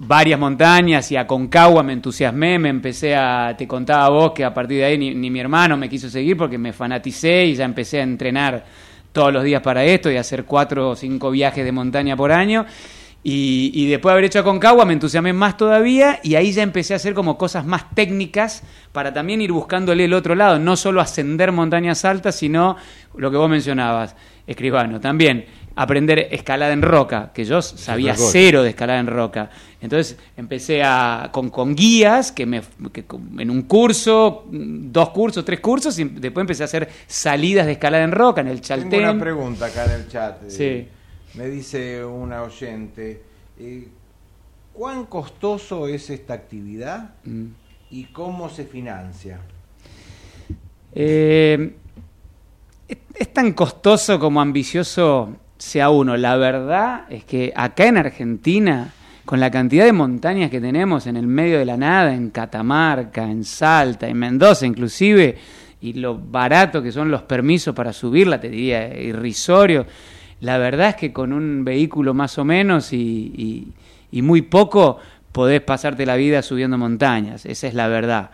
varias 0.00 0.38
montañas 0.38 1.10
y 1.10 1.16
a 1.16 1.26
Concagua 1.26 1.82
me 1.82 1.92
entusiasmé, 1.92 2.58
me 2.58 2.68
empecé 2.68 3.16
a, 3.16 3.54
te 3.58 3.66
contaba 3.66 4.06
a 4.06 4.08
vos 4.10 4.32
que 4.32 4.44
a 4.44 4.54
partir 4.54 4.78
de 4.78 4.84
ahí 4.84 4.96
ni, 4.96 5.30
mi 5.30 5.40
hermano 5.40 5.76
me 5.76 5.88
quiso 5.88 6.08
seguir 6.08 6.36
porque 6.36 6.56
me 6.56 6.72
fanaticé 6.72 7.46
y 7.46 7.54
ya 7.56 7.64
empecé 7.64 7.98
a 7.98 8.04
entrenar 8.04 8.64
todos 9.12 9.32
los 9.32 9.42
días 9.42 9.60
para 9.60 9.84
esto 9.84 10.08
y 10.10 10.16
a 10.16 10.20
hacer 10.20 10.44
cuatro 10.44 10.90
o 10.90 10.96
cinco 10.96 11.32
viajes 11.32 11.64
de 11.64 11.72
montaña 11.72 12.16
por 12.16 12.30
año. 12.30 12.64
Y, 13.24 13.88
después 13.88 14.12
de 14.12 14.12
haber 14.12 14.24
hecho 14.24 14.38
Aconcagua 14.38 14.84
me 14.84 14.92
entusiasmé 14.92 15.32
más 15.32 15.56
todavía 15.56 16.20
y 16.22 16.36
ahí 16.36 16.52
ya 16.52 16.62
empecé 16.62 16.94
a 16.94 16.96
hacer 16.96 17.12
como 17.12 17.36
cosas 17.36 17.66
más 17.66 17.92
técnicas 17.94 18.62
para 18.92 19.12
también 19.12 19.42
ir 19.42 19.50
buscándole 19.50 20.04
el 20.04 20.14
otro 20.14 20.36
lado, 20.36 20.60
no 20.60 20.76
solo 20.76 21.00
ascender 21.00 21.50
montañas 21.50 22.04
altas, 22.04 22.36
sino 22.36 22.76
lo 23.16 23.30
que 23.30 23.36
vos 23.36 23.50
mencionabas, 23.50 24.14
escribano, 24.46 25.00
también 25.00 25.44
aprender 25.82 26.28
escalada 26.30 26.72
en 26.72 26.82
roca, 26.82 27.30
que 27.32 27.44
yo 27.44 27.62
sabía 27.62 28.14
cero 28.16 28.62
de 28.62 28.70
escalada 28.70 28.98
en 29.00 29.06
roca. 29.06 29.50
Entonces 29.80 30.16
empecé 30.36 30.82
a, 30.82 31.30
con, 31.32 31.50
con 31.50 31.74
guías, 31.74 32.32
que, 32.32 32.46
me, 32.46 32.62
que 32.92 33.04
en 33.38 33.50
un 33.50 33.62
curso, 33.62 34.44
dos 34.50 35.10
cursos, 35.10 35.44
tres 35.44 35.60
cursos, 35.60 35.98
y 35.98 36.04
después 36.04 36.42
empecé 36.42 36.64
a 36.64 36.66
hacer 36.66 36.88
salidas 37.06 37.66
de 37.66 37.72
escalada 37.72 38.02
en 38.04 38.12
roca 38.12 38.40
en 38.40 38.48
el 38.48 38.60
Tengo 38.60 38.82
una 38.86 38.90
Chaltén. 38.90 39.20
pregunta 39.20 39.66
acá 39.66 39.84
en 39.84 39.90
el 39.92 40.08
chat. 40.08 40.42
eh, 40.44 40.50
Sí. 40.50 41.38
Me 41.38 41.48
dice 41.48 42.04
una 42.04 42.42
oyente, 42.42 43.22
eh, 43.60 43.86
¿cuán 44.72 45.06
costoso 45.06 45.86
es 45.86 46.10
esta 46.10 46.34
actividad 46.34 47.10
Mm. 47.24 47.46
y 47.92 48.04
cómo 48.06 48.48
se 48.48 48.64
financia? 48.64 49.38
Eh, 50.92 51.74
es 53.14 53.32
tan 53.32 53.52
costoso 53.52 54.18
como 54.18 54.40
ambicioso 54.40 55.36
sea 55.58 55.90
uno. 55.90 56.16
La 56.16 56.36
verdad 56.36 57.04
es 57.10 57.24
que 57.24 57.52
acá 57.54 57.86
en 57.86 57.96
Argentina, 57.98 58.92
con 59.24 59.40
la 59.40 59.50
cantidad 59.50 59.84
de 59.84 59.92
montañas 59.92 60.50
que 60.50 60.60
tenemos 60.60 61.06
en 61.06 61.16
el 61.16 61.26
medio 61.26 61.58
de 61.58 61.64
la 61.66 61.76
nada, 61.76 62.14
en 62.14 62.30
Catamarca, 62.30 63.24
en 63.24 63.44
Salta, 63.44 64.08
en 64.08 64.16
Mendoza 64.18 64.66
inclusive, 64.66 65.36
y 65.80 65.92
lo 65.94 66.16
barato 66.18 66.82
que 66.82 66.90
son 66.92 67.10
los 67.10 67.22
permisos 67.22 67.74
para 67.74 67.92
subirla, 67.92 68.40
te 68.40 68.48
diría, 68.48 68.98
irrisorio, 69.00 69.86
la 70.40 70.58
verdad 70.58 70.90
es 70.90 70.94
que 70.96 71.12
con 71.12 71.32
un 71.32 71.64
vehículo 71.64 72.14
más 72.14 72.38
o 72.38 72.44
menos 72.44 72.92
y, 72.92 72.96
y- 73.36 73.72
y 74.10 74.22
muy 74.22 74.42
poco 74.42 74.98
podés 75.32 75.60
pasarte 75.60 76.06
la 76.06 76.16
vida 76.16 76.40
subiendo 76.42 76.78
montañas, 76.78 77.44
esa 77.44 77.66
es 77.66 77.74
la 77.74 77.88
verdad. 77.88 78.30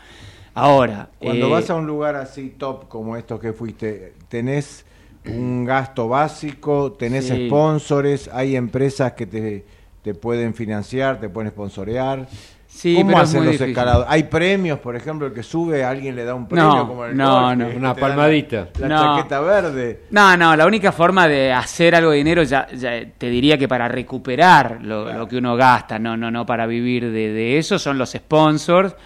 Ahora, 0.55 1.09
Cuando 1.18 1.49
eh, 1.49 1.51
vas 1.51 1.68
a 1.70 1.75
un 1.75 1.87
lugar 1.87 2.14
así 2.14 2.55
top 2.57 2.89
como 2.89 3.16
estos 3.16 3.41
que 3.41 3.53
fuiste, 3.53 4.12
¿tenés 4.29 4.85
un 5.27 5.64
gasto 5.64 6.09
básico? 6.09 6.93
¿Tenés 6.93 7.27
Sí. 7.29 7.47
sponsores? 7.47 8.29
¿Hay 8.33 8.57
empresas 8.57 9.12
que 9.12 9.27
te, 9.27 9.64
te 10.03 10.14
pueden 10.14 10.55
financiar, 10.55 11.20
te 11.20 11.29
pueden 11.29 11.51
sponsorear? 11.51 12.27
Sí, 12.66 12.97
¿Cómo 12.97 13.07
pero 13.07 13.18
es 13.18 13.29
hacen 13.29 13.39
muy 13.39 13.47
los 13.47 13.53
difícil. 13.53 13.70
escaladores? 13.70 14.11
¿Hay 14.11 14.25
premios, 14.25 14.81
por 14.81 14.97
ejemplo, 14.97 15.29
el 15.29 15.33
que 15.33 15.45
sube, 15.45 15.85
alguien 15.85 16.16
le 16.16 16.25
da 16.25 16.35
un 16.35 16.49
premio 16.49 16.75
No, 16.75 16.89
como 16.89 17.05
el 17.05 17.16
no, 17.16 17.41
golf, 17.43 17.57
no. 17.59 17.68
que 17.70 17.77
Una 17.77 17.95
palmadita. 17.95 18.68
La, 18.81 18.89
No. 18.89 19.16
chaqueta 19.16 19.41
verde. 19.41 20.01
No, 20.11 20.37
no, 20.37 20.57
la 20.57 20.66
única 20.66 20.91
forma 20.91 21.29
de 21.29 21.53
hacer 21.53 21.95
algo 21.95 22.11
de 22.11 22.16
dinero 22.16 22.43
ya, 22.43 22.66
ya 22.72 22.91
te 23.16 23.31
diría 23.31 23.57
que 23.57 23.68
para 23.68 23.87
recuperar 23.87 24.79
lo, 24.83 25.12
lo 25.12 25.29
que 25.29 25.37
uno 25.37 25.55
gasta, 25.55 26.01
no, 26.01 26.16
no, 26.16 26.33
no 26.33 26.45
para 26.45 26.66
vivir 26.66 27.05
de, 27.12 27.33
de 27.33 27.59
eso, 27.59 27.79
son 27.79 27.97
los 27.97 28.11
sponsors. 28.11 28.97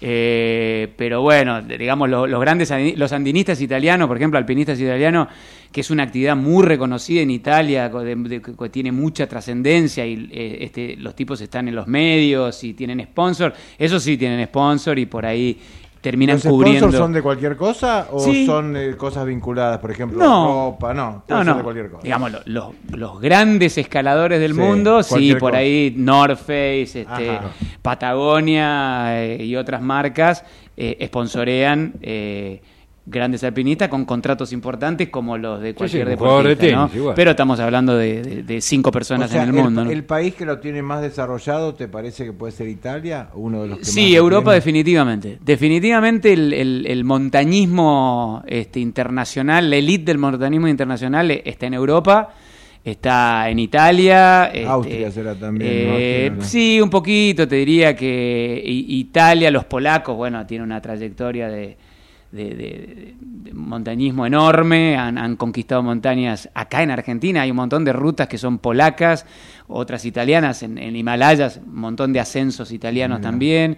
Eh, 0.00 0.92
pero 0.96 1.22
bueno, 1.22 1.60
digamos, 1.62 2.08
lo- 2.08 2.26
los 2.26 2.40
grandes 2.40 2.72
los 2.96 3.12
andinistas 3.12 3.60
italianos, 3.60 4.06
por 4.06 4.16
ejemplo, 4.16 4.38
alpinistas 4.38 4.78
italianos, 4.80 5.28
que 5.72 5.80
es 5.80 5.90
una 5.90 6.04
actividad 6.04 6.36
muy 6.36 6.64
reconocida 6.64 7.20
en 7.22 7.30
Italia, 7.30 7.90
que 7.90 8.68
tiene 8.70 8.92
mucha 8.92 9.26
trascendencia 9.26 10.06
y 10.06 10.28
eh, 10.32 10.58
este, 10.60 10.96
los 10.96 11.14
tipos 11.16 11.40
están 11.40 11.68
en 11.68 11.74
los 11.74 11.86
medios 11.88 12.62
y 12.64 12.74
tienen 12.74 13.02
sponsor, 13.02 13.52
eso 13.76 13.98
sí 13.98 14.16
tienen 14.16 14.46
sponsor 14.46 14.98
y 14.98 15.06
por 15.06 15.26
ahí 15.26 15.58
terminan 16.00 16.36
¿Los 16.36 16.44
cubriendo. 16.46 16.80
sponsors 16.80 16.98
son 17.02 17.12
de 17.12 17.22
cualquier 17.22 17.56
cosa 17.56 18.08
o 18.12 18.20
Sí. 18.20 18.46
son 18.46 18.76
eh, 18.76 18.96
cosas 18.96 19.26
vinculadas, 19.26 19.78
por 19.78 19.90
ejemplo, 19.90 20.18
No. 20.18 20.70
ropa? 20.72 20.94
No, 20.94 21.24
No, 21.28 21.44
no. 21.44 21.54
de 21.56 21.62
cualquier 21.62 21.90
cosa. 21.90 22.02
Digamos, 22.04 22.30
lo- 22.32 22.40
los, 22.46 22.74
los 22.90 23.20
grandes 23.20 23.76
escaladores 23.78 24.40
del 24.40 24.54
Sí, 24.54 24.60
mundo, 24.60 25.02
sí, 25.02 25.32
por 25.34 25.50
cosa. 25.50 25.58
ahí 25.58 25.92
North 25.96 26.38
Face, 26.38 27.00
este. 27.02 27.38
Patagonia 27.82 29.22
eh, 29.24 29.44
y 29.44 29.56
otras 29.56 29.82
marcas 29.82 30.44
eh, 30.76 31.04
sponsorean 31.08 31.94
eh, 32.00 32.60
grandes 33.10 33.42
alpinistas 33.44 33.88
con 33.88 34.04
contratos 34.04 34.52
importantes 34.52 35.08
como 35.08 35.38
los 35.38 35.60
de 35.60 35.74
cualquier 35.74 36.02
sí, 36.02 36.04
de 36.04 36.10
deportista, 36.10 36.66
¿no? 36.72 36.90
Pero 37.14 37.30
estamos 37.32 37.58
hablando 37.60 37.96
de, 37.96 38.22
de- 38.22 38.42
de 38.42 38.60
cinco 38.60 38.90
personas 38.92 39.30
O 39.30 39.32
sea, 39.32 39.42
en 39.44 39.48
el 39.48 39.54
mundo. 39.54 39.84
¿no? 39.84 39.90
el 39.90 40.04
país 40.04 40.34
que 40.34 40.44
lo 40.44 40.58
tiene 40.58 40.82
más 40.82 41.00
desarrollado, 41.02 41.74
¿te 41.74 41.88
parece 41.88 42.24
que 42.24 42.32
puede 42.32 42.52
ser 42.52 42.68
Italia? 42.68 43.28
Uno 43.34 43.62
de 43.62 43.68
los 43.68 43.78
que 43.78 43.84
Sí, 43.86 44.14
Europa 44.14 44.44
tiene? 44.50 44.54
definitivamente. 44.56 45.38
Definitivamente 45.44 46.32
el, 46.32 46.52
el- 46.52 46.86
el 46.86 47.04
montañismo 47.04 48.42
este, 48.46 48.80
internacional, 48.80 49.70
la 49.70 49.76
elite 49.76 50.04
del 50.04 50.18
montañismo 50.18 50.68
internacional 50.68 51.30
está 51.30 51.66
en 51.66 51.74
Europa, 51.74 52.34
está 52.84 53.48
en 53.50 53.58
Italia. 53.58 54.46
este, 54.46 54.66
Austria 54.66 55.10
será 55.10 55.34
también, 55.34 55.70
eh. 55.70 56.32
Sí, 56.40 56.80
un 56.80 56.90
poquito, 56.90 57.46
te 57.48 57.56
diría 57.56 57.96
que 57.96 58.62
Italia, 58.64 59.50
los 59.50 59.64
polacos, 59.64 60.16
bueno, 60.16 60.46
tienen 60.46 60.66
una 60.66 60.80
trayectoria 60.80 61.48
de, 61.48 61.76
de- 62.32 62.54
de- 62.54 63.14
de 63.20 63.54
montañismo 63.54 64.26
enorme, 64.26 64.96
han, 64.96 65.16
han 65.18 65.36
conquistado 65.36 65.82
montañas 65.82 66.48
acá 66.54 66.82
en 66.82 66.90
Argentina, 66.90 67.42
hay 67.42 67.50
un 67.50 67.56
montón 67.56 67.84
de 67.84 67.92
rutas 67.92 68.28
que 68.28 68.36
son 68.38 68.58
polacas, 68.58 69.24
otras 69.68 70.04
italianas, 70.04 70.62
en, 70.62 70.76
en 70.78 70.94
Himalayas, 70.96 71.60
un 71.66 71.80
montón 71.80 72.12
de 72.12 72.20
ascensos 72.20 72.70
italianos 72.72 73.20
también, 73.20 73.76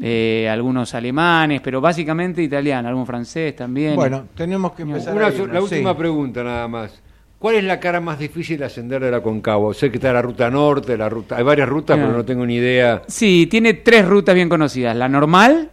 eh, 0.00 0.48
algunos 0.50 0.94
alemanes, 0.94 1.60
pero 1.60 1.80
básicamente 1.80 2.42
italiano, 2.42 2.88
algún 2.88 3.06
francés 3.06 3.54
también. 3.54 3.94
Bueno, 3.94 4.24
tenemos 4.34 4.72
que 4.72 4.82
empezar 4.82 5.14
Una 5.14 5.26
a 5.26 5.30
so- 5.30 5.42
irnos, 5.42 5.54
la 5.62 5.68
sí. 5.68 5.74
última 5.74 5.96
pregunta 5.96 6.42
nada 6.42 6.66
más. 6.68 7.00
¿Cuál 7.38 7.56
es 7.56 7.64
la 7.64 7.80
cara 7.80 8.00
más 8.00 8.20
difícil 8.20 8.58
de 8.58 8.66
ascender 8.66 9.02
de 9.02 9.10
la 9.10 9.20
Concagua? 9.20 9.74
Sé 9.74 9.90
que 9.90 9.96
está 9.96 10.12
la 10.12 10.22
ruta 10.22 10.48
norte, 10.48 10.96
la 10.96 11.08
ruta, 11.08 11.36
hay 11.36 11.42
varias 11.42 11.68
rutas, 11.68 11.98
Ah. 11.98 12.02
pero 12.02 12.16
no 12.16 12.24
tengo 12.24 12.46
ni 12.46 12.54
idea. 12.54 13.02
Sí, 13.08 13.48
tiene 13.50 13.74
tres 13.74 14.06
rutas 14.06 14.34
bien 14.34 14.48
conocidas. 14.48 14.94
La 14.96 15.08
normal, 15.08 15.70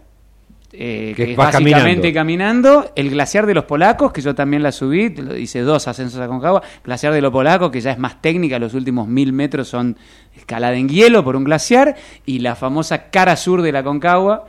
eh, 0.72 1.13
Que 1.15 1.26
que 1.26 1.32
es 1.32 1.38
básicamente 1.38 2.13
caminando. 2.13 2.91
El 2.95 3.09
glaciar 3.09 3.45
de 3.45 3.53
los 3.53 3.65
polacos, 3.65 4.11
que 4.11 4.22
yo 4.22 4.36
también 4.36 4.63
la 4.63 4.72
subí, 4.72 5.13
hice 5.38 5.61
dos 5.61 5.88
ascensos 5.88 6.20
a 6.20 6.28
Concagua. 6.28 6.61
Glaciar 6.84 7.13
de 7.13 7.22
los 7.22 7.32
polacos, 7.32 7.72
que 7.72 7.82
ya 7.82 7.91
es 7.91 7.97
más 7.97 8.22
técnica, 8.22 8.59
los 8.59 8.74
últimos 8.74 9.07
mil 9.07 9.34
metros 9.34 9.67
son 9.67 9.97
escalada 10.36 10.76
en 10.76 10.89
hielo 10.89 11.24
por 11.24 11.36
un 11.36 11.43
glaciar. 11.43 11.95
Y 12.26 12.39
la 12.39 12.55
famosa 12.55 13.09
cara 13.09 13.36
sur 13.36 13.61
de 13.61 13.72
la 13.72 13.84
Concagua, 13.84 14.47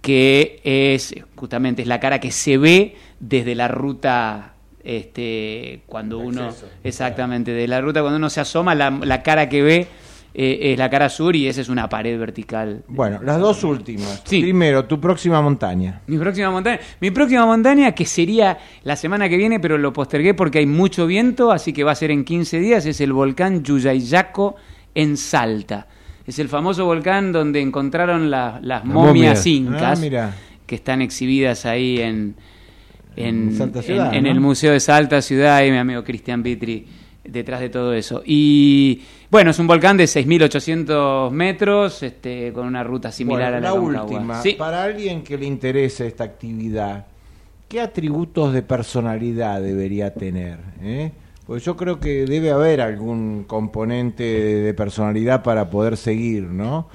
que 0.00 0.60
es 0.64 1.14
justamente 1.36 1.82
es 1.82 1.88
la 1.88 2.00
cara 2.00 2.20
que 2.20 2.30
se 2.30 2.58
ve 2.58 2.96
desde 3.20 3.54
la 3.54 3.68
ruta 3.68 4.54
este 4.82 5.80
cuando 5.86 6.18
uno 6.18 6.50
exactamente 6.82 7.52
de 7.52 7.66
la 7.66 7.80
ruta 7.80 8.02
cuando 8.02 8.18
uno 8.18 8.28
se 8.28 8.42
asoma 8.42 8.74
la, 8.74 8.90
la 8.90 9.22
cara 9.22 9.48
que 9.48 9.62
ve 9.62 9.88
eh, 10.36 10.72
es 10.72 10.78
la 10.78 10.90
cara 10.90 11.08
sur 11.08 11.36
y 11.36 11.46
esa 11.46 11.60
es 11.60 11.68
una 11.68 11.88
pared 11.88 12.18
vertical 12.18 12.82
Bueno, 12.88 13.20
las 13.22 13.38
dos 13.38 13.62
últimas. 13.62 14.22
Sí. 14.24 14.40
Primero, 14.42 14.84
tu 14.86 15.00
próxima 15.00 15.40
montaña. 15.40 16.00
mi 16.08 16.18
próxima 16.18 16.50
montaña 16.50 16.80
mi 17.00 17.10
próxima 17.12 17.46
montaña 17.46 17.92
que 17.92 18.04
sería 18.04 18.58
la 18.82 18.96
semana 18.96 19.28
que 19.28 19.36
viene 19.36 19.60
pero 19.60 19.78
lo 19.78 19.92
postergué 19.92 20.34
porque 20.34 20.58
hay 20.58 20.66
mucho 20.66 21.06
viento 21.06 21.52
así 21.52 21.72
que 21.72 21.84
va 21.84 21.92
a 21.92 21.94
ser 21.94 22.10
en 22.10 22.24
15 22.24 22.58
días 22.58 22.84
es 22.86 23.00
el 23.00 23.12
volcán 23.12 23.62
Yuyayaco 23.62 24.56
en 24.94 25.16
Salta 25.16 25.86
es 26.26 26.38
el 26.38 26.48
famoso 26.48 26.84
volcán 26.84 27.30
donde 27.32 27.60
encontraron 27.60 28.30
la- 28.30 28.58
las 28.62 28.84
momia. 28.84 29.06
momias 29.08 29.46
incas 29.46 29.98
Ah, 29.98 30.00
mira. 30.00 30.34
que 30.66 30.74
están 30.74 31.00
exhibidas 31.02 31.66
ahí 31.66 32.00
en, 32.00 32.34
en, 33.16 33.48
En 33.50 33.56
Salta 33.56 33.78
en- 33.80 33.84
Ciudad, 33.84 34.14
en 34.14 34.24
¿no? 34.24 34.30
el 34.30 34.40
Museo 34.40 34.72
de 34.72 34.80
Salta 34.80 35.20
Ciudad 35.22 35.62
y 35.62 35.70
mi 35.70 35.76
amigo 35.76 36.02
Cristian 36.02 36.42
Vitri 36.42 36.86
detrás 37.24 37.60
de 37.60 37.68
todo 37.70 37.92
eso. 37.94 38.22
Y 38.24 39.02
bueno, 39.30 39.50
es 39.50 39.58
un 39.58 39.66
volcán 39.66 39.96
de 39.96 40.04
6.800 40.04 41.30
metros 41.30 42.02
este, 42.02 42.52
con 42.52 42.66
una 42.66 42.84
ruta 42.84 43.10
similar 43.10 43.52
Bueno, 43.52 43.56
a 43.56 43.60
la, 43.60 43.68
la 43.68 44.02
última. 44.02 44.42
Sí. 44.42 44.52
Para 44.58 44.82
alguien 44.84 45.22
que 45.22 45.36
le 45.38 45.46
interese 45.46 46.06
esta 46.06 46.24
actividad, 46.24 47.06
¿qué 47.68 47.80
atributos 47.80 48.52
de 48.52 48.62
personalidad 48.62 49.60
debería 49.60 50.12
tener? 50.14 50.58
eh? 50.82 51.12
Pues 51.46 51.62
yo 51.62 51.76
creo 51.76 52.00
que 52.00 52.24
debe 52.24 52.50
haber 52.52 52.80
algún 52.80 53.44
componente 53.46 54.24
de 54.24 54.72
personalidad 54.74 55.42
para 55.42 55.68
poder 55.68 55.98
seguir, 55.98 56.44
¿no? 56.44 56.88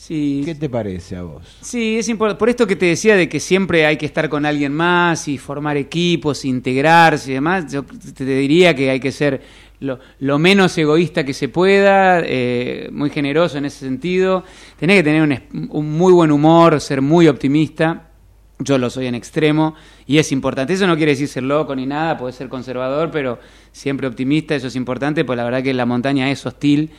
Sí. 0.00 0.40
¿Qué 0.46 0.54
te 0.54 0.70
parece 0.70 1.14
a 1.14 1.22
vos? 1.24 1.58
Sí, 1.60 1.98
es 1.98 2.08
importante. 2.08 2.38
Por 2.38 2.48
esto 2.48 2.66
que 2.66 2.74
te 2.74 2.86
decía 2.86 3.16
de 3.16 3.28
que 3.28 3.38
siempre 3.38 3.84
hay 3.84 3.98
que 3.98 4.06
estar 4.06 4.30
con 4.30 4.46
alguien 4.46 4.72
más 4.72 5.28
y 5.28 5.36
formar 5.36 5.76
equipos, 5.76 6.46
integrarse 6.46 7.32
y 7.32 7.34
demás, 7.34 7.70
yo 7.70 7.84
te 7.84 8.24
diría 8.24 8.74
que 8.74 8.88
hay 8.88 8.98
que 8.98 9.12
ser 9.12 9.42
lo, 9.78 9.98
lo 10.20 10.38
menos 10.38 10.76
egoísta 10.78 11.22
que 11.22 11.34
se 11.34 11.50
pueda, 11.50 12.22
eh, 12.24 12.88
muy 12.90 13.10
generoso 13.10 13.58
en 13.58 13.66
ese 13.66 13.80
sentido. 13.80 14.42
Tenés 14.78 14.96
que 14.96 15.02
tener 15.02 15.22
un, 15.22 15.68
un 15.68 15.92
muy 15.92 16.14
buen 16.14 16.32
humor, 16.32 16.80
ser 16.80 17.02
muy 17.02 17.28
optimista. 17.28 18.08
Yo 18.58 18.78
lo 18.78 18.88
soy 18.88 19.06
en 19.06 19.14
extremo 19.14 19.74
y 20.06 20.16
es 20.16 20.32
importante. 20.32 20.72
Eso 20.72 20.86
no 20.86 20.96
quiere 20.96 21.12
decir 21.12 21.28
ser 21.28 21.42
loco 21.42 21.76
ni 21.76 21.84
nada, 21.84 22.16
puede 22.16 22.32
ser 22.32 22.48
conservador, 22.48 23.10
pero 23.10 23.38
siempre 23.70 24.06
optimista, 24.06 24.54
eso 24.54 24.68
es 24.68 24.76
importante, 24.76 25.26
pues 25.26 25.36
la 25.36 25.44
verdad 25.44 25.62
que 25.62 25.74
la 25.74 25.84
montaña 25.84 26.30
es 26.30 26.46
hostil 26.46 26.90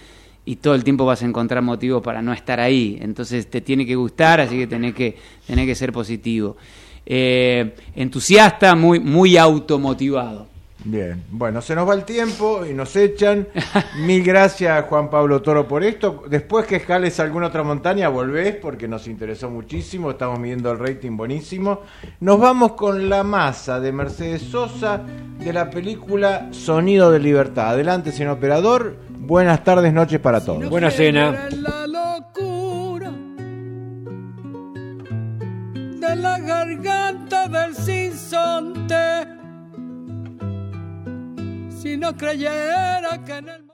y 0.45 0.57
todo 0.57 0.75
el 0.75 0.83
tiempo 0.83 1.05
vas 1.05 1.21
a 1.21 1.25
encontrar 1.25 1.61
motivos 1.61 2.01
para 2.01 2.21
no 2.21 2.33
estar 2.33 2.59
ahí. 2.59 2.97
Entonces 3.01 3.49
te 3.49 3.61
tiene 3.61 3.85
que 3.85 3.95
gustar, 3.95 4.41
así 4.41 4.57
que 4.57 4.67
tenés 4.67 4.93
que, 4.93 5.17
tenés 5.45 5.65
que 5.65 5.75
ser 5.75 5.91
positivo. 5.91 6.57
Eh, 7.05 7.75
entusiasta, 7.95 8.75
muy, 8.75 8.99
muy 8.99 9.37
automotivado. 9.37 10.50
Bien, 10.83 11.23
bueno, 11.29 11.61
se 11.61 11.75
nos 11.75 11.87
va 11.87 11.93
el 11.93 12.05
tiempo 12.05 12.65
y 12.65 12.73
nos 12.73 12.95
echan. 12.95 13.47
Mil 13.99 14.23
gracias 14.23 14.85
Juan 14.85 15.09
Pablo 15.09 15.41
Toro 15.41 15.67
por 15.67 15.83
esto. 15.83 16.23
Después 16.27 16.65
que 16.65 16.77
escales 16.77 17.19
alguna 17.19 17.47
otra 17.47 17.61
montaña, 17.63 18.09
volvés 18.09 18.55
porque 18.55 18.87
nos 18.87 19.07
interesó 19.07 19.49
muchísimo. 19.49 20.11
Estamos 20.11 20.39
midiendo 20.39 20.71
el 20.71 20.79
rating 20.79 21.15
buenísimo. 21.15 21.81
Nos 22.19 22.39
vamos 22.39 22.73
con 22.73 23.09
La 23.09 23.23
Masa 23.23 23.79
de 23.79 23.91
Mercedes 23.91 24.41
Sosa 24.41 25.01
de 25.37 25.53
la 25.53 25.69
película 25.69 26.47
Sonido 26.51 27.11
de 27.11 27.19
Libertad. 27.19 27.69
Adelante, 27.69 28.11
señor 28.11 28.37
operador. 28.37 28.97
Buenas 29.09 29.63
tardes, 29.63 29.93
noches 29.93 30.19
para 30.19 30.43
todos. 30.43 30.67
Buena 30.67 30.89
cena. 30.89 31.47
En 31.49 31.61
la 31.61 31.85
locura 31.85 33.11
de 35.99 36.15
la 36.15 36.39
garganta 36.39 37.47
del 37.47 37.75
sinsonte. 37.75 39.40
Si 41.81 41.97
no 41.97 42.15
creyera 42.15 43.23
que 43.25 43.37
en 43.37 43.49
el 43.49 43.70